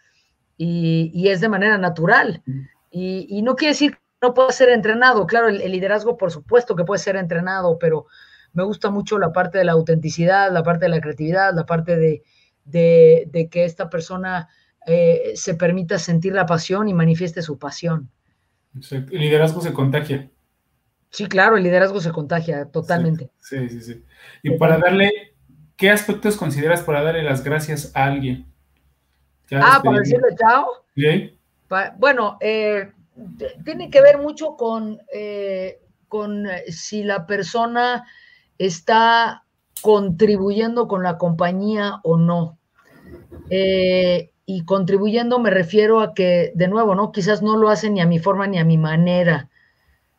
y, 0.56 1.10
y 1.14 1.28
es 1.28 1.40
de 1.40 1.48
manera 1.48 1.78
natural. 1.78 2.42
Y, 2.90 3.26
y, 3.28 3.42
no 3.42 3.54
quiere 3.54 3.72
decir 3.72 3.92
que 3.92 4.00
no 4.22 4.34
pueda 4.34 4.50
ser 4.50 4.70
entrenado, 4.70 5.26
claro, 5.26 5.48
el, 5.48 5.60
el 5.60 5.72
liderazgo 5.72 6.16
por 6.16 6.30
supuesto 6.30 6.74
que 6.74 6.84
puede 6.84 6.98
ser 7.00 7.16
entrenado, 7.16 7.78
pero 7.78 8.06
me 8.54 8.64
gusta 8.64 8.90
mucho 8.90 9.18
la 9.18 9.30
parte 9.30 9.58
de 9.58 9.64
la 9.64 9.72
autenticidad, 9.72 10.50
la 10.50 10.62
parte 10.62 10.86
de 10.86 10.90
la 10.90 11.00
creatividad, 11.00 11.54
la 11.54 11.66
parte 11.66 11.96
de, 11.96 12.22
de, 12.64 13.28
de 13.30 13.48
que 13.48 13.64
esta 13.64 13.90
persona 13.90 14.48
eh, 14.86 15.32
se 15.34 15.54
permita 15.54 15.98
sentir 15.98 16.32
la 16.32 16.46
pasión 16.46 16.88
y 16.88 16.94
manifieste 16.94 17.42
su 17.42 17.58
pasión. 17.58 18.10
El 18.90 19.06
liderazgo 19.10 19.60
se 19.60 19.72
contagia. 19.72 20.30
Sí, 21.10 21.26
claro, 21.26 21.56
el 21.56 21.64
liderazgo 21.64 22.00
se 22.00 22.12
contagia 22.12 22.66
totalmente. 22.66 23.30
Sí, 23.38 23.68
sí, 23.68 23.80
sí. 23.80 24.04
Y 24.42 24.56
para 24.58 24.78
darle, 24.78 25.34
¿qué 25.76 25.90
aspectos 25.90 26.36
consideras 26.36 26.82
para 26.82 27.02
darle 27.02 27.22
las 27.22 27.42
gracias 27.42 27.92
a 27.94 28.04
alguien? 28.04 28.46
Ah, 29.50 29.80
para 29.82 30.00
decirle 30.00 30.28
chao. 30.38 30.66
¿Sí? 30.94 31.38
Pa 31.66 31.94
bueno, 31.98 32.36
eh, 32.40 32.92
tiene 33.64 33.90
que 33.90 34.02
ver 34.02 34.18
mucho 34.18 34.56
con, 34.56 35.00
eh, 35.12 35.80
con 36.08 36.46
si 36.68 37.02
la 37.04 37.26
persona 37.26 38.06
está 38.58 39.44
contribuyendo 39.80 40.88
con 40.88 41.02
la 41.02 41.18
compañía 41.18 42.00
o 42.02 42.16
no. 42.16 42.58
Eh, 43.48 44.27
y 44.50 44.64
contribuyendo 44.64 45.38
me 45.38 45.50
refiero 45.50 46.00
a 46.00 46.14
que, 46.14 46.52
de 46.54 46.68
nuevo, 46.68 46.94
¿no? 46.94 47.12
Quizás 47.12 47.42
no 47.42 47.58
lo 47.58 47.68
hace 47.68 47.90
ni 47.90 48.00
a 48.00 48.06
mi 48.06 48.18
forma 48.18 48.46
ni 48.46 48.58
a 48.58 48.64
mi 48.64 48.78
manera, 48.78 49.50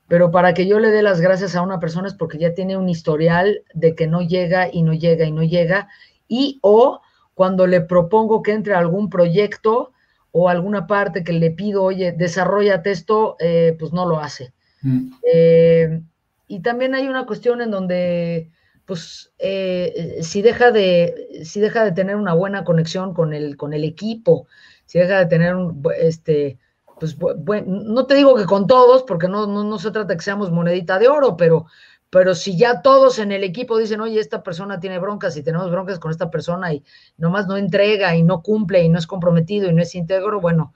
pero 0.08 0.30
para 0.30 0.54
que 0.54 0.68
yo 0.68 0.80
le 0.80 0.92
dé 0.92 1.02
las 1.02 1.20
gracias 1.20 1.56
a 1.56 1.64
una 1.64 1.80
persona 1.80 2.08
es 2.08 2.14
porque 2.14 2.38
ya 2.38 2.54
tiene 2.54 2.78
un 2.78 2.90
historial 2.90 3.64
de 3.74 3.96
que 3.96 4.06
no 4.06 4.22
llega 4.22 4.70
y 4.72 4.84
no 4.84 4.94
llega 4.94 5.26
y 5.26 5.32
no 5.32 5.42
llega, 5.42 5.88
y 6.28 6.60
o 6.62 7.02
cuando 7.34 7.66
le 7.66 7.82
propongo 7.82 8.44
que 8.44 8.52
entre 8.52 8.76
a 8.76 8.78
algún 8.78 9.10
proyecto 9.10 9.94
o 10.32 10.48
alguna 10.48 10.86
parte 10.86 11.24
que 11.24 11.34
le 11.34 11.50
pido, 11.50 11.82
oye, 11.82 12.12
desarrollate 12.12 12.92
esto, 12.92 13.36
eh, 13.40 13.76
pues 13.80 13.94
no 13.94 14.06
lo 14.06 14.20
hace. 14.20 14.54
Mm. 14.84 15.12
Eh, 15.34 16.02
y 16.48 16.60
también 16.60 16.94
hay 16.94 17.08
una 17.08 17.26
cuestión 17.26 17.64
en 17.64 17.72
donde, 17.72 18.52
pues, 18.90 19.32
eh, 19.38 20.18
si, 20.24 20.42
deja 20.42 20.72
de, 20.72 21.42
si 21.44 21.60
deja 21.60 21.86
de 21.86 21.92
tener 21.92 22.16
una 22.16 22.34
buena 22.34 22.64
conexión 22.64 23.14
con 23.14 23.36
el, 23.36 23.56
con 23.56 23.76
el 23.76 23.84
equipo, 23.84 24.48
si 24.88 24.98
deja 24.98 25.20
de 25.20 25.28
tener 25.28 25.56
un, 25.56 25.80
este, 25.96 26.58
pues, 27.00 27.16
bueno, 27.16 27.68
no 27.68 28.08
te 28.08 28.16
digo 28.16 28.36
que 28.36 28.46
con 28.46 28.66
todos, 28.66 29.04
porque 29.04 29.28
no, 29.28 29.46
no, 29.46 29.64
no 29.64 29.78
se 29.78 29.92
trata 29.92 30.16
que 30.16 30.24
seamos 30.24 30.50
monedita 30.50 30.98
de 30.98 31.08
oro, 31.08 31.38
pero, 31.38 31.68
pero 32.10 32.34
si 32.34 32.58
ya 32.58 32.82
todos 32.82 33.20
en 33.20 33.32
el 33.32 33.44
equipo 33.44 33.78
dicen, 33.78 34.02
oye, 34.02 34.20
esta 34.20 34.42
persona 34.42 34.80
tiene 34.80 34.98
broncas 34.98 35.38
y 35.38 35.44
tenemos 35.44 35.70
broncas 35.70 36.00
con 36.00 36.10
esta 36.10 36.32
persona 36.32 36.74
y 36.74 36.84
nomás 37.16 37.46
no 37.46 37.58
entrega 37.58 38.16
y 38.16 38.24
no 38.24 38.42
cumple 38.42 38.82
y 38.82 38.90
no 38.90 38.98
es 38.98 39.06
comprometido 39.06 39.70
y 39.70 39.74
no 39.74 39.84
es 39.84 39.94
íntegro, 39.94 40.42
bueno, 40.42 40.74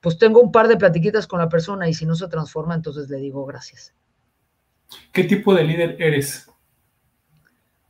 pues 0.00 0.18
tengo 0.18 0.40
un 0.40 0.50
par 0.50 0.66
de 0.66 0.78
platiquitas 0.78 1.28
con 1.28 1.38
la 1.38 1.48
persona 1.48 1.88
y 1.88 1.94
si 1.94 2.06
no 2.06 2.16
se 2.16 2.26
transforma, 2.26 2.74
entonces 2.74 3.08
le 3.08 3.18
digo 3.18 3.46
gracias. 3.46 3.94
¿Qué 5.12 5.22
tipo 5.22 5.54
de 5.54 5.62
líder 5.62 5.96
eres? 6.00 6.48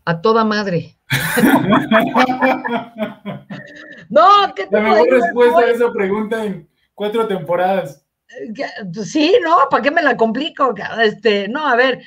A 0.05 0.21
toda 0.21 0.45
madre. 0.45 0.99
no, 4.09 4.55
¿qué 4.55 4.67
La 4.71 4.81
mejor 4.81 5.11
respuesta 5.11 5.61
a 5.61 5.71
esa 5.71 5.93
pregunta 5.93 6.45
en 6.45 6.69
cuatro 6.95 7.27
temporadas. 7.29 8.05
Pues 8.93 9.13
sí, 9.13 9.37
no, 9.43 9.69
¿para 9.71 9.83
qué 9.83 9.91
me 9.91 10.03
la 10.03 10.17
complico? 10.17 10.75
Este, 11.01 11.49
no, 11.49 11.67
a 11.67 11.77
ver. 11.77 12.03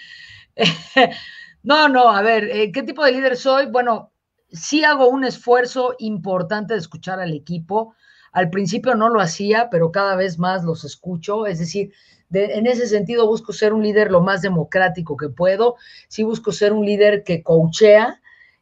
no, 1.63 1.87
no, 1.87 2.09
a 2.09 2.21
ver, 2.21 2.45
eh, 2.45 2.71
¿qué 2.71 2.83
tipo 2.83 3.03
de 3.03 3.13
líder 3.13 3.37
soy? 3.37 3.67
Bueno, 3.67 4.11
sí 4.49 4.83
hago 4.83 5.07
un 5.07 5.23
esfuerzo 5.23 5.95
importante 5.99 6.73
de 6.73 6.79
escuchar 6.79 7.19
al 7.19 7.33
equipo. 7.33 7.95
Al 8.31 8.49
principio 8.49 8.95
no 8.95 9.09
lo 9.09 9.21
hacía, 9.21 9.69
pero 9.69 9.91
cada 9.91 10.15
vez 10.15 10.39
más 10.39 10.63
los 10.63 10.83
escucho. 10.83 11.45
Es 11.45 11.59
decir, 11.59 11.93
en 12.31 12.67
ese 12.67 12.87
sentido 12.87 13.27
busco 13.27 13.53
ser 13.53 13.73
un 13.73 13.83
líder 13.83 14.11
lo 14.11 14.21
más 14.21 14.41
democrático 14.41 15.15
que 15.17 15.29
puedo, 15.29 15.75
sí 16.07 16.23
busco 16.23 16.51
ser 16.51 16.73
un 16.73 16.85
líder 16.85 17.23
que 17.23 17.43
coachea 17.43 18.21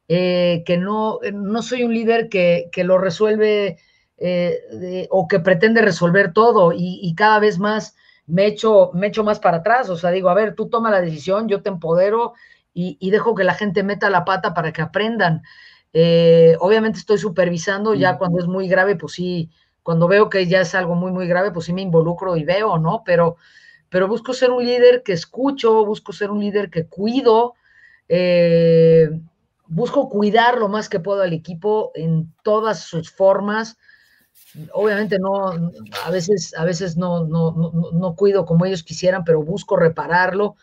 eh, 0.09 0.63
que 0.65 0.77
no, 0.77 1.19
no 1.33 1.61
soy 1.61 1.83
un 1.83 1.93
líder 1.93 2.27
que, 2.27 2.69
lo 2.77 2.97
resuelve 2.97 3.77
eh, 4.17 5.07
o 5.09 5.27
que 5.27 5.39
pretende 5.39 5.81
resolver 5.81 6.33
todo 6.33 6.73
y, 6.75 7.13
cada 7.15 7.39
vez 7.39 7.57
más 7.57 7.95
me 8.27 8.45
echo, 8.45 8.91
me 8.93 9.07
echo 9.07 9.23
más 9.23 9.39
para 9.39 9.57
atrás. 9.57 9.89
O 9.89 9.97
sea, 9.97 10.11
digo, 10.11 10.29
a 10.29 10.33
ver, 10.33 10.55
tú 10.55 10.69
toma 10.69 10.91
la 10.91 11.01
decisión, 11.01 11.47
yo 11.47 11.61
te 11.61 11.69
empodero 11.69 12.33
y, 12.73 13.09
dejo 13.11 13.35
que 13.35 13.43
la 13.43 13.53
gente 13.53 13.83
meta 13.83 14.09
la 14.09 14.25
pata 14.25 14.53
para 14.53 14.73
que 14.73 14.81
aprendan. 14.81 15.41
Eh, 15.93 16.57
obviamente 16.59 16.99
estoy 16.99 17.17
supervisando, 17.17 17.93
ya 17.93 18.17
cuando 18.17 18.39
es 18.39 18.47
muy 18.47 18.67
grave, 18.67 18.95
pues 18.95 19.13
sí, 19.13 19.51
cuando 19.83 20.07
veo 20.07 20.29
que 20.29 20.47
ya 20.47 20.61
es 20.61 20.73
algo 20.75 20.95
muy, 20.95 21.11
muy 21.11 21.27
grave, 21.27 21.51
pues 21.51 21.65
sí 21.65 21.73
me 21.73 21.81
involucro 21.81 22.37
y 22.37 22.45
veo, 22.45 22.77
¿no? 22.79 23.03
Pero, 23.05 23.35
pero 23.89 24.07
busco 24.07 24.33
ser 24.33 24.51
un 24.51 24.65
líder 24.65 25.03
que 25.03 25.13
escucho, 25.13 25.85
busco 25.85 26.13
ser 26.13 26.31
un 26.31 26.39
líder 26.39 26.69
que 26.69 26.87
cuido, 26.87 27.53
eh, 28.07 29.09
busco 29.67 30.09
cuidar 30.09 30.57
lo 30.57 30.69
más 30.69 30.89
que 30.89 30.99
puedo 30.99 31.21
al 31.21 31.33
equipo 31.33 31.91
en 31.95 32.33
todas 32.43 32.79
sus 32.79 33.11
formas. 33.11 33.77
Obviamente 34.71 35.19
no, 35.19 35.71
a 36.05 36.11
veces, 36.11 36.53
a 36.57 36.63
veces 36.63 36.95
no, 36.95 37.25
no, 37.25 37.51
no, 37.91 38.15
cuido 38.15 38.45
como 38.45 38.65
ellos 38.65 38.83
quisieran, 38.83 39.23
pero 39.23 39.43
busco 39.43 39.75
repararlo. 39.75 40.55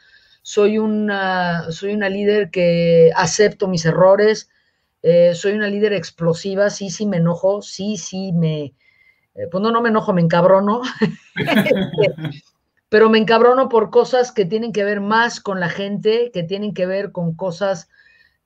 Soy 0.43 0.79
una, 0.79 1.71
soy 1.71 1.93
una 1.93 2.09
líder 2.09 2.51
que 2.51 3.11
acepto 3.15 3.69
mis 3.69 3.85
errores, 3.85 4.49
eh, 5.03 5.35
soy 5.35 5.53
una 5.53 5.69
líder 5.69 5.93
explosiva, 5.93 6.71
sí, 6.71 6.89
sí 6.91 7.07
me 7.07 7.19
enojo, 7.19 7.63
sí, 7.63 7.97
sí 7.97 8.33
me, 8.33 8.75
eh, 9.35 9.47
pues 9.51 9.63
no, 9.63 9.71
no 9.71 9.81
me 9.81 9.91
enojo, 9.91 10.13
me 10.13 10.23
encabrono, 10.23 10.83
pero 12.89 13.09
me 13.09 13.19
encabrono 13.19 13.69
por 13.69 13.91
cosas 13.91 14.33
que 14.33 14.45
tienen 14.45 14.73
que 14.73 14.85
ver 14.85 15.01
más 15.01 15.41
con 15.41 15.61
la 15.61 15.69
gente, 15.69 16.31
que 16.33 16.43
tienen 16.43 16.75
que 16.75 16.87
ver 16.87 17.13
con 17.13 17.35
cosas 17.35 17.89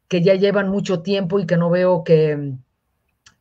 que 0.08 0.22
ya 0.22 0.34
llevan 0.34 0.68
mucho 0.68 1.02
tiempo 1.02 1.40
y 1.40 1.46
que 1.46 1.56
no 1.56 1.70
veo 1.70 2.04
que, 2.04 2.52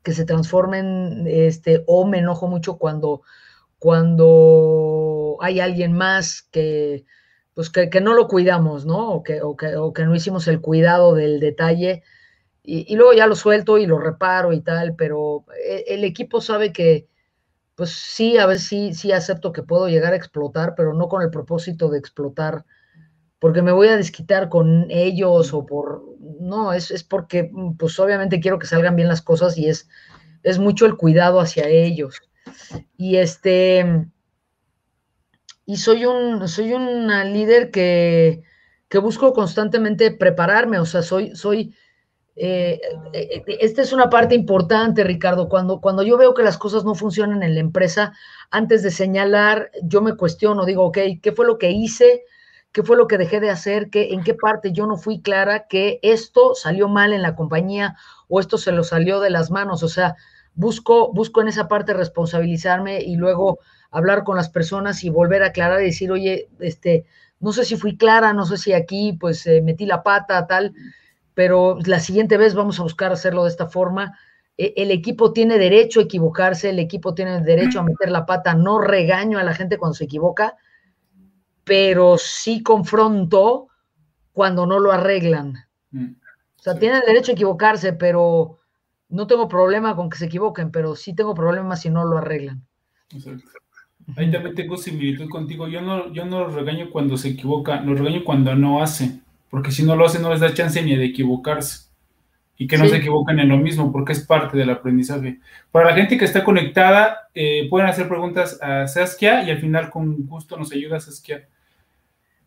que 0.02 0.14
se 0.14 0.26
transformen, 0.26 1.26
este, 1.28 1.84
o 1.88 2.06
me 2.08 2.20
enojo 2.20 2.48
mucho 2.48 2.78
cuando, 2.78 3.22
cuando 3.80 5.38
hay 5.41 5.60
alguien 5.60 5.94
más 5.94 6.44
que, 6.44 7.06
pues 7.54 7.70
que, 7.70 7.89
no 8.02 8.14
lo 8.14 8.28
cuidamos, 8.28 8.86
¿no? 8.86 9.12
O 9.12 9.24
que, 9.24 9.41
o 9.41 9.56
que, 9.56 9.76
o 9.76 9.94
que 9.94 10.06
no 10.06 10.16
hicimos 10.16 10.48
el 10.48 10.62
cuidado 10.62 11.14
del 11.14 11.39
detalle. 11.39 12.04
Y, 12.64 12.91
y, 12.91 12.96
luego 12.96 13.14
ya 13.14 13.28
lo 13.28 13.36
suelto 13.36 13.78
y 13.78 13.86
lo 13.86 14.00
reparo 14.00 14.54
y 14.54 14.62
tal, 14.62 14.96
pero 14.96 15.46
eh, 15.68 15.84
el 15.88 16.06
equipo 16.06 16.39
sabe 16.39 16.72
que, 16.72 17.08
pues 17.76 17.92
sí, 17.92 18.38
a 18.38 18.46
ver, 18.46 18.60
sí, 18.60 18.94
sí 18.94 19.12
acepto 19.12 19.52
que 19.52 19.64
puedo 19.64 19.88
llegar 19.88 20.14
a 20.14 20.18
explotar, 20.18 20.74
pero 20.76 20.94
no 20.94 21.08
con 21.08 21.22
el 21.22 21.30
propósito 21.30 21.90
de 21.90 22.00
explotar, 22.00 22.66
porque 23.40 23.62
me 23.62 23.72
voy 23.72 23.88
a 23.88 23.98
desquitar 23.98 24.50
con 24.50 24.88
ellos 24.90 25.54
o 25.54 25.66
por, 25.66 26.04
no, 26.40 26.74
es, 26.74 26.92
es 26.92 27.04
porque, 27.04 27.50
mm, 27.52 27.78
pues 27.78 28.00
obviamente 28.00 28.40
quiero 28.40 28.60
que 28.60 28.68
salgan 28.68 28.96
bien 28.96 29.08
las 29.08 29.22
cosas 29.22 29.58
y 29.58 29.68
es, 29.68 29.90
es 30.44 30.60
mucho 30.60 30.86
el 30.86 30.98
cuidado 30.98 31.40
hacia 31.40 31.68
ellos. 31.68 32.22
Y 32.98 33.18
este, 33.18 34.08
y 35.66 35.78
soy 35.78 36.06
un, 36.06 36.48
soy 36.48 36.74
líder 36.78 37.72
que, 37.72 38.44
que 38.90 38.98
busco 38.98 39.34
constantemente 39.34 40.12
prepararme, 40.12 40.80
o 40.80 40.86
sea, 40.86 41.02
soy, 41.02 41.36
soy, 41.36 41.74
eh, 42.36 42.82
eh, 43.14 43.44
eh, 43.46 43.58
esta 43.62 43.82
es 43.82 43.94
una 43.94 44.10
parte 44.10 44.36
importante, 44.36 45.04
Ricardo. 45.04 45.50
Cuando, 45.50 45.80
cuando 45.80 46.04
yo 46.04 46.18
veo 46.18 46.34
que 46.34 46.44
las 46.44 46.58
cosas 46.58 46.84
no 46.84 46.96
funcionan 46.96 47.44
en 47.44 47.54
la 47.54 47.60
empresa, 47.60 48.14
antes 48.50 48.84
de 48.84 48.92
señalar, 48.92 49.72
yo 49.84 50.02
me 50.02 50.16
cuestiono, 50.16 50.66
digo, 50.66 50.86
ok, 50.86 50.98
¿qué 51.22 51.32
fue 51.32 51.46
lo 51.46 51.58
que 51.58 51.72
hice? 51.72 52.24
¿Qué 52.72 52.82
fue 52.82 52.98
lo 52.98 53.08
que 53.08 53.20
dejé 53.20 53.40
de 53.40 53.52
hacer? 53.52 53.90
¿Qué, 53.90 54.14
¿En 54.14 54.24
qué 54.24 54.34
parte 54.34 54.72
yo 54.72 54.88
no 54.88 54.98
fui 54.98 55.22
clara 55.22 55.68
que 55.68 56.00
esto 56.02 56.56
salió 56.56 56.88
mal 56.90 57.14
en 57.14 57.22
la 57.22 57.36
compañía 57.36 57.98
o 58.28 58.40
esto 58.40 58.58
se 58.58 58.72
lo 58.72 58.84
salió 58.84 59.20
de 59.20 59.30
las 59.30 59.52
manos? 59.52 59.84
O 59.84 59.88
sea, 59.88 60.16
busco, 60.56 61.14
busco 61.14 61.42
en 61.42 61.50
esa 61.50 61.68
parte 61.68 61.94
responsabilizarme 61.94 63.02
y 63.02 63.16
luego 63.16 63.60
hablar 63.92 64.24
con 64.24 64.38
las 64.38 64.50
personas 64.50 65.04
y 65.04 65.10
volver 65.10 65.44
a 65.44 65.48
aclarar 65.48 65.82
y 65.82 65.86
decir, 65.86 66.12
oye, 66.12 66.50
este, 66.60 67.06
no 67.40 67.54
sé 67.54 67.64
si 67.64 67.76
fui 67.76 67.96
clara, 67.96 68.34
no 68.34 68.46
sé 68.46 68.58
si 68.58 68.74
aquí 68.74 69.14
pues 69.14 69.48
metí 69.62 69.86
la 69.86 70.02
pata, 70.02 70.48
tal 70.48 70.74
pero 71.34 71.78
la 71.86 72.00
siguiente 72.00 72.38
vez 72.38 72.54
vamos 72.54 72.80
a 72.80 72.84
buscar 72.84 73.12
hacerlo 73.12 73.44
de 73.44 73.50
esta 73.50 73.68
forma. 73.68 74.18
E, 74.58 74.74
el 74.78 74.92
equipo 74.92 75.34
tiene 75.34 75.58
derecho 75.58 76.00
a 76.00 76.04
equivocarse, 76.04 76.70
el 76.70 76.80
equipo 76.80 77.14
tiene 77.14 77.42
derecho 77.42 77.80
a 77.80 77.84
meter 77.84 78.12
la 78.12 78.26
pata, 78.26 78.54
no 78.54 78.80
regaño 78.80 79.40
a 79.40 79.44
la 79.44 79.54
gente 79.54 79.78
cuando 79.78 79.96
se 79.96 80.06
equivoca, 80.06 80.56
pero 81.64 82.18
sí 82.18 82.62
confronto 82.62 83.68
cuando 84.32 84.66
no 84.66 84.80
lo 84.80 84.92
arreglan. 84.92 85.56
Mm, 85.92 86.14
o 86.60 86.62
sea, 86.62 86.78
tienen 86.78 87.02
derecho 87.06 87.32
a 87.32 87.36
equivocarse, 87.36 87.94
pero 87.94 88.60
no 89.10 89.28
tengo 89.28 89.48
problema 89.48 89.96
con 89.96 90.10
que 90.10 90.18
se 90.18 90.26
equivoquen, 90.26 90.72
pero 90.72 90.96
sí 90.96 91.16
tengo 91.16 91.34
problemas 91.34 91.82
si 91.82 91.90
no 91.90 92.06
lo 92.06 92.18
arreglan. 92.18 92.66
Exacto. 93.14 93.50
Ahí 94.18 94.30
también 94.30 94.54
tengo 94.54 94.76
similitud 94.76 95.30
contigo. 95.30 95.68
Yo 95.68 95.82
no, 95.82 96.12
yo 96.12 96.26
no 96.26 96.42
los 96.42 96.54
regaño 96.54 96.90
cuando 96.92 97.16
se 97.16 97.30
equivoca, 97.30 97.80
los 97.82 97.98
regaño 97.98 98.24
cuando 98.26 98.54
no 98.54 98.84
hacen 98.84 99.23
porque 99.54 99.70
si 99.70 99.84
no 99.84 99.95
lo 99.95 100.08
hacen 100.08 100.24
no 100.24 100.32
les 100.32 100.39
da 100.39 100.51
chance 100.51 100.82
ni 100.82 100.95
de 100.95 101.06
equivocarse 101.06 101.91
y 102.58 102.66
que 102.66 102.76
no 102.76 102.88
se 102.88 102.95
equivoquen 102.97 103.38
en 103.38 103.49
lo 103.49 103.58
mismo, 103.58 103.91
porque 103.91 104.14
es 104.14 104.26
parte 104.26 104.58
del 104.58 104.72
aprendizaje. 104.72 105.41
Para 105.72 105.91
la 105.91 105.95
gente 105.95 106.18
que 106.18 106.26
está 106.26 106.43
conectada, 106.43 107.30
eh, 107.36 107.68
pueden 107.70 107.88
hacer 107.88 108.08
preguntas 108.08 108.58
a 108.64 108.88
Saskia 108.88 109.43
y 109.43 109.51
al 109.51 109.60
final 109.60 109.91
con 109.91 110.26
gusto 110.26 110.58
nos 110.58 110.72
ayuda 110.72 110.99
Saskia. 110.99 111.47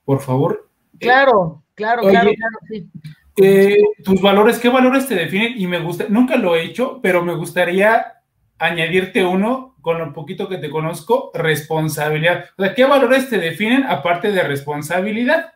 Por 0.04 0.20
favor. 0.20 0.68
Claro, 0.98 1.62
claro, 1.76 2.02
claro, 2.02 2.32
claro, 2.34 2.58
sí. 2.68 2.88
Eh, 3.36 3.78
tus 4.02 4.20
valores, 4.20 4.58
¿qué 4.58 4.68
valores 4.68 5.06
te 5.06 5.14
definen? 5.14 5.52
Y 5.56 5.68
me 5.68 5.78
gusta, 5.78 6.06
nunca 6.08 6.36
lo 6.36 6.56
he 6.56 6.64
hecho, 6.64 6.98
pero 7.00 7.24
me 7.24 7.36
gustaría 7.36 8.14
añadirte 8.58 9.24
uno 9.24 9.76
con 9.80 9.98
lo 9.98 10.12
poquito 10.12 10.48
que 10.48 10.58
te 10.58 10.70
conozco, 10.70 11.30
responsabilidad. 11.34 12.46
O 12.58 12.64
sea, 12.64 12.74
¿qué 12.74 12.84
valores 12.84 13.30
te 13.30 13.38
definen 13.38 13.84
aparte 13.84 14.32
de 14.32 14.42
responsabilidad? 14.42 15.52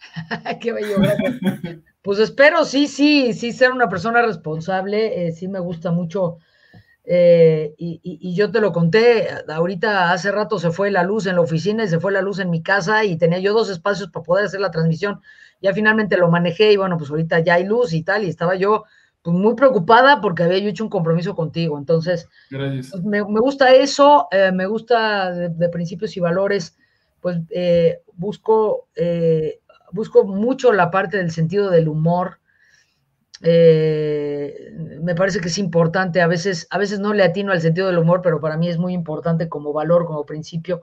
Qué 0.60 0.72
bello, 0.72 0.96
Pues 2.02 2.18
espero, 2.18 2.64
sí, 2.64 2.86
sí, 2.86 3.32
sí, 3.32 3.52
ser 3.52 3.72
una 3.72 3.88
persona 3.88 4.22
responsable, 4.22 5.26
eh, 5.26 5.32
sí 5.32 5.48
me 5.48 5.58
gusta 5.58 5.90
mucho. 5.90 6.38
Eh, 7.06 7.74
y, 7.76 8.34
yo 8.34 8.50
te 8.50 8.60
lo 8.60 8.72
conté, 8.72 9.28
ahorita 9.48 10.12
hace 10.12 10.30
rato 10.30 10.58
se 10.58 10.70
fue 10.70 10.90
la 10.90 11.02
luz 11.02 11.26
en 11.26 11.36
la 11.36 11.42
oficina 11.42 11.84
y 11.84 11.88
se 11.88 12.00
fue 12.00 12.12
la 12.12 12.22
luz 12.22 12.38
en 12.38 12.50
mi 12.50 12.62
casa 12.62 13.04
y 13.04 13.16
tenía 13.16 13.38
yo 13.38 13.52
dos 13.52 13.70
espacios 13.70 14.10
para 14.10 14.22
poder 14.22 14.46
hacer 14.46 14.60
la 14.60 14.70
transmisión. 14.70 15.20
Ya 15.60 15.72
finalmente 15.72 16.16
lo 16.16 16.30
manejé 16.30 16.72
y 16.72 16.76
bueno, 16.76 16.98
pues 16.98 17.10
ahorita 17.10 17.40
ya 17.40 17.54
hay 17.54 17.64
luz 17.64 17.92
y 17.92 18.02
tal, 18.02 18.24
y 18.24 18.28
estaba 18.28 18.54
yo 18.54 18.84
pues, 19.22 19.36
muy 19.36 19.54
preocupada 19.54 20.20
porque 20.20 20.42
había 20.42 20.58
yo 20.58 20.68
hecho 20.68 20.84
un 20.84 20.90
compromiso 20.90 21.34
contigo. 21.34 21.78
Entonces, 21.78 22.28
pues, 22.50 23.02
me, 23.02 23.20
gusta 23.20 23.74
eso, 23.74 24.28
eh, 24.30 24.52
me 24.52 24.66
gusta 24.66 25.32
de, 25.32 25.68
principios 25.70 26.16
y 26.16 26.20
valores, 26.20 26.76
pues 27.20 27.38
busco 28.12 28.88
busco 29.94 30.24
mucho 30.24 30.72
la 30.72 30.90
parte 30.90 31.16
del 31.18 31.30
sentido 31.30 31.70
del 31.70 31.88
humor. 31.88 32.40
Eh, 33.42 34.72
me 35.00 35.14
parece 35.14 35.40
que 35.40 35.48
es 35.48 35.58
importante, 35.58 36.20
a 36.20 36.26
veces, 36.26 36.66
a 36.70 36.78
veces 36.78 36.98
no 36.98 37.14
le 37.14 37.22
atino 37.22 37.52
al 37.52 37.60
sentido 37.60 37.86
del 37.86 37.98
humor, 37.98 38.20
pero 38.20 38.40
para 38.40 38.56
mí 38.56 38.68
es 38.68 38.76
muy 38.76 38.92
importante 38.92 39.48
como 39.48 39.72
valor, 39.72 40.04
como 40.04 40.26
principio. 40.26 40.82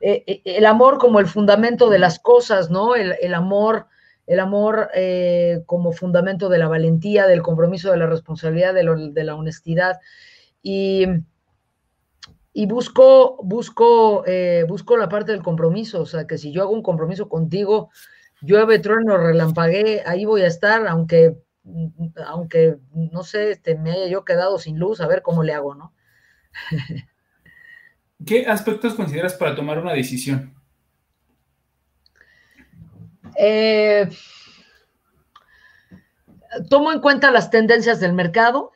Eh, 0.00 0.22
eh, 0.26 0.42
el 0.44 0.66
amor 0.66 0.98
como 0.98 1.18
el 1.18 1.26
fundamento 1.26 1.90
de 1.90 1.98
las 1.98 2.20
cosas, 2.20 2.70
¿no? 2.70 2.94
El, 2.94 3.34
amor, 3.34 3.88
el 4.26 4.38
amor 4.38 4.88
como 5.66 5.92
fundamento 5.92 6.48
de 6.48 6.58
la 6.58 6.68
valentía, 6.68 7.26
del 7.26 7.42
compromiso, 7.42 7.90
de 7.90 7.96
la 7.96 8.06
responsabilidad, 8.06 8.72
de, 8.72 9.10
de 9.12 9.24
la 9.24 9.34
honestidad. 9.34 9.98
Y, 10.62 11.06
y 12.52 12.66
busco, 12.66 13.36
busco, 13.42 14.24
busco 14.68 14.96
la 14.96 15.08
parte 15.08 15.32
del 15.32 15.42
compromiso, 15.42 16.02
o 16.02 16.06
sea, 16.06 16.26
que 16.28 16.38
si 16.38 16.52
yo 16.52 16.62
hago 16.62 16.72
un 16.72 16.82
compromiso 16.82 17.28
contigo, 17.28 17.90
llueve, 18.44 18.78
trueno, 18.78 19.16
relampagué, 19.16 20.02
ahí 20.06 20.24
voy 20.24 20.42
a 20.42 20.46
estar, 20.46 20.86
aunque, 20.86 21.36
aunque 22.26 22.76
no 22.92 23.24
sé, 23.24 23.52
este, 23.52 23.76
me 23.76 23.92
haya 23.92 24.08
yo 24.08 24.24
quedado 24.24 24.58
sin 24.58 24.78
luz, 24.78 25.00
a 25.00 25.06
ver 25.06 25.22
cómo 25.22 25.42
le 25.42 25.54
hago, 25.54 25.74
¿no? 25.74 25.94
¿Qué 28.26 28.46
aspectos 28.46 28.94
consideras 28.94 29.34
para 29.34 29.54
tomar 29.54 29.78
una 29.78 29.92
decisión? 29.92 30.54
Eh, 33.36 34.08
tomo 36.70 36.92
en 36.92 37.00
cuenta 37.00 37.30
las 37.30 37.50
tendencias 37.50 38.00
del 38.00 38.12
mercado. 38.12 38.72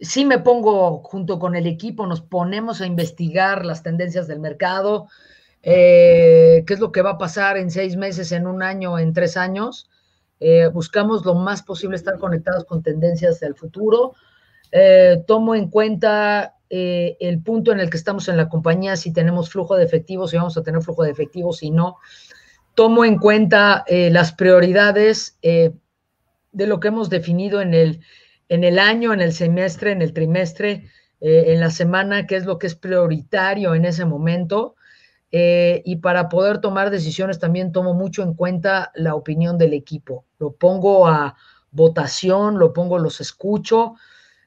Sí 0.00 0.24
me 0.24 0.38
pongo 0.38 1.02
junto 1.02 1.38
con 1.38 1.54
el 1.56 1.66
equipo, 1.66 2.06
nos 2.06 2.20
ponemos 2.20 2.80
a 2.80 2.86
investigar 2.86 3.64
las 3.64 3.82
tendencias 3.82 4.26
del 4.26 4.40
mercado, 4.40 5.08
eh, 5.68 6.62
qué 6.64 6.74
es 6.74 6.78
lo 6.78 6.92
que 6.92 7.02
va 7.02 7.10
a 7.10 7.18
pasar 7.18 7.56
en 7.56 7.72
seis 7.72 7.96
meses, 7.96 8.30
en 8.30 8.46
un 8.46 8.62
año, 8.62 9.00
en 9.00 9.12
tres 9.12 9.36
años. 9.36 9.90
Eh, 10.38 10.68
buscamos 10.68 11.24
lo 11.24 11.34
más 11.34 11.64
posible 11.64 11.96
estar 11.96 12.18
conectados 12.18 12.64
con 12.64 12.84
tendencias 12.84 13.40
del 13.40 13.56
futuro. 13.56 14.14
Eh, 14.70 15.24
tomo 15.26 15.56
en 15.56 15.68
cuenta 15.68 16.54
el 16.68 17.42
punto 17.42 17.72
en 17.72 17.80
el 17.80 17.90
que 17.90 17.96
estamos 17.96 18.28
en 18.28 18.36
la 18.36 18.48
compañía, 18.48 18.96
si 18.96 19.12
tenemos 19.12 19.50
flujo 19.50 19.76
de 19.76 19.84
efectivo, 19.84 20.26
si 20.26 20.36
vamos 20.36 20.56
a 20.56 20.62
tener 20.62 20.82
flujo 20.82 21.02
de 21.02 21.10
efectivo, 21.10 21.52
si 21.52 21.70
no. 21.70 21.96
Tomo 22.74 23.04
en 23.04 23.18
cuenta 23.18 23.84
las 23.88 24.32
prioridades. 24.32 25.38
de 25.40 26.66
lo 26.66 26.80
que 26.80 26.88
hemos 26.88 27.08
definido 27.08 27.60
en 27.60 27.72
el, 27.72 28.00
en 28.48 28.64
el 28.64 28.80
año, 28.80 29.12
en 29.12 29.20
el 29.20 29.32
semestre, 29.32 29.92
en 29.92 30.02
el 30.02 30.12
trimestre, 30.12 30.90
en 31.20 31.60
la 31.60 31.70
semana, 31.70 32.26
qué 32.26 32.34
es 32.34 32.46
lo 32.46 32.58
que 32.58 32.66
es 32.66 32.74
prioritario 32.74 33.76
en 33.76 33.84
ese 33.84 34.04
momento. 34.04 34.74
Eh, 35.38 35.82
y 35.84 35.96
para 35.96 36.30
poder 36.30 36.62
tomar 36.62 36.88
decisiones 36.88 37.38
también 37.38 37.70
tomo 37.70 37.92
mucho 37.92 38.22
en 38.22 38.32
cuenta 38.32 38.90
la 38.94 39.14
opinión 39.14 39.58
del 39.58 39.74
equipo. 39.74 40.24
Lo 40.38 40.52
pongo 40.52 41.06
a 41.06 41.36
votación, 41.72 42.58
lo 42.58 42.72
pongo, 42.72 42.98
los 42.98 43.20
escucho, 43.20 43.96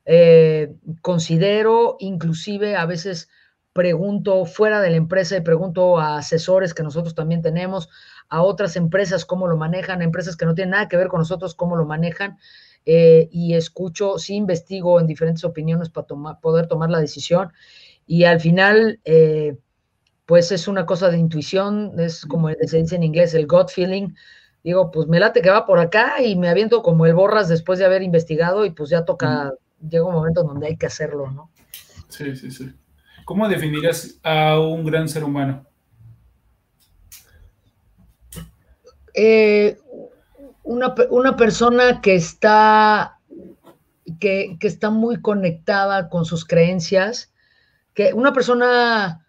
eh, 0.06 0.74
considero, 1.04 1.96
inclusive 2.00 2.76
a 2.76 2.88
veces 2.88 3.30
pregunto 3.72 4.46
fuera 4.46 4.82
de 4.82 4.90
la 4.90 4.96
empresa 4.96 5.38
y 5.38 5.42
pregunto 5.42 6.00
a 6.00 6.18
asesores 6.18 6.74
que 6.74 6.82
nosotros 6.82 7.14
también 7.14 7.44
tenemos, 7.44 7.88
a 8.28 8.42
otras 8.42 8.76
empresas 8.76 9.26
cómo 9.26 9.46
lo 9.46 9.58
manejan, 9.58 10.02
empresas 10.02 10.36
que 10.36 10.48
no 10.48 10.56
tienen 10.56 10.72
nada 10.72 10.88
que 10.88 10.98
ver 10.98 11.10
con 11.10 11.20
nosotros 11.20 11.54
cómo 11.54 11.76
lo 11.76 11.86
manejan. 11.86 12.40
Eh, 12.88 13.30
y 13.32 13.54
escucho, 13.54 14.18
sí 14.18 14.34
investigo 14.34 15.00
en 15.00 15.06
diferentes 15.06 15.44
opiniones 15.44 15.90
para 15.92 16.08
poder 16.42 16.66
tomar 16.66 16.90
la 16.90 17.00
decisión. 17.00 17.54
Y 18.08 18.24
al 18.24 18.40
final, 18.40 19.00
eh, 19.06 19.56
pues 20.30 20.52
es 20.52 20.68
una 20.68 20.86
cosa 20.86 21.10
de 21.10 21.18
intuición, 21.18 21.94
es 21.98 22.24
como 22.24 22.50
se 22.50 22.78
dice 22.78 22.96
en 22.96 23.02
inglés, 23.02 23.34
el 23.34 23.48
gut 23.48 23.70
feeling. 23.72 24.10
Digo, 24.64 24.92
pues 24.92 25.08
me 25.08 25.20
late 25.20 25.42
que 25.42 25.50
va 25.50 25.66
por 25.66 25.80
acá 25.80 26.22
y 26.22 26.36
me 26.36 26.50
aviento 26.50 26.84
como 26.84 27.08
el 27.08 27.16
borras 27.16 27.50
después 27.50 27.80
de 27.80 27.86
haber 27.86 28.04
investigado 28.04 28.64
y 28.64 28.70
pues 28.70 28.92
ya 28.92 29.06
toca, 29.06 29.52
llega 29.82 30.06
un 30.06 30.14
momento 30.14 30.44
donde 30.44 30.68
hay 30.68 30.78
que 30.78 30.86
hacerlo, 30.86 31.32
¿no? 31.32 31.50
Sí, 32.10 32.36
sí, 32.36 32.52
sí. 32.52 32.72
¿Cómo 33.26 33.50
definirías 33.50 34.20
a 34.22 34.60
un 34.60 34.86
gran 34.86 35.10
ser 35.10 35.24
humano? 35.24 35.66
Eh, 39.16 39.80
una, 40.62 40.94
persona 41.38 42.02
que 42.02 42.14
está, 42.14 43.18
que, 44.20 44.60
está 44.62 44.92
muy 44.92 45.24
conectada 45.24 46.08
con 46.08 46.24
sus 46.24 46.46
creencias, 46.46 47.34
que 47.96 48.14
una 48.14 48.32
persona 48.32 49.26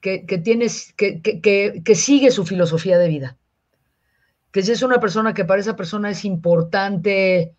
que, 0.00 0.26
que, 0.26 1.82
que, 1.84 1.94
sigue 1.94 2.30
su 2.30 2.44
filosofía 2.44 2.98
de 2.98 3.08
vida. 3.08 3.36
Que 4.52 4.62
si 4.62 4.72
es 4.72 4.82
una 4.82 5.00
persona 5.00 5.34
que 5.34 5.44
para 5.44 5.60
esa 5.60 5.76
persona 5.76 6.10
es 6.10 6.24
importante, 6.24 7.54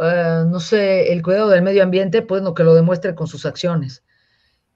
eh, 0.00 0.44
no 0.46 0.60
sé, 0.60 1.12
el 1.12 1.22
cuidado 1.22 1.48
del 1.48 1.62
medio 1.62 1.82
ambiente, 1.82 2.22
pues 2.22 2.42
no 2.42 2.54
que 2.54 2.64
lo 2.64 2.74
demuestre 2.74 3.14
con 3.14 3.26
sus 3.26 3.46
acciones. 3.46 4.04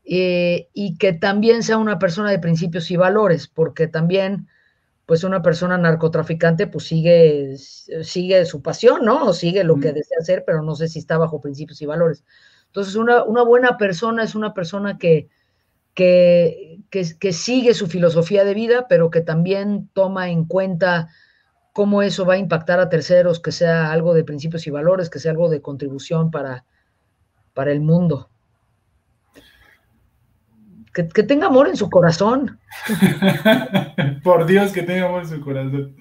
Eh, 0.04 0.68
y 0.72 0.98
que 0.98 1.12
también 1.12 1.62
sea 1.62 1.78
una 1.78 1.98
persona 1.98 2.30
de 2.30 2.38
principios 2.38 2.90
y 2.90 2.96
valores, 2.96 3.48
porque 3.48 3.88
también 3.88 4.48
pues 5.06 5.22
una 5.22 5.40
persona 5.40 5.78
narcotraficante 5.78 6.66
pues 6.66 6.84
sigue, 6.84 7.56
sigue 7.56 8.44
su 8.44 8.60
pasión, 8.60 9.04
¿no? 9.04 9.26
O 9.26 9.32
sigue 9.32 9.62
lo 9.62 9.78
que 9.78 9.92
desea 9.92 10.18
hacer, 10.20 10.44
pero 10.44 10.62
no 10.62 10.74
sé 10.74 10.88
si 10.88 10.98
está 10.98 11.16
bajo 11.16 11.40
principios 11.40 11.80
y 11.80 11.86
valores. 11.86 12.24
Entonces, 12.66 12.96
una, 12.96 13.22
buena 13.22 13.78
persona 13.78 14.22
es 14.22 14.34
una 14.34 14.52
persona 14.52 14.98
que, 14.98 15.28
que, 15.96 16.78
que, 16.90 17.32
sigue 17.32 17.74
su 17.74 17.88
filosofía 17.88 18.44
de 18.44 18.54
vida, 18.54 18.86
pero 18.88 19.10
que 19.10 19.22
también 19.22 19.90
toma 19.92 20.30
en 20.30 20.44
cuenta 20.44 21.08
cómo 21.72 22.02
eso 22.02 22.24
va 22.24 22.34
a 22.34 22.38
impactar 22.38 22.78
a 22.78 22.88
terceros, 22.88 23.40
que 23.40 23.50
sea 23.50 23.90
algo 23.90 24.14
de 24.14 24.22
principios 24.22 24.68
y 24.68 24.70
valores, 24.70 25.10
que 25.10 25.18
sea 25.18 25.32
algo 25.32 25.48
de 25.48 25.60
contribución 25.60 26.30
para, 26.30 26.64
para 27.52 27.72
el 27.72 27.80
mundo 27.80 28.30
que, 31.04 31.22
tenga 31.22 31.46
amor 31.46 31.68
en 31.68 31.76
su 31.76 31.90
corazón. 31.90 32.58
Por 34.22 34.46
Dios, 34.46 34.72
que 34.72 34.82
tenga 34.82 35.06
amor 35.06 35.22
en 35.22 35.28
su 35.28 35.40
corazón. 35.40 35.96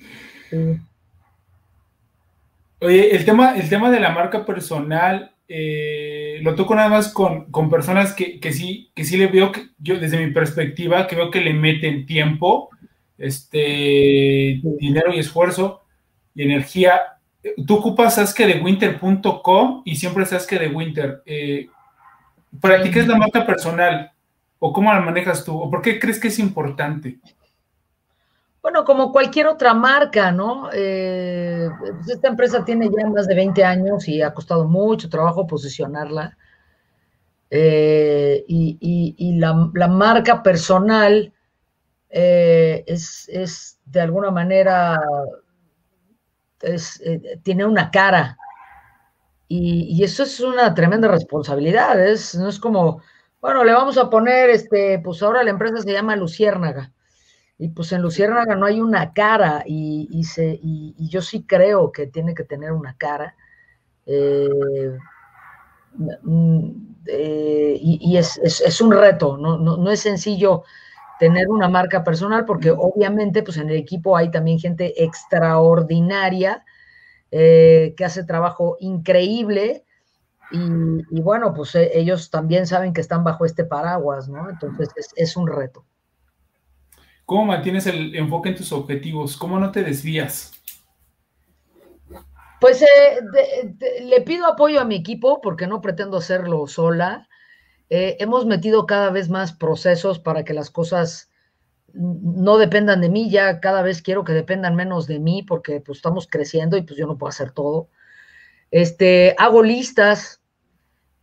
Oye, 2.80 3.16
el 3.16 3.26
tema, 3.26 3.56
el 3.58 3.68
tema 3.68 3.90
de 3.90 4.00
la 4.00 4.12
marca 4.12 4.46
personal, 4.46 5.35
eh, 5.48 6.40
lo 6.42 6.56
toco 6.56 6.76
nada 6.76 6.90
más 6.90 7.14
con, 7.14 7.52
personas 7.70 8.14
que, 8.14 8.40
sí, 8.52 8.92
que 8.96 9.04
sí 9.04 9.18
le 9.18 9.28
veo, 9.28 9.52
que, 9.52 9.68
yo 9.78 10.00
desde 10.00 10.24
mi 10.24 10.32
perspectiva, 10.32 11.08
que 11.08 11.16
veo 11.16 11.32
que 11.32 11.42
le 11.42 11.54
meten 11.54 12.06
tiempo, 12.06 12.70
este, 13.18 14.62
dinero 14.80 15.14
y 15.14 15.20
esfuerzo 15.20 15.84
y 16.34 16.44
energía. 16.44 17.00
Tú 17.68 17.76
ocupas 17.76 18.36
winter.com 18.62 19.84
y 19.86 19.96
siempre 19.96 20.26
sabes 20.26 20.48
que 20.48 20.58
de 20.58 20.68
Winter. 20.68 21.22
Eh, 21.26 21.68
para 22.60 22.82
ti, 22.82 22.90
¿qué 22.90 23.00
es 23.00 23.08
la 23.08 23.18
marca 23.18 23.46
personal? 23.46 24.12
¿O 24.58 24.74
cómo 24.74 24.92
la 24.92 25.02
manejas 25.02 25.46
tú? 25.46 25.58
¿O 25.58 25.70
por 25.70 25.82
qué 25.82 26.00
crees 26.00 26.20
que 26.20 26.30
es 26.30 26.40
importante? 26.40 27.20
Bueno, 28.66 28.84
como 28.84 29.12
cualquier 29.12 29.46
otra 29.46 29.76
marca, 29.76 30.32
¿no? 30.32 30.72
Eh, 30.74 31.70
pues 31.78 32.10
esta 32.10 32.30
empresa 32.30 32.66
tiene 32.66 32.90
ya 32.90 33.08
más 33.08 33.28
de 33.28 33.36
20 33.36 33.64
años 33.64 34.08
y 34.08 34.24
ha 34.24 34.34
costado 34.34 34.68
mucho 34.68 35.08
trabajo 35.08 35.46
posicionarla. 35.46 36.36
Eh, 37.52 38.44
y, 38.48 39.38
la, 39.38 39.54
marca 39.88 40.42
personal 40.42 41.32
eh, 42.10 42.84
es, 42.88 43.80
de 43.86 44.02
alguna 44.02 44.32
manera, 44.32 45.00
tiene 47.44 47.66
una 47.66 47.92
cara. 47.92 48.36
Y, 49.48 49.96
y, 49.96 50.04
eso 50.04 50.24
es 50.24 50.40
una 50.40 50.74
tremenda 50.74 51.08
responsabilidad. 51.08 52.04
Es, 52.04 52.34
no 52.34 52.50
es 52.50 52.60
como 52.60 53.04
bueno, 53.40 53.64
le 53.64 53.74
vamos 53.74 54.00
a 54.00 54.10
poner, 54.10 54.50
este, 54.50 54.98
pues 55.04 55.22
ahora 55.22 55.44
la 55.44 55.52
empresa 55.52 55.84
se 55.84 55.94
llama 55.94 56.16
Luciérnaga. 56.16 56.92
Y 57.58 57.70
pues 57.70 57.92
en 57.94 58.02
Luciérnaga 58.02 58.56
no 58.56 58.66
hay 58.66 58.82
una 58.82 59.14
cara 59.14 59.64
y, 59.66 60.24
se, 60.26 60.60
y, 60.62 60.94
yo 61.10 61.22
sí 61.22 61.44
creo 61.44 61.92
que 61.92 62.08
tiene 62.08 62.34
que 62.34 62.44
tener 62.44 62.74
una 62.74 62.96
cara. 62.98 63.36
Eh, 64.06 64.98
mm, 66.24 66.70
eh, 67.08 67.78
y, 67.82 68.18
es, 68.18 68.82
un 68.82 68.92
reto, 68.92 69.38
¿no? 69.38 69.92
es 69.92 70.02
sencillo 70.02 70.64
tener 71.20 71.48
una 71.48 71.70
marca 71.70 72.04
personal 72.04 72.44
porque 72.46 72.72
obviamente 72.72 73.42
pues 73.42 73.58
en 73.58 73.70
el 73.70 73.78
equipo 73.78 74.18
hay 74.18 74.32
también 74.32 74.60
gente 74.60 75.02
extraordinaria 75.02 76.66
eh, 77.32 77.94
que 77.96 78.04
hace 78.04 78.26
trabajo 78.26 78.76
increíble 78.80 79.86
y, 80.52 81.22
bueno, 81.22 81.54
pues 81.54 81.76
ellos 81.76 82.30
también 82.30 82.68
saben 82.68 82.94
que 82.94 83.02
están 83.02 83.24
bajo 83.24 83.46
este 83.46 83.66
paraguas, 83.66 84.30
¿no? 84.30 84.50
Entonces 84.50 84.90
es, 85.16 85.36
un 85.36 85.48
reto. 85.48 85.84
¿Cómo 87.26 87.46
mantienes 87.46 87.88
el 87.88 88.16
enfoque 88.16 88.50
en 88.50 88.56
tus 88.56 88.72
objetivos? 88.72 89.36
¿Cómo 89.38 89.60
no 89.60 89.72
te 89.72 89.84
desvías? 89.84 90.52
Pues 92.62 92.82
eh, 92.82 92.86
le 94.02 94.22
pido 94.22 94.46
apoyo 94.46 94.80
a 94.80 94.86
mi 94.86 94.96
equipo 94.96 95.42
porque 95.42 95.68
no 95.68 95.82
pretendo 95.82 96.18
hacerlo 96.18 96.68
sola. 96.68 97.28
Eh, 97.90 98.18
hemos 98.20 98.46
metido 98.46 98.86
cada 98.86 99.10
vez 99.10 99.30
más 99.30 99.54
procesos 99.54 100.20
para 100.20 100.44
que 100.44 100.54
las 100.54 100.70
cosas 100.70 101.30
no 101.94 102.58
dependan 102.58 103.02
de 103.02 103.10
mí, 103.10 103.30
ya 103.30 103.60
cada 103.60 103.82
vez 103.82 104.02
quiero 104.02 104.24
que 104.24 104.34
dependan 104.34 104.76
menos 104.76 105.08
de 105.08 105.20
mí 105.20 105.44
porque 105.44 105.80
pues 105.80 106.00
estamos 106.00 106.28
creciendo 106.28 106.76
y 106.76 106.82
pues 106.82 106.98
yo 107.00 107.08
no 107.08 107.18
puedo 107.18 107.30
hacer 107.30 107.52
todo. 107.52 107.90
Este, 108.72 109.36
hago 109.38 109.64
listas, 109.64 110.42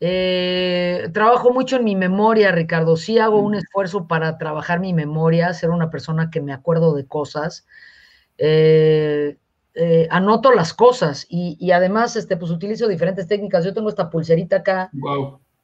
eh, 0.05 1.11
trabajo 1.12 1.53
mucho 1.53 1.76
en 1.76 1.84
mi 1.84 1.94
memoria, 1.94 2.50
Ricardo. 2.50 2.96
Sí 2.96 3.20
hago 3.20 3.38
un 3.38 3.55
esfuerzo 3.55 4.09
para 4.09 4.36
trabajar 4.36 4.80
mi 4.80 4.92
memoria, 4.92 5.55
ser 5.55 5.70
una 5.70 5.90
persona 5.90 6.28
que 6.28 6.40
me 6.40 6.53
acuerdo 6.53 6.92
de 6.94 7.07
cosas. 7.07 7.68
Eh, 8.36 9.36
eh, 9.74 10.09
anoto 10.11 10.50
las 10.50 10.74
cosas 10.74 11.24
y, 11.28 11.70
además, 11.70 12.16
este, 12.16 12.36
pues 12.36 12.50
utilizo 12.50 12.88
diferentes 12.88 13.28
técnicas. 13.28 13.64
Yo 13.64 13.74
tengo 13.74 13.88
esta 13.88 14.11
pulserita 14.11 14.57
acá. 14.57 14.90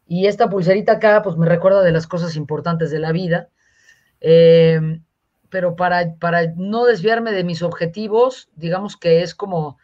Y 0.07 0.29
esta 0.29 0.49
pulserita 0.49 0.93
acá, 0.93 1.21
pues 1.25 1.37
me 1.37 1.47
recuerda 1.47 1.83
de 1.83 1.91
las 1.91 2.07
cosas 2.07 2.37
importantes 2.37 2.93
de 2.93 3.01
la 3.01 3.11
vida. 3.11 3.49
pero 4.21 5.75
para, 5.75 6.15
para 6.15 6.53
no 6.55 6.85
desviarme 6.85 7.33
de 7.33 7.43
mis 7.43 7.61
objetivos, 7.61 8.51
digamos 8.55 8.97
que 8.97 9.23
es 9.23 9.35
como 9.35 9.79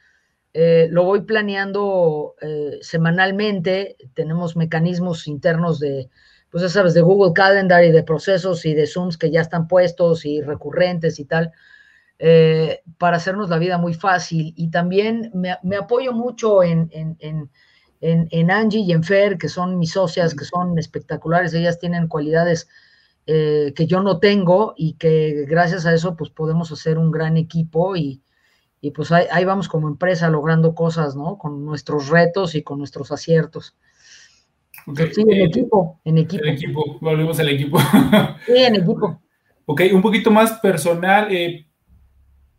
eh, 0.57 0.87
lo 0.89 1.03
voy 1.03 1.23
planeando 1.23 2.37
eh, 2.41 2.79
semanalmente, 2.81 3.97
tenemos 4.15 4.57
mecanismos 4.57 5.27
internos 5.27 5.81
de, 5.81 6.09
pues 6.49 6.63
ya 6.63 6.69
sabes, 6.69 6.95
de 6.95 7.01
Google 7.01 7.33
Calendar 7.35 7.83
y 7.83 7.91
de 7.91 8.05
procesos 8.05 8.65
y 8.65 8.73
de 8.73 8.87
Zooms 8.87 9.19
que 9.19 9.33
ya 9.33 9.41
están 9.41 9.67
puestos 9.67 10.25
y 10.25 10.41
recurrentes 10.43 11.19
y 11.19 11.25
tal, 11.25 11.51
eh, 12.21 12.83
para 12.99 13.17
hacernos 13.17 13.51
la 13.51 13.59
vida 13.59 13.79
muy 13.79 13.95
fácil. 13.95 14.55
Y 14.57 14.71
también 14.71 15.33
me, 15.35 15.77
apoyo 15.77 16.13
mucho 16.13 16.63
en, 16.63 16.89
en, 16.93 18.51
Angie 18.53 18.83
y 18.83 18.93
en 18.93 19.03
Fer, 19.03 19.37
que 19.39 19.49
son 19.49 19.77
mis 19.81 19.91
socias, 19.91 20.37
que 20.37 20.45
son 20.45 20.79
espectaculares, 20.79 21.53
ellas 21.53 21.81
tienen 21.81 22.07
cualidades 22.07 22.69
que 23.27 23.87
yo 23.89 24.03
no 24.03 24.19
tengo 24.21 24.75
y 24.77 24.95
que 24.95 25.47
gracias 25.49 25.87
a 25.87 25.95
eso 25.95 26.15
pues 26.15 26.29
podemos 26.29 26.71
hacer 26.71 26.99
un 26.99 27.11
gran 27.11 27.39
equipo 27.39 27.97
y, 27.97 28.23
y 28.85 28.91
pues 28.91 29.11
ahí, 29.13 29.47
vamos 29.47 29.67
como 29.67 29.89
empresa 29.89 30.29
logrando 30.29 30.75
cosas, 30.75 31.17
¿no? 31.17 31.39
Con 31.39 31.65
nuestros 31.65 32.11
retos 32.11 32.55
y 32.55 32.63
con 32.63 32.77
nuestros 32.77 33.11
aciertos. 33.11 33.75
Sí, 34.95 35.23
en 35.23 35.31
eh, 35.31 35.45
equipo, 35.45 36.03
en 36.05 36.19
equipo. 36.19 36.45
En 36.45 36.53
equipo, 36.53 36.99
volvemos 37.01 37.41
al 37.41 37.49
equipo. 37.49 37.79
sí, 38.45 38.53
en 38.57 38.77
equipo. 38.77 39.21
Ok, 39.67 39.81
un 39.95 40.03
poquito 40.03 40.31
más 40.31 40.61
personal. 40.61 41.35
Eh, 41.35 41.67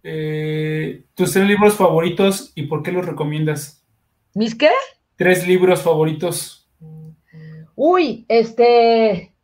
eh, 0.02 1.06
tus 1.14 1.32
tres 1.34 1.48
libros 1.48 1.76
favoritos 1.76 2.52
y 2.56 2.64
por 2.64 2.82
qué 2.82 2.92
los 2.92 3.06
recomiendas. 3.06 3.86
¿Mis 4.34 4.56
qué? 4.56 4.72
Tres 5.16 5.48
libros 5.48 5.84
favoritos. 5.84 6.68
Uy, 7.76 8.26
este. 8.28 9.35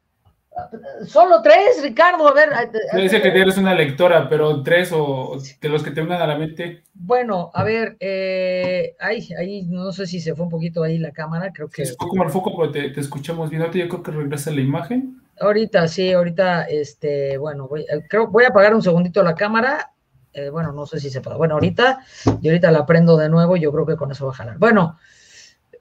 Solo 1.06 1.42
tres, 1.42 1.82
Ricardo. 1.82 2.28
A 2.28 2.34
ver. 2.34 2.50
Dice 2.96 3.22
que 3.22 3.30
eres 3.30 3.58
una 3.58 3.74
lectora, 3.74 4.30
pero 4.30 4.62
tres 4.64 4.92
o 4.94 5.38
de 5.62 5.70
los 5.70 5.84
que 5.84 5.92
te 5.92 6.02
vengan 6.02 6.22
a 6.22 6.28
la 6.28 6.38
mente. 6.38 6.84
Bueno, 6.94 7.52
a 7.54 7.64
ver, 7.64 7.98
eh, 8.00 8.96
ay, 9.00 9.30
ahí 9.38 9.64
no 9.64 9.92
sé 9.92 10.06
si 10.06 10.20
se 10.20 10.36
fue 10.36 10.46
un 10.46 10.52
poquito 10.52 10.84
ahí 10.84 10.98
la 10.98 11.12
cámara, 11.12 11.52
creo 11.54 11.70
que. 11.70 11.86
Se 11.86 11.96
fue 11.96 12.08
como 12.08 12.24
el 12.24 12.30
foco, 12.30 12.56
pero 12.58 12.72
te, 12.72 13.00
escuchamos 13.00 13.50
bien. 13.50 13.62
Ahorita 13.62 13.80
yo 13.80 13.90
creo 13.90 14.04
que 14.04 14.12
regresa 14.12 14.52
la 14.52 14.62
imagen. 14.62 15.22
Ahorita, 15.40 15.88
sí, 15.88 16.12
ahorita, 16.12 16.64
este, 16.64 17.38
bueno, 17.38 17.68
voy, 17.68 17.82
eh, 17.82 18.06
creo, 18.08 18.28
voy 18.28 18.44
a 18.44 18.50
apagar 18.50 18.76
un 18.76 18.82
segundito 18.82 19.24
la 19.24 19.36
cámara. 19.36 19.92
Eh, 20.34 20.50
bueno, 20.50 20.72
no 20.72 20.86
sé 20.86 21.00
si 21.00 21.10
se 21.10 21.22
puede. 21.22 21.38
Bueno, 21.38 21.56
ahorita, 21.56 22.00
y 22.42 22.48
ahorita 22.48 22.72
la 22.72 22.86
prendo 22.86 23.18
de 23.18 23.30
nuevo, 23.30 23.58
yo 23.58 23.72
creo 23.72 23.86
que 23.86 23.96
con 23.96 24.12
eso 24.12 24.26
va 24.26 24.32
a 24.32 24.36
jalar. 24.36 24.58
Bueno, 24.58 24.98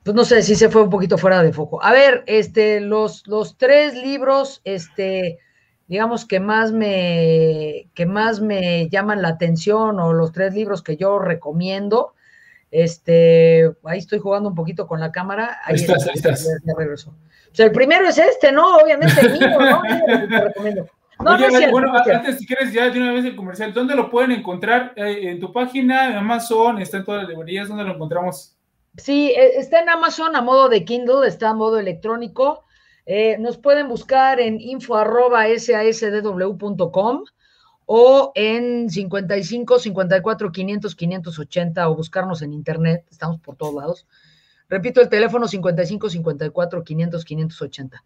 pues 0.02 0.14
no 0.14 0.24
sé 0.24 0.42
si 0.42 0.54
se 0.54 0.68
fue 0.68 0.82
un 0.82 0.90
poquito 0.90 1.18
fuera 1.18 1.42
de 1.42 1.52
foco. 1.52 1.82
A 1.82 1.92
ver, 1.92 2.24
este, 2.26 2.80
los, 2.80 3.26
los 3.26 3.56
tres 3.58 3.94
libros, 3.94 4.62
este, 4.64 5.38
digamos 5.88 6.24
que 6.24 6.40
más 6.40 6.72
me, 6.72 7.88
que 7.94 8.06
más 8.06 8.40
me 8.40 8.88
llaman 8.88 9.22
la 9.22 9.28
atención, 9.28 10.00
o 10.00 10.12
los 10.12 10.32
tres 10.32 10.54
libros 10.54 10.82
que 10.82 10.96
yo 10.96 11.18
recomiendo. 11.18 12.14
Este, 12.70 13.70
ahí 13.84 13.98
estoy 13.98 14.20
jugando 14.20 14.48
un 14.48 14.54
poquito 14.54 14.86
con 14.86 15.00
la 15.00 15.12
cámara. 15.12 15.58
Ahí, 15.64 15.74
estás, 15.74 16.06
ahí 16.06 16.14
estás. 16.14 16.46
O 16.46 17.54
sea, 17.54 17.66
el 17.66 17.72
primero 17.72 18.08
es 18.08 18.16
este, 18.16 18.52
¿no? 18.52 18.76
Obviamente 18.76 19.20
el 19.20 19.32
mío, 19.32 19.48
¿no? 19.58 19.82
te 20.28 20.40
recomiendo. 20.40 20.86
No, 21.18 21.34
Oye, 21.34 21.70
bueno, 21.70 21.92
antes 21.94 22.38
si 22.38 22.46
quieres 22.46 22.72
ya 22.72 22.88
de 22.88 22.98
una 22.98 23.12
vez 23.12 23.26
el 23.26 23.36
comercial, 23.36 23.74
¿dónde 23.74 23.94
lo 23.94 24.08
pueden 24.08 24.32
encontrar? 24.32 24.94
Eh, 24.96 25.30
en 25.30 25.40
tu 25.40 25.52
página, 25.52 26.08
en 26.08 26.16
Amazon, 26.16 26.80
está 26.80 26.96
en 26.96 27.04
todas 27.04 27.22
las 27.22 27.28
librerías, 27.28 27.68
¿dónde 27.68 27.84
lo 27.84 27.92
encontramos? 27.92 28.56
Sí, 28.96 29.30
e, 29.30 29.58
está 29.58 29.80
en 29.80 29.88
Amazon 29.88 30.36
a 30.36 30.42
modo 30.42 30.68
de 30.68 30.84
Kindle, 30.84 31.26
está 31.26 31.48
a 31.50 31.54
modo 31.54 31.78
electrónico. 31.78 32.64
Eh, 33.06 33.38
nos 33.38 33.58
pueden 33.58 33.88
buscar 33.88 34.38
en 34.40 34.60
info.sasdw.com 34.60 37.24
o 37.86 38.32
en 38.34 38.90
55 38.90 39.78
54 39.80 40.52
500 40.52 40.94
580 40.94 41.88
o 41.88 41.96
buscarnos 41.96 42.42
en 42.42 42.52
internet, 42.52 43.06
estamos 43.10 43.40
por 43.40 43.56
todos 43.56 43.74
lados. 43.74 44.06
Repito 44.68 45.00
el 45.00 45.08
teléfono 45.08 45.48
55 45.48 46.10
54 46.10 46.84
500 46.84 47.24
580. 47.24 48.04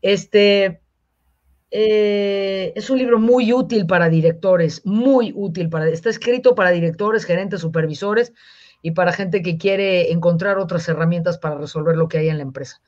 Este 0.00 0.80
eh, 1.70 2.72
es 2.74 2.88
un 2.88 2.96
libro 2.98 3.18
muy 3.18 3.52
útil 3.52 3.86
para 3.86 4.08
directores, 4.08 4.80
muy 4.86 5.32
útil 5.34 5.68
para 5.68 5.88
está 5.88 6.08
escrito 6.08 6.54
para 6.54 6.70
directores, 6.70 7.24
gerentes, 7.24 7.60
supervisores 7.60 8.32
y 8.82 8.92
para 8.92 9.12
gente 9.12 9.42
que 9.42 9.58
quiere 9.58 10.12
encontrar 10.12 10.58
otras 10.58 10.88
herramientas 10.88 11.38
para 11.38 11.56
resolver 11.56 11.96
lo 11.96 12.08
que 12.08 12.18
hay 12.18 12.28
en 12.28 12.38
la 12.38 12.42
empresa. 12.42 12.80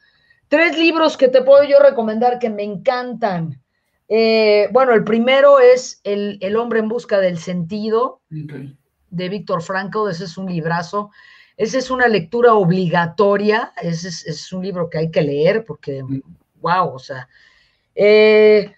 Tres 0.49 0.79
libros 0.79 1.17
que 1.17 1.29
te 1.29 1.43
puedo 1.43 1.65
yo 1.65 1.79
recomendar 1.79 2.39
que 2.39 2.51
me 2.51 2.63
encantan. 2.63 3.63
Eh, 4.09 4.69
bueno, 4.73 4.93
el 4.93 5.05
primero 5.05 5.61
es 5.61 6.01
el, 6.05 6.57
hombre 6.57 6.81
en 6.81 6.89
busca 6.89 7.19
del 7.19 7.39
sentido 7.39 8.21
de 8.29 9.29
Víctor 9.29 9.63
Frankl. 9.63 10.11
Ese 10.11 10.25
es 10.25 10.37
un 10.37 10.47
librazo. 10.47 11.11
Esa 11.57 11.79
es 11.79 11.91
una 11.91 12.09
lectura 12.09 12.55
obligatoria. 12.55 13.73
Ese 13.81 14.09
es, 14.09 14.53
un 14.53 14.63
libro 14.63 14.91
que 14.91 14.99
hay 14.99 15.11
que 15.11 15.23
leer 15.23 15.65
porque, 15.65 16.03
wow, 16.61 16.95
o 16.95 16.99
sea. 16.99 17.29
Eh, 17.95 18.73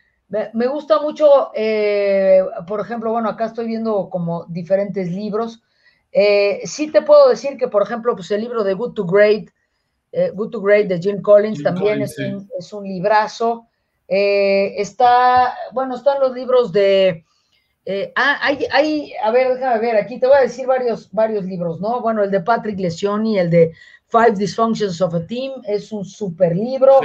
me, 0.53 0.67
gusta 0.67 1.01
mucho, 1.01 1.51
eh, 1.55 2.43
por 2.67 2.81
ejemplo, 2.81 3.13
bueno, 3.13 3.29
acá 3.29 3.47
estoy 3.47 3.67
viendo 3.67 4.09
como 4.11 4.47
diferentes 4.47 5.11
libros. 5.11 5.63
Eh, 6.17 6.61
sí 6.65 6.93
te 6.93 7.03
puedo 7.03 7.29
decir 7.29 7.57
que, 7.57 7.67
por 7.67 7.83
ejemplo, 7.83 8.15
pues 8.15 8.31
el 8.31 8.41
libro 8.41 8.63
de 8.63 8.75
Good 8.75 8.95
to 8.95 9.05
Great, 9.05 9.51
eh, 10.13 10.31
Good 10.33 10.51
to 10.51 10.61
Great 10.61 10.87
de 10.87 11.01
Jim 11.01 11.21
Collins 11.21 11.61
también 11.61 12.03
es, 12.03 12.73
un, 12.73 12.85
librazo. 12.85 13.67
Eh, 14.07 14.75
está, 14.77 15.57
bueno, 15.73 15.97
están 15.97 16.21
los 16.21 16.33
libros 16.33 16.73
de... 16.73 17.25
ah, 18.15 18.39
hay, 18.41 18.65
hay, 18.71 19.13
a 19.25 19.33
ver, 19.33 19.55
déjame 19.55 19.81
ver, 19.81 19.97
aquí 19.97 20.21
te 20.21 20.29
voy 20.29 20.37
a 20.37 20.43
decir 20.43 20.69
varios, 20.69 21.11
varios 21.11 21.45
libros, 21.45 21.81
¿no? 21.81 22.01
Bueno, 22.01 22.23
el 22.23 22.31
de 22.31 22.41
Patrick 22.41 22.79
Lencioni, 22.79 23.37
el 23.37 23.51
de 23.51 23.73
Five 24.07 24.37
Dysfunctions 24.37 25.01
of 25.01 25.15
a 25.15 25.27
Team, 25.27 25.63
es 25.67 25.91
un 25.91 26.05
super 26.05 26.55
libro. 26.55 27.01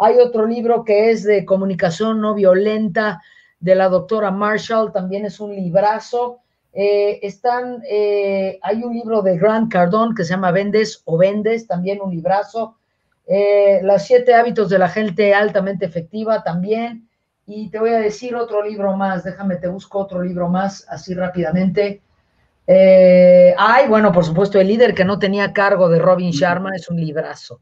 Hay 0.00 0.18
otro 0.18 0.46
libro 0.46 0.84
que 0.84 1.10
es 1.10 1.24
de 1.24 1.44
comunicación 1.44 2.20
no 2.20 2.32
violenta 2.32 3.20
de 3.58 3.74
la 3.74 3.88
doctora 3.88 4.30
Marshall, 4.30 4.92
también 4.92 5.24
es 5.24 5.40
un 5.40 5.52
librazo. 5.52 6.41
Eh, 6.74 7.20
están, 7.22 7.82
eh, 7.88 8.58
hay 8.62 8.82
un 8.82 8.94
libro 8.94 9.20
de 9.20 9.36
Grant 9.36 9.70
Cardone 9.70 10.14
que 10.16 10.24
se 10.24 10.30
llama 10.30 10.52
Vendes 10.52 11.02
o 11.04 11.18
Vendes, 11.18 11.66
también 11.66 12.00
un 12.00 12.10
librazo. 12.10 12.76
Eh, 13.26 13.80
Las 13.82 14.06
siete 14.06 14.34
hábitos 14.34 14.70
de 14.70 14.78
la 14.78 14.88
gente 14.88 15.34
altamente 15.34 15.84
efectiva 15.84 16.42
también. 16.42 17.08
Y 17.46 17.68
te 17.68 17.78
voy 17.78 17.90
a 17.90 17.98
decir 17.98 18.34
otro 18.34 18.62
libro 18.62 18.96
más, 18.96 19.24
déjame, 19.24 19.56
te 19.56 19.68
busco 19.68 19.98
otro 19.98 20.22
libro 20.22 20.48
más 20.48 20.86
así 20.88 21.12
rápidamente. 21.14 22.00
ay, 22.66 23.88
bueno, 23.88 24.12
por 24.12 24.24
supuesto, 24.24 24.60
El 24.60 24.68
líder 24.68 24.94
que 24.94 25.04
no 25.04 25.18
tenía 25.18 25.52
cargo 25.52 25.88
de 25.88 25.98
Robin 25.98 26.30
Sharma 26.30 26.70
es 26.74 26.88
un 26.88 26.96
librazo. 26.96 27.60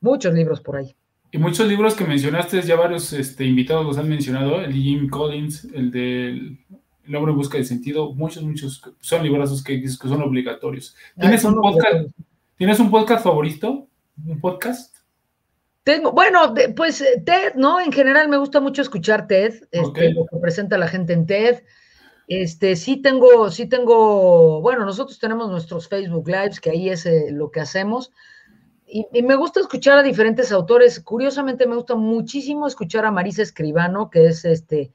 Muchos 0.00 0.32
libros 0.32 0.60
por 0.60 0.76
ahí. 0.76 0.94
Y 1.32 1.38
muchos 1.38 1.68
libros 1.68 1.94
que 1.94 2.04
mencionaste, 2.04 2.62
ya 2.62 2.76
varios 2.76 3.12
este, 3.12 3.44
invitados 3.44 3.84
los 3.84 3.98
han 3.98 4.08
mencionado, 4.08 4.60
el 4.62 4.72
de 4.72 4.78
Jim 4.78 5.08
Collins, 5.08 5.64
el 5.74 5.90
del 5.90 6.58
el 7.06 7.16
hombre 7.16 7.32
en 7.32 7.38
busca 7.38 7.58
de 7.58 7.64
sentido, 7.64 8.12
muchos, 8.12 8.42
muchos 8.42 8.82
son 9.00 9.22
librazos 9.22 9.62
que, 9.62 9.80
que 9.80 9.88
son 9.88 10.22
obligatorios. 10.22 10.94
¿Tienes, 11.18 11.44
un 11.44 11.54
podcast, 11.54 12.10
¿Tienes 12.56 12.80
un 12.80 12.90
podcast 12.90 13.24
favorito? 13.24 13.88
¿Un 14.26 14.40
podcast? 14.40 14.96
Tengo, 15.82 16.12
bueno, 16.12 16.54
pues 16.76 17.00
eh, 17.00 17.22
TED, 17.24 17.54
¿no? 17.54 17.80
En 17.80 17.90
general 17.90 18.28
me 18.28 18.36
gusta 18.36 18.60
mucho 18.60 18.82
escuchar 18.82 19.26
TED, 19.26 19.54
este, 19.70 20.12
lo 20.12 20.26
que 20.26 20.36
presenta 20.40 20.76
la 20.76 20.88
gente 20.88 21.14
en 21.14 21.26
TED. 21.26 21.62
Este, 22.28 22.76
sí 22.76 22.98
tengo, 22.98 23.50
sí 23.50 23.66
tengo, 23.66 24.60
bueno, 24.60 24.84
nosotros 24.84 25.18
tenemos 25.18 25.50
nuestros 25.50 25.88
Facebook 25.88 26.28
Lives, 26.28 26.60
que 26.60 26.70
ahí 26.70 26.90
es 26.90 27.06
eh, 27.06 27.28
lo 27.32 27.50
que 27.50 27.60
hacemos. 27.60 28.12
Y, 28.86 29.06
y, 29.12 29.22
me 29.22 29.36
gusta 29.36 29.60
escuchar 29.60 29.98
a 29.98 30.02
diferentes 30.02 30.52
autores. 30.52 31.00
Curiosamente 31.00 31.66
me 31.66 31.76
gusta 31.76 31.94
muchísimo 31.94 32.66
escuchar 32.66 33.04
a 33.04 33.10
Marisa 33.10 33.42
Escribano, 33.42 34.10
que 34.10 34.26
es 34.26 34.44
este, 34.44 34.92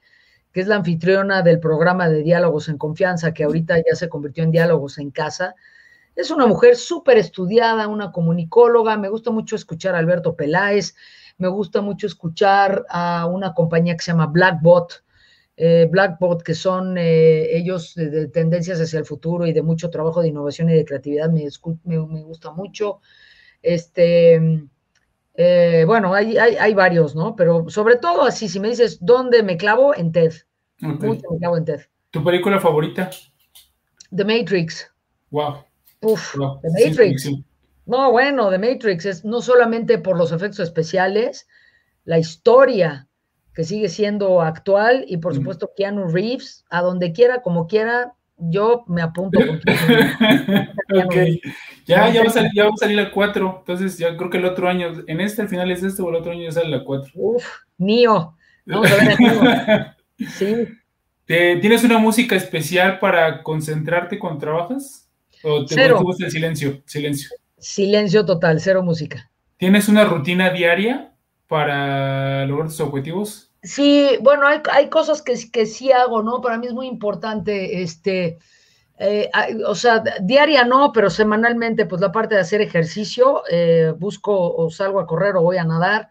que 0.56 0.62
es 0.62 0.68
la 0.68 0.76
anfitriona 0.76 1.42
del 1.42 1.60
programa 1.60 2.08
de 2.08 2.22
Diálogos 2.22 2.70
en 2.70 2.78
Confianza, 2.78 3.34
que 3.34 3.44
ahorita 3.44 3.76
ya 3.76 3.94
se 3.94 4.08
convirtió 4.08 4.42
en 4.42 4.50
Diálogos 4.50 4.96
en 4.96 5.10
Casa. 5.10 5.54
Es 6.14 6.30
una 6.30 6.46
mujer 6.46 6.76
súper 6.76 7.18
estudiada, 7.18 7.88
una 7.88 8.10
comunicóloga. 8.10 8.96
Me 8.96 9.10
gusta 9.10 9.30
mucho 9.30 9.54
escuchar 9.54 9.94
a 9.94 9.98
Alberto 9.98 10.34
Peláez. 10.34 10.94
Me 11.36 11.48
gusta 11.48 11.82
mucho 11.82 12.06
escuchar 12.06 12.86
a 12.88 13.26
una 13.26 13.52
compañía 13.52 13.98
que 13.98 14.02
se 14.02 14.12
llama 14.12 14.28
Blackbot. 14.28 15.04
Eh, 15.58 15.88
Blackbot, 15.90 16.42
que 16.42 16.54
son 16.54 16.96
eh, 16.96 17.54
ellos 17.54 17.94
de, 17.94 18.28
tendencias 18.28 18.80
hacia 18.80 18.98
el 18.98 19.04
futuro 19.04 19.46
y 19.46 19.52
de 19.52 19.60
mucho 19.60 19.90
trabajo 19.90 20.22
de 20.22 20.28
innovación 20.28 20.70
y 20.70 20.72
de 20.72 20.86
creatividad, 20.86 21.28
me, 21.28 21.46
gusta 21.98 22.50
mucho. 22.52 23.00
Este, 23.60 24.40
eh, 25.34 25.84
bueno, 25.86 26.14
hay, 26.14 26.38
hay, 26.38 26.56
hay, 26.56 26.72
varios, 26.72 27.14
¿no? 27.14 27.36
Pero 27.36 27.68
sobre 27.68 27.96
todo 27.96 28.22
así, 28.22 28.48
si 28.48 28.58
me 28.58 28.70
dices 28.70 29.00
dónde 29.02 29.42
me 29.42 29.58
clavo, 29.58 29.94
en 29.94 30.12
TED. 30.12 30.45
¿Tu 32.10 32.24
película 32.24 32.60
favorita? 32.60 33.10
The 34.14 34.24
Matrix. 34.24 34.90
Wow. 35.30 35.64
Uf, 36.02 36.34
The 36.62 36.88
Matrix. 36.88 37.30
no, 37.86 38.10
bueno, 38.10 38.50
The 38.50 38.58
Matrix 38.58 39.06
es 39.06 39.24
no 39.24 39.40
solamente 39.40 39.98
por 39.98 40.16
los 40.16 40.32
efectos 40.32 40.60
especiales, 40.60 41.48
la 42.04 42.18
historia 42.18 43.08
que 43.54 43.64
sigue 43.64 43.88
siendo 43.88 44.42
actual 44.42 45.04
y 45.08 45.16
por 45.16 45.34
supuesto 45.34 45.72
Keanu 45.74 46.08
Reeves, 46.08 46.64
a 46.68 46.82
donde 46.82 47.12
quiera, 47.12 47.40
como 47.40 47.66
quiera, 47.66 48.12
yo 48.36 48.84
me 48.86 49.00
apunto 49.00 49.38
con 49.38 49.60
okay. 51.06 51.40
Ya, 51.86 52.12
ya 52.12 52.22
va, 52.22 52.28
a 52.28 52.30
salir, 52.30 52.50
ya 52.54 52.64
va 52.64 52.70
a 52.74 52.76
salir 52.76 52.96
la 52.96 53.10
4, 53.10 53.56
entonces 53.60 53.96
ya 53.96 54.14
creo 54.16 54.28
que 54.28 54.38
el 54.38 54.44
otro 54.44 54.68
año, 54.68 54.92
en 55.06 55.20
este 55.20 55.42
al 55.42 55.48
final 55.48 55.70
es 55.70 55.82
este 55.82 56.02
o 56.02 56.10
el 56.10 56.16
otro 56.16 56.32
año 56.32 56.42
ya 56.42 56.52
sale 56.52 56.68
la 56.68 56.84
4. 56.84 57.12
Uf, 57.14 57.46
mío. 57.78 58.36
Vamos 58.66 58.90
a 58.92 58.96
ver 58.96 59.95
Sí. 60.18 60.68
¿Tienes 61.26 61.84
una 61.84 61.98
música 61.98 62.36
especial 62.36 62.98
para 62.98 63.42
concentrarte 63.42 64.18
cuando 64.18 64.40
trabajas? 64.40 65.08
¿O 65.42 65.64
te, 65.64 65.92
gusta 65.92 66.26
el 66.26 66.30
silencio? 66.30 66.82
Silencio. 66.86 67.30
Silencio 67.58 68.24
total, 68.24 68.60
cero 68.60 68.82
música. 68.82 69.30
¿Tienes 69.56 69.88
una 69.88 70.04
rutina 70.04 70.50
diaria 70.50 71.12
para 71.46 72.46
lograr 72.46 72.68
tus 72.68 72.80
objetivos? 72.80 73.50
Sí, 73.62 74.10
bueno, 74.20 74.46
hay, 74.46 74.88
cosas 74.88 75.22
que, 75.22 75.34
que, 75.50 75.66
sí 75.66 75.90
hago, 75.90 76.22
¿no? 76.22 76.40
Para 76.40 76.58
mí 76.58 76.66
es 76.66 76.72
muy 76.72 76.86
importante, 76.86 77.82
este, 77.82 78.38
eh, 78.98 79.30
o 79.66 79.74
sea, 79.74 80.02
diaria 80.22 80.64
no, 80.64 80.92
pero 80.92 81.10
semanalmente, 81.10 81.86
pues 81.86 82.00
la 82.00 82.12
parte 82.12 82.36
de 82.36 82.40
hacer 82.40 82.60
ejercicio, 82.60 83.42
eh, 83.50 83.92
busco 83.98 84.54
o 84.54 84.70
salgo 84.70 85.00
a 85.00 85.06
correr 85.06 85.36
o 85.36 85.42
voy 85.42 85.56
a 85.56 85.64
nadar, 85.64 86.08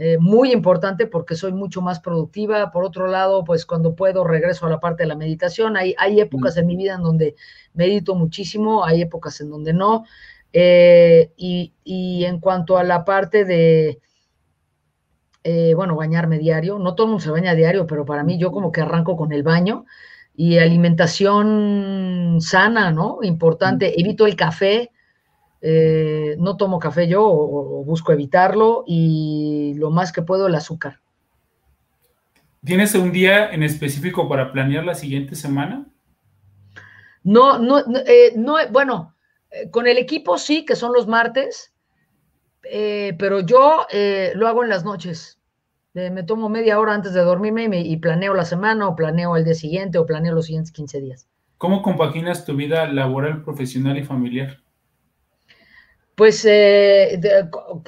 eh, 0.00 0.16
muy 0.20 0.52
importante 0.52 1.08
porque 1.08 1.34
soy 1.34 1.52
mucho 1.52 1.82
más 1.82 1.98
productiva. 1.98 2.70
Por 2.70 2.84
otro 2.84 3.08
lado, 3.08 3.42
pues 3.42 3.66
cuando 3.66 3.96
puedo 3.96 4.22
regreso 4.22 4.64
a 4.64 4.70
la 4.70 4.78
parte 4.78 5.02
de 5.02 5.08
la 5.08 5.16
meditación. 5.16 5.76
Hay, 5.76 5.92
hay 5.98 6.20
épocas 6.20 6.56
en 6.56 6.68
mi 6.68 6.76
vida 6.76 6.94
en 6.94 7.02
donde 7.02 7.34
medito 7.74 8.14
muchísimo, 8.14 8.84
hay 8.84 9.02
épocas 9.02 9.40
en 9.40 9.50
donde 9.50 9.72
no. 9.72 10.04
Eh, 10.52 11.32
y, 11.36 11.74
y, 11.82 12.24
en 12.26 12.38
cuanto 12.38 12.78
a 12.78 12.84
la 12.84 13.04
parte 13.04 13.44
de, 13.44 13.98
eh, 15.42 15.74
bueno, 15.74 15.96
bañarme 15.96 16.38
diario, 16.38 16.78
no 16.78 16.94
todo 16.94 17.06
el 17.06 17.10
mundo 17.10 17.24
se 17.24 17.30
baña 17.30 17.56
diario, 17.56 17.86
pero 17.88 18.04
para 18.04 18.22
mí 18.22 18.38
yo 18.38 18.52
como 18.52 18.70
que 18.70 18.80
arranco 18.80 19.16
con 19.16 19.32
el 19.32 19.42
baño 19.42 19.84
y 20.36 20.58
alimentación 20.58 22.38
sana, 22.40 22.92
¿no? 22.92 23.18
Importante, 23.22 24.00
evito 24.00 24.26
el 24.26 24.36
café, 24.36 24.92
eh, 25.60 26.36
no 26.38 26.56
tomo 26.56 26.78
café 26.78 27.08
yo 27.08 27.24
o, 27.24 27.84
busco 27.84 28.12
evitarlo 28.12 28.84
y 28.86 29.74
lo 29.76 29.90
más 29.90 30.12
que 30.12 30.22
puedo 30.22 30.46
el 30.46 30.54
azúcar. 30.54 31.00
¿Tienes 32.64 32.94
un 32.94 33.12
día 33.12 33.50
en 33.50 33.62
específico 33.62 34.28
para 34.28 34.52
planear 34.52 34.84
la 34.84 34.94
siguiente 34.94 35.34
semana? 35.34 35.86
No, 37.24 37.58
no, 37.58 37.78
eh, 38.06 38.32
no 38.36 38.56
bueno, 38.70 39.14
eh, 39.50 39.70
con 39.70 39.86
el 39.86 39.98
equipo 39.98 40.38
sí, 40.38 40.64
que 40.64 40.76
son 40.76 40.92
los 40.92 41.06
martes, 41.06 41.72
pero 42.62 43.40
yo 43.40 43.86
lo 44.34 44.48
hago 44.48 44.62
en 44.62 44.68
las 44.68 44.84
noches. 44.84 45.38
me 45.94 46.22
tomo 46.22 46.48
media 46.48 46.78
hora 46.78 46.94
antes 46.94 47.14
de 47.14 47.20
dormirme 47.22 47.64
y, 47.64 47.92
y, 47.92 47.96
planeo 47.96 48.34
la 48.34 48.44
semana 48.44 48.86
o 48.88 48.94
planeo 48.94 49.36
el 49.36 49.44
día 49.44 49.54
siguiente 49.54 49.98
o 49.98 50.06
planeo 50.06 50.34
los 50.34 50.46
siguientes 50.46 50.72
15 50.72 51.00
días. 51.00 51.28
¿Cómo 51.56 51.82
compaginas 51.82 52.44
tu 52.44 52.54
vida 52.54 52.86
laboral, 52.86 53.42
profesional 53.42 53.96
y 53.96 54.04
familiar? 54.04 54.58
Pues 56.18 56.44
eh, 56.44 57.20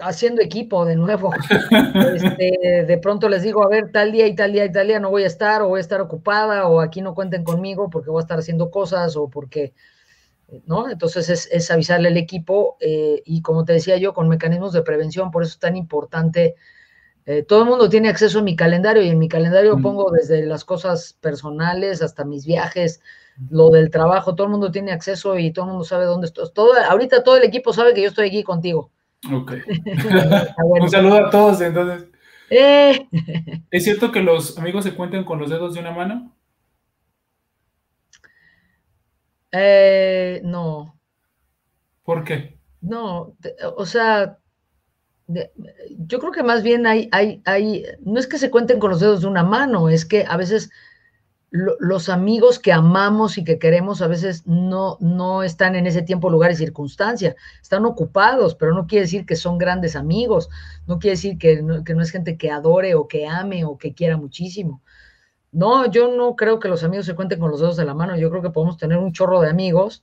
haciendo 0.01 0.41
equipo 0.41 0.87
de 0.87 0.95
nuevo. 0.95 1.33
Este, 2.14 2.85
de 2.87 2.99
pronto 2.99 3.28
les 3.28 3.43
digo, 3.43 3.64
a 3.64 3.68
ver, 3.68 3.91
tal 3.91 4.12
día 4.12 4.26
y 4.28 4.37
tal 4.37 4.53
día 4.53 4.64
y 4.64 4.72
tal 4.72 4.87
día 4.87 5.01
no 5.01 5.11
voy 5.11 5.24
a 5.24 5.26
estar, 5.26 5.62
o 5.62 5.68
voy 5.68 5.78
a 5.78 5.81
estar 5.81 6.01
ocupada, 6.01 6.68
o 6.68 6.81
aquí 6.81 7.03
no 7.03 7.14
cuenten 7.14 7.43
conmigo 7.43 7.91
porque 7.91 8.11
voy 8.11 8.20
a 8.20 8.22
estar 8.22 8.39
haciendo 8.39 8.70
cosas, 8.70 9.16
o 9.16 9.28
porque, 9.28 9.74
¿no? 10.64 10.89
Entonces 10.89 11.49
es, 11.51 11.70
avisarle 11.72 12.09
al 12.09 12.16
equipo, 12.16 12.76
eh, 12.81 13.20
y 13.24 13.43
como 13.43 13.64
te 13.64 13.72
decía 13.72 13.97
yo, 13.97 14.14
con 14.14 14.28
mecanismos 14.28 14.72
de 14.72 14.83
prevención, 14.83 15.33
por 15.33 15.43
eso 15.43 15.55
es 15.55 15.59
tan 15.59 15.76
importante. 15.76 16.55
Eh, 17.26 17.43
todo 17.43 17.64
el 17.64 17.68
mundo 17.68 17.89
tiene 17.89 18.09
acceso 18.09 18.39
a 18.39 18.43
mi 18.43 18.55
calendario 18.55 19.03
y 19.03 19.09
en 19.09 19.18
mi 19.18 19.28
calendario 19.28 19.76
mm. 19.76 19.83
pongo 19.83 20.11
desde 20.12 20.47
las 20.47 20.64
cosas 20.64 21.16
personales 21.20 22.01
hasta 22.01 22.24
mis 22.24 22.47
viajes, 22.47 23.01
lo 23.49 23.70
del 23.70 23.91
trabajo, 23.91 24.34
todo 24.34 24.47
el 24.47 24.51
mundo 24.51 24.70
tiene 24.70 24.93
acceso 24.93 25.38
y 25.38 25.53
todo 25.53 25.64
el 25.64 25.70
mundo 25.70 25.84
sabe 25.84 26.05
dónde 26.05 26.26
estoy. 26.26 26.49
Todo, 26.53 26.72
ahorita 26.88 27.22
todo 27.22 27.36
el 27.36 27.45
equipo 27.45 27.72
sabe 27.72 27.95
que 27.95 28.03
yo 28.03 28.09
estoy 28.09 28.28
aquí 28.28 28.43
contigo. 28.43 28.91
Ok. 29.32 29.53
Un 30.80 30.91
saludo 30.91 31.26
a 31.26 31.30
todos, 31.30 31.61
entonces. 31.61 32.09
Eh. 32.51 33.09
¿Es 33.70 33.84
cierto 33.84 34.12
que 34.12 34.20
los 34.20 34.59
amigos 34.59 34.84
se 34.84 34.95
cuentan 34.95 35.24
con 35.24 35.38
los 35.38 35.51
dedos 35.51 35.74
de 35.74 35.80
una 35.80 35.93
mano? 35.93 36.34
Eh, 39.53 40.41
no. 40.45 40.99
¿Por 42.05 42.24
qué? 42.24 42.59
No, 42.80 43.36
o 43.76 43.84
sea, 43.84 44.38
yo 45.28 46.18
creo 46.18 46.32
que 46.32 46.43
más 46.43 46.62
bien 46.62 46.86
hay, 46.86 47.09
hay, 47.12 47.43
hay, 47.45 47.84
no 48.01 48.18
es 48.18 48.26
que 48.26 48.38
se 48.38 48.51
cuenten 48.51 48.78
con 48.78 48.91
los 48.91 49.01
dedos 49.01 49.20
de 49.20 49.26
una 49.26 49.45
mano, 49.45 49.88
es 49.88 50.05
que 50.05 50.24
a 50.26 50.36
veces 50.36 50.70
los 51.51 52.09
amigos 52.09 52.61
que 52.61 52.72
amamos 52.72 53.36
y 53.36 53.42
que 53.42 53.59
queremos 53.59 54.03
a 54.03 54.07
veces 54.07 54.46
no, 54.46 54.96
no 55.01 55.42
están 55.42 55.74
en 55.74 55.86
ese 55.86 56.03
tiempo, 56.03 56.30
lugar 56.30 56.53
y 56.53 56.57
circunstancia, 56.57 57.34
están 57.61 57.84
ocupados, 57.86 58.55
pero 58.55 58.72
no 58.72 58.86
quiere 58.86 59.07
decir 59.07 59.26
que 59.26 59.34
son 59.34 59.59
grandes 59.59 59.96
amigos, 59.96 60.48
no 60.86 61.01
quiere 61.01 61.16
decir 61.16 61.38
que 61.38 61.61
no, 61.61 61.82
que 61.82 61.94
no 61.94 62.03
es 62.03 62.11
gente 62.12 62.36
que 62.36 62.53
adore 62.53 62.94
o 62.94 63.09
que 63.09 63.26
ame 63.26 63.64
o 63.64 63.78
que 63.78 63.94
quiera 63.94 64.16
muchísimo. 64.16 64.80
No, 65.51 65.90
yo 65.90 66.14
no 66.16 66.36
creo 66.36 66.61
que 66.61 66.68
los 66.68 66.84
amigos 66.84 67.07
se 67.07 67.16
cuenten 67.16 67.40
con 67.40 67.51
los 67.51 67.61
dedos 67.61 67.76
de 67.76 67.84
la 67.84 67.94
mano, 67.94 68.16
yo 68.16 68.30
creo 68.30 68.42
que 68.42 68.51
podemos 68.51 68.76
tener 68.76 68.98
un 68.98 69.12
chorro 69.12 69.40
de 69.40 69.51
amigos. 69.51 70.03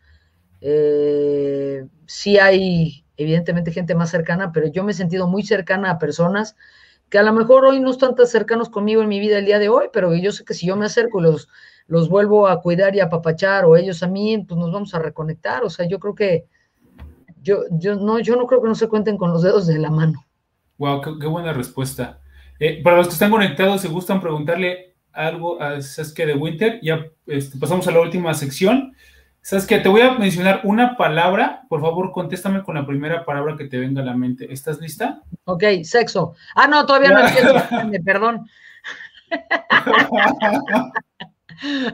Eh, 0.60 1.86
sí 2.08 2.38
hay 2.40 3.06
evidentemente 3.16 3.72
gente 3.72 3.96
más 3.96 4.10
cercana, 4.10 4.52
pero 4.52 4.68
yo 4.68 4.84
me 4.84 4.92
he 4.92 4.96
sentido 4.96 5.28
muy 5.28 5.44
cercana 5.44 5.92
a 5.92 6.00
personas 6.00 6.58
que 7.10 7.18
a 7.18 7.24
lo 7.24 7.34
mejor 7.34 7.66
hoy 7.66 7.80
no 7.80 7.92
están 7.92 8.16
tan 8.16 8.28
cercanos 8.28 8.70
conmigo 8.70 9.02
en 9.02 9.08
mi 9.08 9.20
vida 9.20 9.38
el 9.38 9.46
día 9.46 9.60
de 9.60 9.70
hoy, 9.70 9.86
pero 9.94 10.14
yo 10.16 10.32
sé 10.32 10.44
que 10.44 10.54
si 10.54 10.68
yo 10.68 10.76
me 10.76 10.86
acerco 10.86 11.20
y 11.20 11.24
los, 11.24 11.48
los 11.88 12.10
vuelvo 12.10 12.48
a 12.48 12.62
cuidar 12.62 12.96
y 12.96 13.00
a 13.00 13.06
apapachar, 13.06 13.66
o 13.66 13.78
ellos 13.78 14.04
a 14.04 14.08
mí, 14.08 14.38
pues 14.48 14.60
nos 14.60 14.72
vamos 14.72 14.94
a 14.94 15.00
reconectar. 15.00 15.64
O 15.64 15.70
sea, 15.70 15.88
yo 15.88 16.00
creo 16.00 16.16
que 16.16 16.46
yo, 17.42 17.64
yo 17.72 17.96
no, 17.96 18.20
yo 18.20 18.36
no 18.36 18.46
creo 18.46 18.62
que 18.62 18.68
no 18.68 18.76
se 18.76 18.90
cuenten 18.90 19.18
con 19.18 19.32
los 19.32 19.42
dedos 19.42 19.68
de 19.68 19.80
la 19.80 19.90
mano. 19.90 20.26
Wow, 20.78 21.02
qué, 21.02 21.28
buena 21.28 21.54
respuesta. 21.54 22.20
Eh, 22.60 22.82
para 22.84 22.98
los 22.98 23.08
que 23.08 23.14
están 23.14 23.32
conectados, 23.32 23.82
si 23.82 23.88
gustan 23.88 24.22
preguntarle 24.22 24.96
algo 25.14 25.62
a 25.62 25.82
Sasuke 25.82 26.26
de 26.26 26.36
Winter, 26.36 26.80
ya 26.84 27.06
este, 27.26 27.58
pasamos 27.58 27.88
a 27.88 27.92
la 27.92 28.02
última 28.02 28.34
sección. 28.34 28.94
¿Sabes 29.48 29.66
qué? 29.66 29.78
Te 29.80 29.88
voy 29.88 30.02
a 30.02 30.12
mencionar 30.12 30.60
una 30.66 30.98
palabra. 30.98 31.62
Por 31.70 31.80
favor, 31.80 32.12
contéstame 32.12 32.64
con 32.64 32.76
la 32.76 32.86
primera 32.86 33.24
palabra 33.24 33.56
que 33.56 33.64
te 33.64 33.80
venga 33.80 34.02
a 34.02 34.06
la 34.06 34.14
mente. 34.14 34.52
¿Estás 34.52 34.82
lista? 34.82 35.22
Ok, 35.46 35.64
sexo. 35.84 36.36
Ah, 36.54 36.68
no, 36.68 36.86
todavía 36.86 37.12
no 37.12 37.26
entiendo. 37.26 37.54
Perdón. 38.04 38.46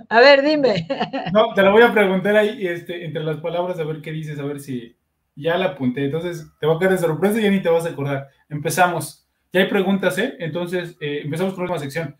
a 0.10 0.20
ver, 0.20 0.42
dime. 0.42 0.88
No, 1.32 1.54
te 1.54 1.62
lo 1.62 1.74
voy 1.74 1.84
a 1.84 1.94
preguntar 1.94 2.36
ahí 2.38 2.66
este, 2.66 3.06
entre 3.06 3.24
las 3.24 3.38
palabras 3.38 3.78
a 3.78 3.84
ver 3.84 4.02
qué 4.02 4.12
dices, 4.12 4.40
a 4.40 4.46
ver 4.46 4.60
si 4.60 4.98
ya 5.36 5.56
la 5.56 5.66
apunté. 5.66 6.06
Entonces, 6.06 6.48
te 6.60 6.66
va 6.66 6.78
a 6.78 6.80
quedar 6.80 6.94
de 6.94 6.98
sorpresa 6.98 7.40
y 7.40 7.44
ya 7.44 7.52
ni 7.52 7.62
te 7.62 7.70
vas 7.70 7.86
a 7.86 7.90
acordar. 7.90 8.30
Empezamos. 8.50 9.28
Ya 9.52 9.62
hay 9.62 9.68
preguntas, 9.68 10.18
¿eh? 10.18 10.38
Entonces, 10.40 10.98
eh, 11.00 11.22
empezamos 11.24 11.54
con 11.54 11.66
la 11.66 11.74
última 11.74 11.86
sección. 11.86 12.18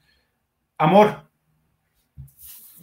Amor 0.78 1.28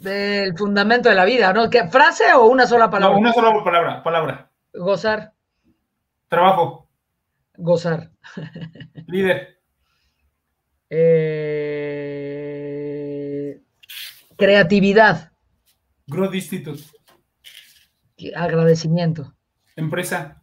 del 0.00 0.56
fundamento 0.56 1.08
de 1.08 1.14
la 1.14 1.24
vida, 1.24 1.52
¿no? 1.52 1.68
¿Qué, 1.70 1.88
¿Frase 1.88 2.32
o 2.34 2.46
una 2.46 2.66
sola 2.66 2.90
palabra? 2.90 3.14
No, 3.14 3.20
una 3.20 3.32
sola 3.32 3.62
palabra, 3.62 4.02
palabra. 4.02 4.50
Gozar. 4.72 5.34
Trabajo. 6.28 6.88
Gozar. 7.56 8.10
Líder. 9.06 9.56
Eh, 10.92 11.20
creatividad. 14.36 15.30
Growth 16.08 16.34
Institute. 16.34 16.82
Agradecimiento. 18.34 19.32
Empresa. 19.76 20.42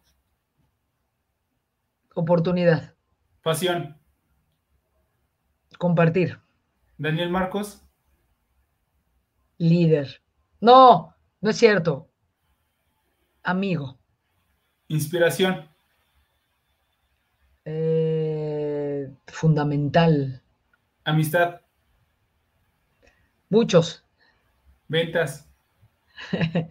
Oportunidad. 2.15 2.95
Pasión. 3.43 3.97
Compartir. 5.77 6.39
Daniel 6.97 7.29
Marcos 7.29 7.86
líder. 9.57 10.21
No, 10.61 11.15
no 11.41 11.49
es 11.49 11.57
cierto. 11.57 12.09
Amigo. 13.43 13.97
Inspiración. 14.87 15.69
Eh, 17.65 19.13
fundamental. 19.27 20.41
Amistad. 21.03 21.61
Muchos. 23.49 24.03
Ventas. 24.87 25.49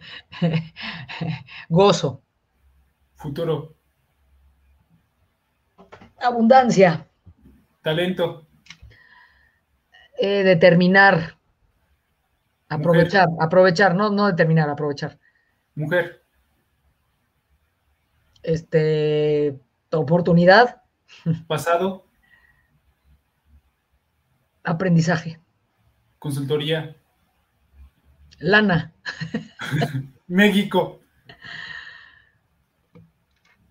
Gozo. 1.69 2.21
Futuro. 3.15 3.75
Abundancia. 6.19 7.07
Talento. 7.81 8.47
Eh, 10.19 10.43
determinar. 10.43 11.36
Aprovechar, 12.69 13.27
aprovechar, 13.39 13.95
no, 13.95 14.09
no 14.09 14.27
determinar, 14.27 14.69
aprovechar. 14.69 15.17
Mujer. 15.75 16.23
Este, 18.43 19.59
oportunidad. 19.91 20.81
Pasado. 21.47 22.05
Aprendizaje. 24.63 25.39
Consultoría. 26.19 26.95
Lana. 28.39 28.93
México. 30.27 30.99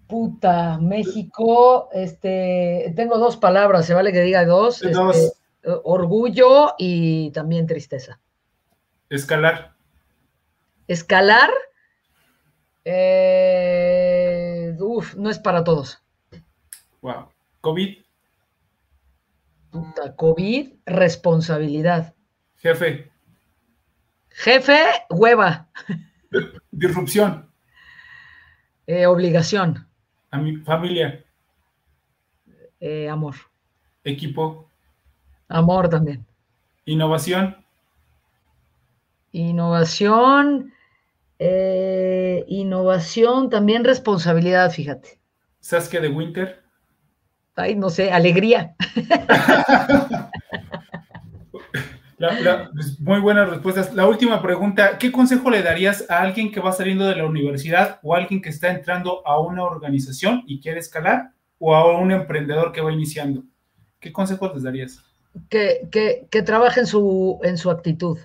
Puta, 0.07 0.79
México, 0.79 1.89
este, 1.93 2.93
tengo 2.95 3.19
dos 3.19 3.37
palabras, 3.37 3.87
se 3.87 3.95
vale 3.95 4.13
que 4.13 4.21
diga 4.21 4.45
dos. 4.47 4.81
dos. 4.81 5.17
Este, 5.17 5.47
orgullo 5.85 6.75
y 6.79 7.31
también 7.33 7.67
tristeza. 7.67 8.21
Escalar. 9.09 9.77
Escalar. 10.89 11.51
Eh, 12.85 14.77
uf, 14.79 15.15
no 15.17 15.31
es 15.31 15.39
para 15.39 15.65
todos. 15.65 16.03
Wow. 17.01 17.29
COVID. 17.61 18.05
COVID, 20.17 20.73
responsabilidad. 20.87 22.15
Jefe. 22.57 23.11
Jefe, 24.31 24.85
hueva. 25.11 25.69
Disrupción. 26.71 27.51
Eh, 28.87 29.07
obligación. 29.07 29.89
A 30.31 30.39
mi 30.39 30.57
familia. 30.59 31.25
Eh, 32.81 33.09
amor. 33.09 33.35
Equipo. 34.05 34.71
Amor 35.49 35.89
también. 35.89 36.25
Innovación. 36.85 37.66
Innovación. 39.37 40.73
Eh, 41.39 42.45
innovación, 42.49 43.51
también 43.51 43.85
responsabilidad, 43.85 44.71
fíjate. 44.71 45.21
Saskia 45.61 46.01
de 46.01 46.09
Winter. 46.09 46.63
Ay, 47.55 47.75
no 47.75 47.91
sé, 47.91 48.11
alegría. 48.11 48.75
Pues, 52.19 52.99
muy 52.99 53.21
buenas 53.21 53.51
respuestas. 53.51 53.93
La 53.93 54.07
última 54.07 54.41
pregunta, 54.41 54.97
¿qué 54.97 55.13
consejo 55.13 55.51
le 55.51 55.63
darías 55.63 56.09
a 56.09 56.23
alguien 56.23 56.51
que 56.51 56.61
va 56.61 56.73
saliendo 56.73 57.05
de 57.05 57.15
la 57.15 57.27
universidad 57.27 58.01
o 58.03 58.15
a 58.15 58.17
alguien 58.17 58.41
que 58.41 58.49
está 58.49 58.71
entrando 58.71 59.21
a 59.27 59.39
una 59.39 59.65
organización 59.65 60.43
y 60.47 60.59
quiere 60.59 60.81
escalar 60.81 61.33
o 61.59 61.75
a 61.75 62.01
un 62.01 62.11
emprendedor 62.11 62.73
que 62.73 62.81
va 62.81 62.91
iniciando? 62.91 63.45
¿Qué 64.01 64.15
consejos 64.15 64.55
les 64.55 64.63
darías? 64.63 65.05
Que, 65.51 65.87
que, 66.31 66.43
trabaje 66.43 66.81
en 66.81 66.87
su, 66.87 67.39
en 67.43 67.59
su 67.59 67.71
actitud, 67.71 68.19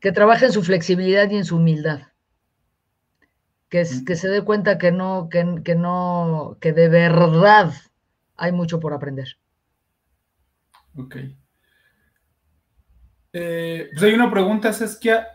que 0.00 0.12
trabaje 0.12 0.46
en 0.46 0.52
su 0.52 0.62
flexibilidad 0.62 1.30
y 1.30 1.36
en 1.36 1.44
su 1.44 1.56
humildad. 1.56 2.08
Que, 3.68 3.86
que 4.04 4.16
se 4.16 4.28
dé 4.28 4.42
cuenta 4.42 4.78
que 4.78 4.90
no, 4.90 5.28
que, 5.30 5.60
que 5.64 5.74
no, 5.76 6.56
que 6.60 6.72
de 6.72 6.88
verdad 6.88 7.72
hay 8.36 8.52
mucho 8.52 8.80
por 8.80 8.92
aprender. 8.92 9.36
Ok. 10.96 11.16
Eh, 13.32 13.88
pues 13.92 14.02
hay 14.02 14.14
una 14.14 14.30
pregunta, 14.30 14.72
Saskia. 14.72 15.28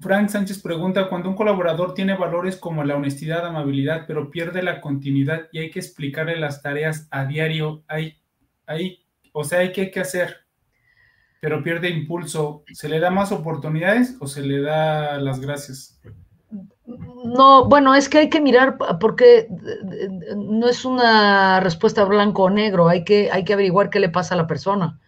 Frank 0.00 0.30
Sánchez 0.30 0.60
pregunta, 0.60 1.08
cuando 1.08 1.28
un 1.28 1.36
colaborador 1.36 1.94
tiene 1.94 2.16
valores 2.16 2.56
como 2.56 2.82
la 2.82 2.96
honestidad, 2.96 3.46
amabilidad, 3.46 4.04
pero 4.08 4.32
pierde 4.32 4.60
la 4.62 4.80
continuidad 4.80 5.48
y 5.52 5.60
hay 5.60 5.70
que 5.70 5.78
explicarle 5.78 6.36
las 6.40 6.60
tareas 6.60 7.06
a 7.12 7.24
diario, 7.24 7.84
hay, 7.86 8.20
hay, 8.66 9.06
o 9.32 9.44
sea, 9.44 9.60
hay 9.60 9.70
que, 9.70 9.92
que 9.92 10.00
hacer, 10.00 10.41
pero 11.42 11.60
pierde 11.60 11.90
impulso, 11.90 12.62
¿se 12.72 12.88
le 12.88 13.00
da 13.00 13.10
más 13.10 13.32
oportunidades 13.32 14.16
o 14.20 14.28
se 14.28 14.42
le 14.42 14.60
da 14.60 15.18
las 15.18 15.40
gracias? 15.40 16.00
No, 16.86 17.64
bueno, 17.64 17.96
es 17.96 18.08
que 18.08 18.18
hay 18.18 18.30
que 18.30 18.40
mirar 18.40 18.78
porque 19.00 19.48
no 20.36 20.68
es 20.68 20.84
una 20.84 21.58
respuesta 21.58 22.04
blanco 22.04 22.44
o 22.44 22.50
negro, 22.50 22.88
hay 22.88 23.02
que, 23.02 23.28
hay 23.32 23.42
que 23.42 23.54
averiguar 23.54 23.90
qué 23.90 23.98
le 23.98 24.08
pasa 24.08 24.34
a 24.34 24.38
la 24.38 24.46
persona. 24.46 25.00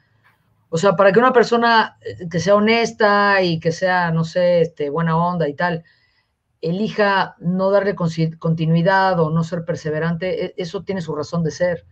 O 0.71 0.77
sea, 0.77 0.97
para 0.97 1.13
que 1.13 1.21
una 1.21 1.33
persona 1.33 1.99
eh, 2.01 2.29
que 2.29 2.41
sea 2.41 2.57
honesta 2.57 3.41
y 3.41 3.61
que 3.61 3.71
sea, 3.71 4.11
no 4.11 4.25
sé, 4.25 4.61
este, 4.61 4.91
buena 4.91 5.17
onda 5.17 5.49
y 5.49 5.55
tal, 5.55 5.85
elija 6.61 7.37
no 7.39 7.71
darle 7.71 7.95
continuidad 7.95 9.21
o 9.21 9.31
no 9.31 9.45
ser 9.45 9.65
perseverante, 9.65 10.47
e-, 10.47 10.55
eso 10.57 10.83
tiene 10.83 11.01
su 11.01 11.15
razón 11.15 11.45
de 11.45 11.53
ser. 11.53 11.87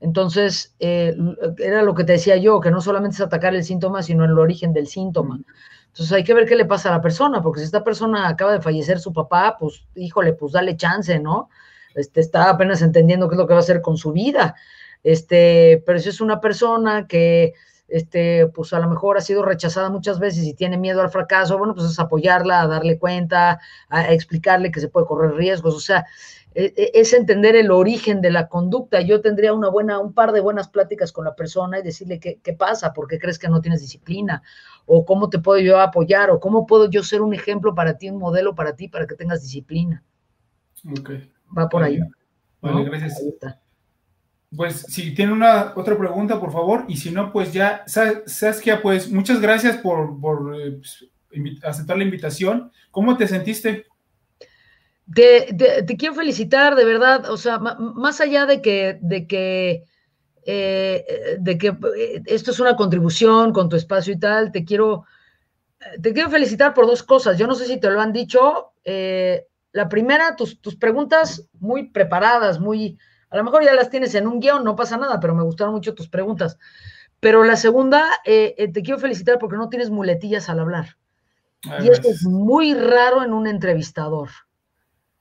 Entonces, 0.00 0.74
eh, 0.80 1.14
era 1.58 1.82
lo 1.82 1.94
que 1.94 2.04
te 2.04 2.12
decía 2.12 2.36
yo, 2.36 2.60
que 2.60 2.70
no 2.70 2.80
solamente 2.80 3.16
es 3.16 3.20
atacar 3.20 3.54
el 3.54 3.64
síntoma, 3.64 4.02
sino 4.02 4.24
el 4.24 4.38
origen 4.38 4.72
del 4.72 4.86
síntoma. 4.86 5.40
Entonces 5.88 6.12
hay 6.12 6.24
que 6.24 6.34
ver 6.34 6.46
qué 6.46 6.56
le 6.56 6.64
pasa 6.64 6.88
a 6.88 6.92
la 6.92 7.02
persona, 7.02 7.42
porque 7.42 7.60
si 7.60 7.66
esta 7.66 7.84
persona 7.84 8.28
acaba 8.28 8.52
de 8.52 8.60
fallecer 8.60 8.98
su 9.00 9.12
papá, 9.12 9.56
pues 9.58 9.84
híjole, 9.94 10.32
pues 10.32 10.52
dale 10.52 10.76
chance, 10.76 11.18
¿no? 11.18 11.50
Este, 11.94 12.20
está 12.20 12.48
apenas 12.48 12.80
entendiendo 12.82 13.28
qué 13.28 13.34
es 13.34 13.38
lo 13.38 13.46
que 13.46 13.54
va 13.54 13.60
a 13.60 13.62
hacer 13.62 13.82
con 13.82 13.96
su 13.96 14.12
vida. 14.12 14.54
Este, 15.02 15.82
pero 15.84 15.98
si 15.98 16.08
es 16.08 16.20
una 16.20 16.40
persona 16.40 17.06
que 17.06 17.54
este, 17.90 18.46
pues 18.46 18.72
a 18.72 18.78
lo 18.78 18.88
mejor 18.88 19.18
ha 19.18 19.20
sido 19.20 19.44
rechazada 19.44 19.90
muchas 19.90 20.18
veces 20.20 20.44
y 20.44 20.54
tiene 20.54 20.78
miedo 20.78 21.02
al 21.02 21.10
fracaso, 21.10 21.58
bueno, 21.58 21.74
pues 21.74 21.90
es 21.90 21.98
apoyarla, 21.98 22.62
a 22.62 22.68
darle 22.68 22.98
cuenta, 22.98 23.60
a, 23.88 24.12
explicarle 24.12 24.70
que 24.70 24.80
se 24.80 24.88
puede 24.88 25.06
correr 25.06 25.34
riesgos, 25.34 25.74
o 25.74 25.80
sea, 25.80 26.06
es 26.54 27.12
entender 27.12 27.54
el 27.54 27.70
origen 27.70 28.20
de 28.20 28.30
la 28.30 28.48
conducta. 28.48 29.00
Yo 29.00 29.20
tendría 29.20 29.52
una 29.52 29.68
buena, 29.68 30.00
un 30.00 30.12
par 30.12 30.32
de 30.32 30.40
buenas 30.40 30.68
pláticas 30.68 31.12
con 31.12 31.24
la 31.24 31.36
persona 31.36 31.78
y 31.78 31.82
decirle 31.82 32.18
qué, 32.18 32.40
qué 32.42 32.52
pasa, 32.52 32.92
por 32.92 33.06
qué 33.06 33.18
crees 33.18 33.38
que 33.38 33.48
no 33.48 33.60
tienes 33.60 33.80
disciplina, 33.80 34.42
o 34.86 35.04
cómo 35.04 35.30
te 35.30 35.38
puedo 35.38 35.60
yo 35.60 35.80
apoyar, 35.80 36.30
o 36.30 36.40
cómo 36.40 36.66
puedo 36.66 36.90
yo 36.90 37.02
ser 37.02 37.22
un 37.22 37.34
ejemplo 37.34 37.74
para 37.74 37.98
ti, 37.98 38.10
un 38.10 38.18
modelo 38.18 38.54
para 38.54 38.74
ti, 38.74 38.88
para 38.88 39.06
que 39.06 39.14
tengas 39.14 39.42
disciplina. 39.42 40.02
Ok. 40.98 41.10
Va 41.56 41.68
por 41.68 41.82
ahí. 41.82 42.00
Vale, 42.60 42.84
gracias. 42.84 43.22
Pues 44.54 44.80
si 44.88 45.14
tiene 45.14 45.32
una 45.32 45.74
otra 45.76 45.96
pregunta, 45.96 46.40
por 46.40 46.50
favor, 46.50 46.84
y 46.88 46.96
si 46.96 47.12
no, 47.12 47.32
pues 47.32 47.52
ya, 47.52 47.84
Saskia, 47.86 48.82
pues 48.82 49.10
muchas 49.10 49.40
gracias 49.40 49.76
por, 49.76 50.10
eh, 50.56 50.72
pues, 50.72 51.06
aceptar 51.62 51.96
la 51.96 52.02
invitación. 52.02 52.72
¿Cómo 52.90 53.16
te 53.16 53.28
sentiste? 53.28 53.86
Te, 55.14 55.96
quiero 55.98 56.14
felicitar, 56.14 56.76
de 56.76 56.84
verdad, 56.84 57.30
o 57.30 57.36
sea, 57.36 57.58
más 57.58 58.20
allá 58.20 58.46
de 58.46 58.62
que, 58.62 58.98
de 59.02 59.26
que, 59.26 59.84
eh, 60.44 61.36
de 61.38 61.58
que 61.58 61.68
eh, 61.96 62.22
esto 62.26 62.52
es 62.52 62.60
una 62.60 62.76
contribución 62.76 63.52
con 63.52 63.68
tu 63.68 63.76
espacio 63.76 64.12
y 64.12 64.18
tal, 64.18 64.52
te 64.52 64.64
quiero, 64.64 65.04
te 66.00 66.12
quiero 66.12 66.30
felicitar 66.30 66.74
por 66.74 66.86
dos 66.86 67.02
cosas. 67.02 67.38
Yo 67.38 67.46
no 67.46 67.54
sé 67.54 67.66
si 67.66 67.78
te 67.78 67.90
lo 67.90 68.00
han 68.00 68.12
dicho. 68.12 68.72
la 69.72 69.88
primera, 69.88 70.36
tus, 70.36 70.60
tus 70.60 70.76
preguntas 70.76 71.46
muy 71.58 71.88
preparadas, 71.90 72.60
muy 72.60 72.98
a 73.30 73.36
lo 73.36 73.44
mejor 73.44 73.64
ya 73.64 73.74
las 73.74 73.90
tienes 73.90 74.14
en 74.14 74.26
un 74.26 74.40
guion, 74.40 74.64
no 74.64 74.76
pasa 74.76 74.96
nada, 74.96 75.20
pero 75.20 75.34
me 75.34 75.44
gustaron 75.44 75.74
mucho 75.74 75.94
tus 75.94 76.08
preguntas. 76.08 76.58
Pero 77.20 77.44
la 77.44 77.56
segunda, 77.56 78.04
eh, 78.24 78.54
eh, 78.58 78.72
te 78.72 78.82
quiero 78.82 78.98
felicitar 78.98 79.38
porque 79.38 79.56
no 79.56 79.68
tienes 79.68 79.90
muletillas 79.90 80.48
al 80.48 80.60
hablar. 80.60 80.96
y 81.82 81.88
eso 81.88 82.08
es 82.08 82.24
muy 82.24 82.74
raro 82.74 83.22
en 83.22 83.32
un 83.32 83.46
entrevistador. 83.46 84.30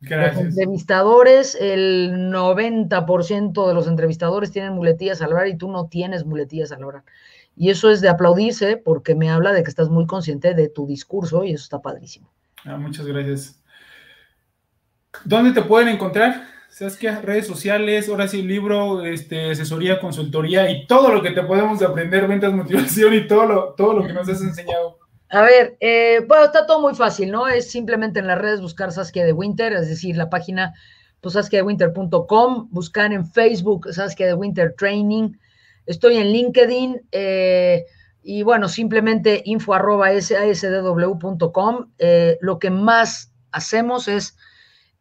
Los 0.02 0.38
entrevistadores, 0.38 1.58
el 1.60 2.32
90% 2.32 3.68
de 3.68 3.74
los 3.74 3.88
entrevistadores 3.88 4.52
tienen 4.52 4.74
muletillas 4.74 5.22
al 5.22 5.32
hablar 5.32 5.48
y 5.48 5.58
tú 5.58 5.70
no 5.70 5.88
tienes 5.88 6.26
muletillas 6.26 6.72
al 6.72 6.84
hablar. 6.84 7.04
Y 7.56 7.70
eso 7.70 7.90
es 7.90 8.00
de 8.00 8.08
aplaudirse 8.08 8.78
porque 8.78 9.16
me 9.16 9.30
habla 9.30 9.52
de 9.52 9.64
que 9.64 9.70
estás 9.70 9.90
muy 9.90 10.06
consciente 10.06 10.54
de 10.54 10.70
tu 10.70 10.88
discurso 10.88 11.44
y 11.44 11.52
eso 11.52 11.64
está 11.64 11.82
padrísimo. 11.82 12.32
Ah, 12.64 12.78
muchas 12.78 13.06
gracias. 13.06 13.62
¿Dónde 15.26 15.52
te 15.52 15.68
pueden 15.68 15.90
encontrar? 15.90 16.46
qué? 17.00 17.12
redes 17.12 17.48
sociales, 17.48 18.08
ahora 18.10 18.28
sí, 18.28 18.42
libro, 18.42 19.04
este, 19.04 19.52
asesoría, 19.52 20.00
consultoría 20.00 20.70
y 20.70 20.88
todo 20.88 21.12
lo 21.12 21.22
que 21.22 21.32
te 21.32 21.44
podemos 21.44 21.82
aprender, 21.82 22.28
ventas, 22.28 22.54
motivación 22.54 23.14
y 23.14 23.28
todo 23.28 23.46
lo, 23.46 23.74
todo 23.74 23.94
lo 23.94 24.08
que 24.08 24.14
nos 24.14 24.30
has 24.30 24.42
enseñado. 24.42 24.98
A 25.32 25.44
ver, 25.44 25.78
eh, 25.80 26.26
bueno, 26.28 26.46
está 26.46 26.66
todo 26.66 26.82
muy 26.82 26.96
fácil, 26.96 27.32
¿no? 27.32 27.48
Es 27.48 27.70
simplemente 27.70 28.20
en 28.20 28.26
las 28.26 28.40
redes 28.40 28.62
buscar 28.62 28.92
Saskia 28.92 29.26
de 29.26 29.34
Winter, 29.34 29.74
es 29.74 29.88
decir, 29.88 30.18
la 30.18 30.30
página 30.30 30.74
pues 31.22 31.34
saskiadewinter.com, 31.34 32.70
buscar 32.72 33.14
en 33.14 33.28
Facebook 33.28 33.94
Saskia 33.94 34.26
de 34.26 34.34
Winter 34.34 34.74
Training, 34.76 35.34
estoy 35.86 36.18
en 36.18 36.32
LinkedIn 36.32 37.02
eh, 37.12 37.86
y 38.24 38.42
bueno, 38.44 38.70
simplemente 38.70 39.42
info 39.46 39.74
arroba 39.74 40.10
sasdw.com. 40.20 41.92
Eh, 42.00 42.38
lo 42.42 42.58
que 42.58 42.72
más 42.72 43.32
hacemos 43.52 44.08
es 44.08 44.36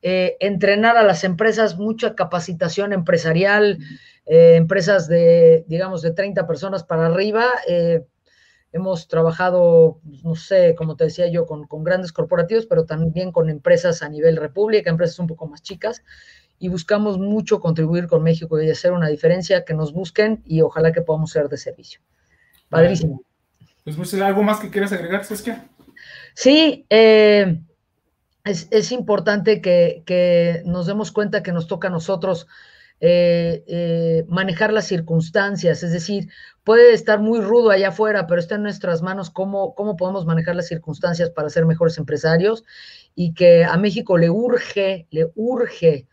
eh, 0.02 0.36
entrenar 0.40 0.96
a 0.96 1.04
las 1.04 1.24
empresas, 1.24 1.78
mucha 1.78 2.14
capacitación 2.14 2.92
empresarial, 2.92 3.78
empresas 4.26 5.08
de, 5.08 5.64
digamos, 5.68 6.02
de 6.02 6.10
30 6.10 6.46
personas 6.46 6.84
para 6.84 7.06
arriba. 7.06 7.46
Hemos 8.72 9.08
trabajado, 9.08 10.00
no 10.22 10.34
sé, 10.34 10.74
como 10.76 10.96
te 10.96 11.04
decía 11.04 11.28
yo, 11.28 11.46
con, 11.46 11.66
grandes 11.84 12.12
corporativos, 12.12 12.66
pero 12.66 12.84
también 12.84 13.32
con 13.32 13.48
empresas 13.48 14.02
a 14.02 14.08
nivel 14.08 14.36
república, 14.36 14.90
empresas 14.90 15.18
un 15.18 15.26
poco 15.26 15.46
más 15.46 15.62
chicas, 15.62 16.02
y 16.58 16.68
buscamos 16.68 17.18
mucho 17.18 17.60
contribuir 17.60 18.08
con 18.08 18.22
México 18.22 18.60
y 18.60 18.68
hacer 18.68 18.92
una 18.92 19.08
diferencia, 19.08 19.64
que 19.64 19.74
nos 19.74 19.92
busquen 19.92 20.42
y 20.44 20.60
ojalá 20.60 20.92
que 20.92 21.02
podamos 21.02 21.30
ser 21.30 21.48
de 21.48 21.56
servicio. 21.56 22.00
Padrísimo. 22.68 23.22
Pues, 23.84 24.14
¿algo 24.14 24.42
más 24.42 24.60
que 24.60 24.70
quieras 24.70 24.92
agregar, 24.92 25.24
Saskia? 25.24 25.66
Sí, 26.34 26.86
eh, 26.90 27.60
es, 28.44 28.92
importante 28.92 29.60
que, 29.60 30.62
nos 30.64 30.86
demos 30.86 31.12
cuenta 31.12 31.42
que 31.42 31.52
nos 31.52 31.66
toca 31.66 31.88
a 31.88 31.90
nosotros 31.90 32.46
eh, 33.00 33.64
eh, 33.66 34.24
manejar 34.28 34.72
las 34.72 34.86
circunstancias, 34.86 35.82
es 35.82 35.92
decir, 35.92 36.28
puede 36.64 36.92
estar 36.92 37.20
muy 37.20 37.40
rudo 37.40 37.70
allá 37.70 37.88
afuera, 37.88 38.26
pero 38.26 38.40
está 38.40 38.56
en 38.56 38.62
nuestras 38.62 39.02
manos 39.02 39.30
cómo, 39.30 39.74
cómo 39.74 39.96
podemos 39.96 40.26
manejar 40.26 40.56
las 40.56 40.66
circunstancias 40.66 41.30
para 41.30 41.48
ser 41.48 41.64
mejores 41.64 41.98
empresarios 41.98 42.64
y 43.14 43.34
que 43.34 43.64
a 43.64 43.76
México 43.76 44.18
le 44.18 44.30
urge, 44.30 45.06
le 45.10 45.30
urge 45.34 46.06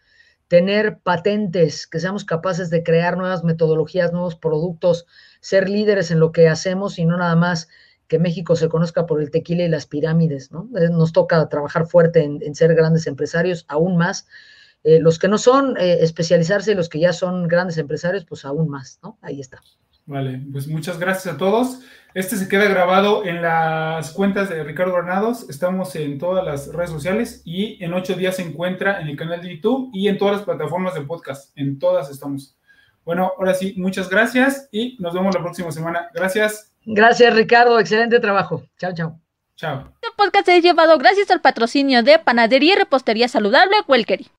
tener 0.48 1.00
patentes, 1.00 1.88
que 1.88 2.00
seamos 2.00 2.24
capaces 2.24 2.70
de 2.70 2.84
crear 2.84 3.18
nuevas 3.18 3.44
metodologías, 3.44 4.12
nuevos 4.12 4.36
productos, 4.36 5.06
ser 5.40 5.70
líderes 5.70 6.12
en 6.12 6.20
lo 6.20 6.32
que 6.32 6.48
hacemos 6.48 7.00
y 7.00 7.06
no 7.06 7.18
nada 7.18 7.36
más 7.36 7.68
que 8.08 8.20
México 8.20 8.56
se 8.56 8.70
conozca 8.70 9.06
por 9.06 9.22
el 9.22 9.32
tequila 9.32 9.64
y 9.64 9.70
las 9.70 9.88
pirámides, 9.88 10.52
¿no? 10.52 10.70
Eh, 10.78 10.90
nos 10.90 11.12
toca 11.12 11.50
trabajar 11.50 11.88
fuerte 11.88 12.24
en, 12.24 12.56
ser 12.56 12.76
grandes 12.76 13.08
empresarios, 13.08 13.66
aún 13.68 13.98
más. 13.98 14.28
Eh, 14.86 15.00
los 15.00 15.18
que 15.18 15.28
no 15.28 15.40
son, 15.40 15.76
eh, 15.78 15.98
especializarse 16.02 16.72
y 16.72 16.76
los 16.76 16.90
que 16.90 17.00
ya 17.00 17.12
son 17.12 17.48
grandes 17.48 17.80
empresarios, 17.80 18.24
pues 18.24 18.46
aún 18.46 18.70
más, 18.70 19.00
¿no? 19.02 19.18
Ahí 19.24 19.42
está. 19.42 19.60
Vale, 20.06 20.44
pues 20.52 20.68
muchas 20.68 21.00
gracias 21.00 21.34
a 21.34 21.38
todos. 21.40 21.80
Este 22.14 22.36
se 22.36 22.48
queda 22.48 22.66
grabado 22.66 23.26
en 23.26 23.42
las 23.42 24.12
cuentas 24.12 24.48
de 24.48 24.64
Ricardo 24.64 24.94
Granados. 24.94 25.50
Estamos 25.50 25.96
en 25.96 26.20
todas 26.20 26.46
las 26.46 26.72
redes 26.72 26.92
sociales 26.92 27.42
y 27.46 27.84
en 27.84 27.96
ocho 27.96 28.14
días 28.14 28.36
se 28.36 28.44
encuentra 28.44 29.02
en 29.02 29.08
el 29.08 29.18
canal 29.18 29.42
de 29.42 29.56
YouTube 29.56 29.90
y 29.92 30.08
en 30.08 30.20
todas 30.20 30.36
las 30.36 30.46
plataformas 30.46 30.94
de 30.94 31.02
podcast. 31.02 31.52
En 31.58 31.80
todas 31.80 32.12
estamos. 32.12 32.56
Bueno, 33.04 33.34
ahora 33.40 33.56
sí, 33.56 33.74
muchas 33.78 34.08
gracias 34.08 34.70
y 34.72 34.98
nos 35.00 35.16
vemos 35.16 35.34
la 35.34 35.42
próxima 35.42 35.72
semana. 35.72 36.10
Gracias. 36.14 36.72
Gracias, 36.86 37.36
Ricardo. 37.36 37.80
Excelente 37.80 38.20
trabajo. 38.20 38.64
Chao, 38.78 38.94
chao. 38.94 39.20
Chao. 39.56 39.92
Este 39.96 40.16
podcast 40.16 40.48
es 40.50 40.64
llevado 40.64 40.96
gracias 41.00 41.32
al 41.32 41.42
patrocinio 41.42 42.04
de 42.04 42.20
Panadería 42.20 42.74
y 42.74 42.78
Repostería 42.78 43.28
Saludable 43.28 43.78
Welkery. 43.88 44.30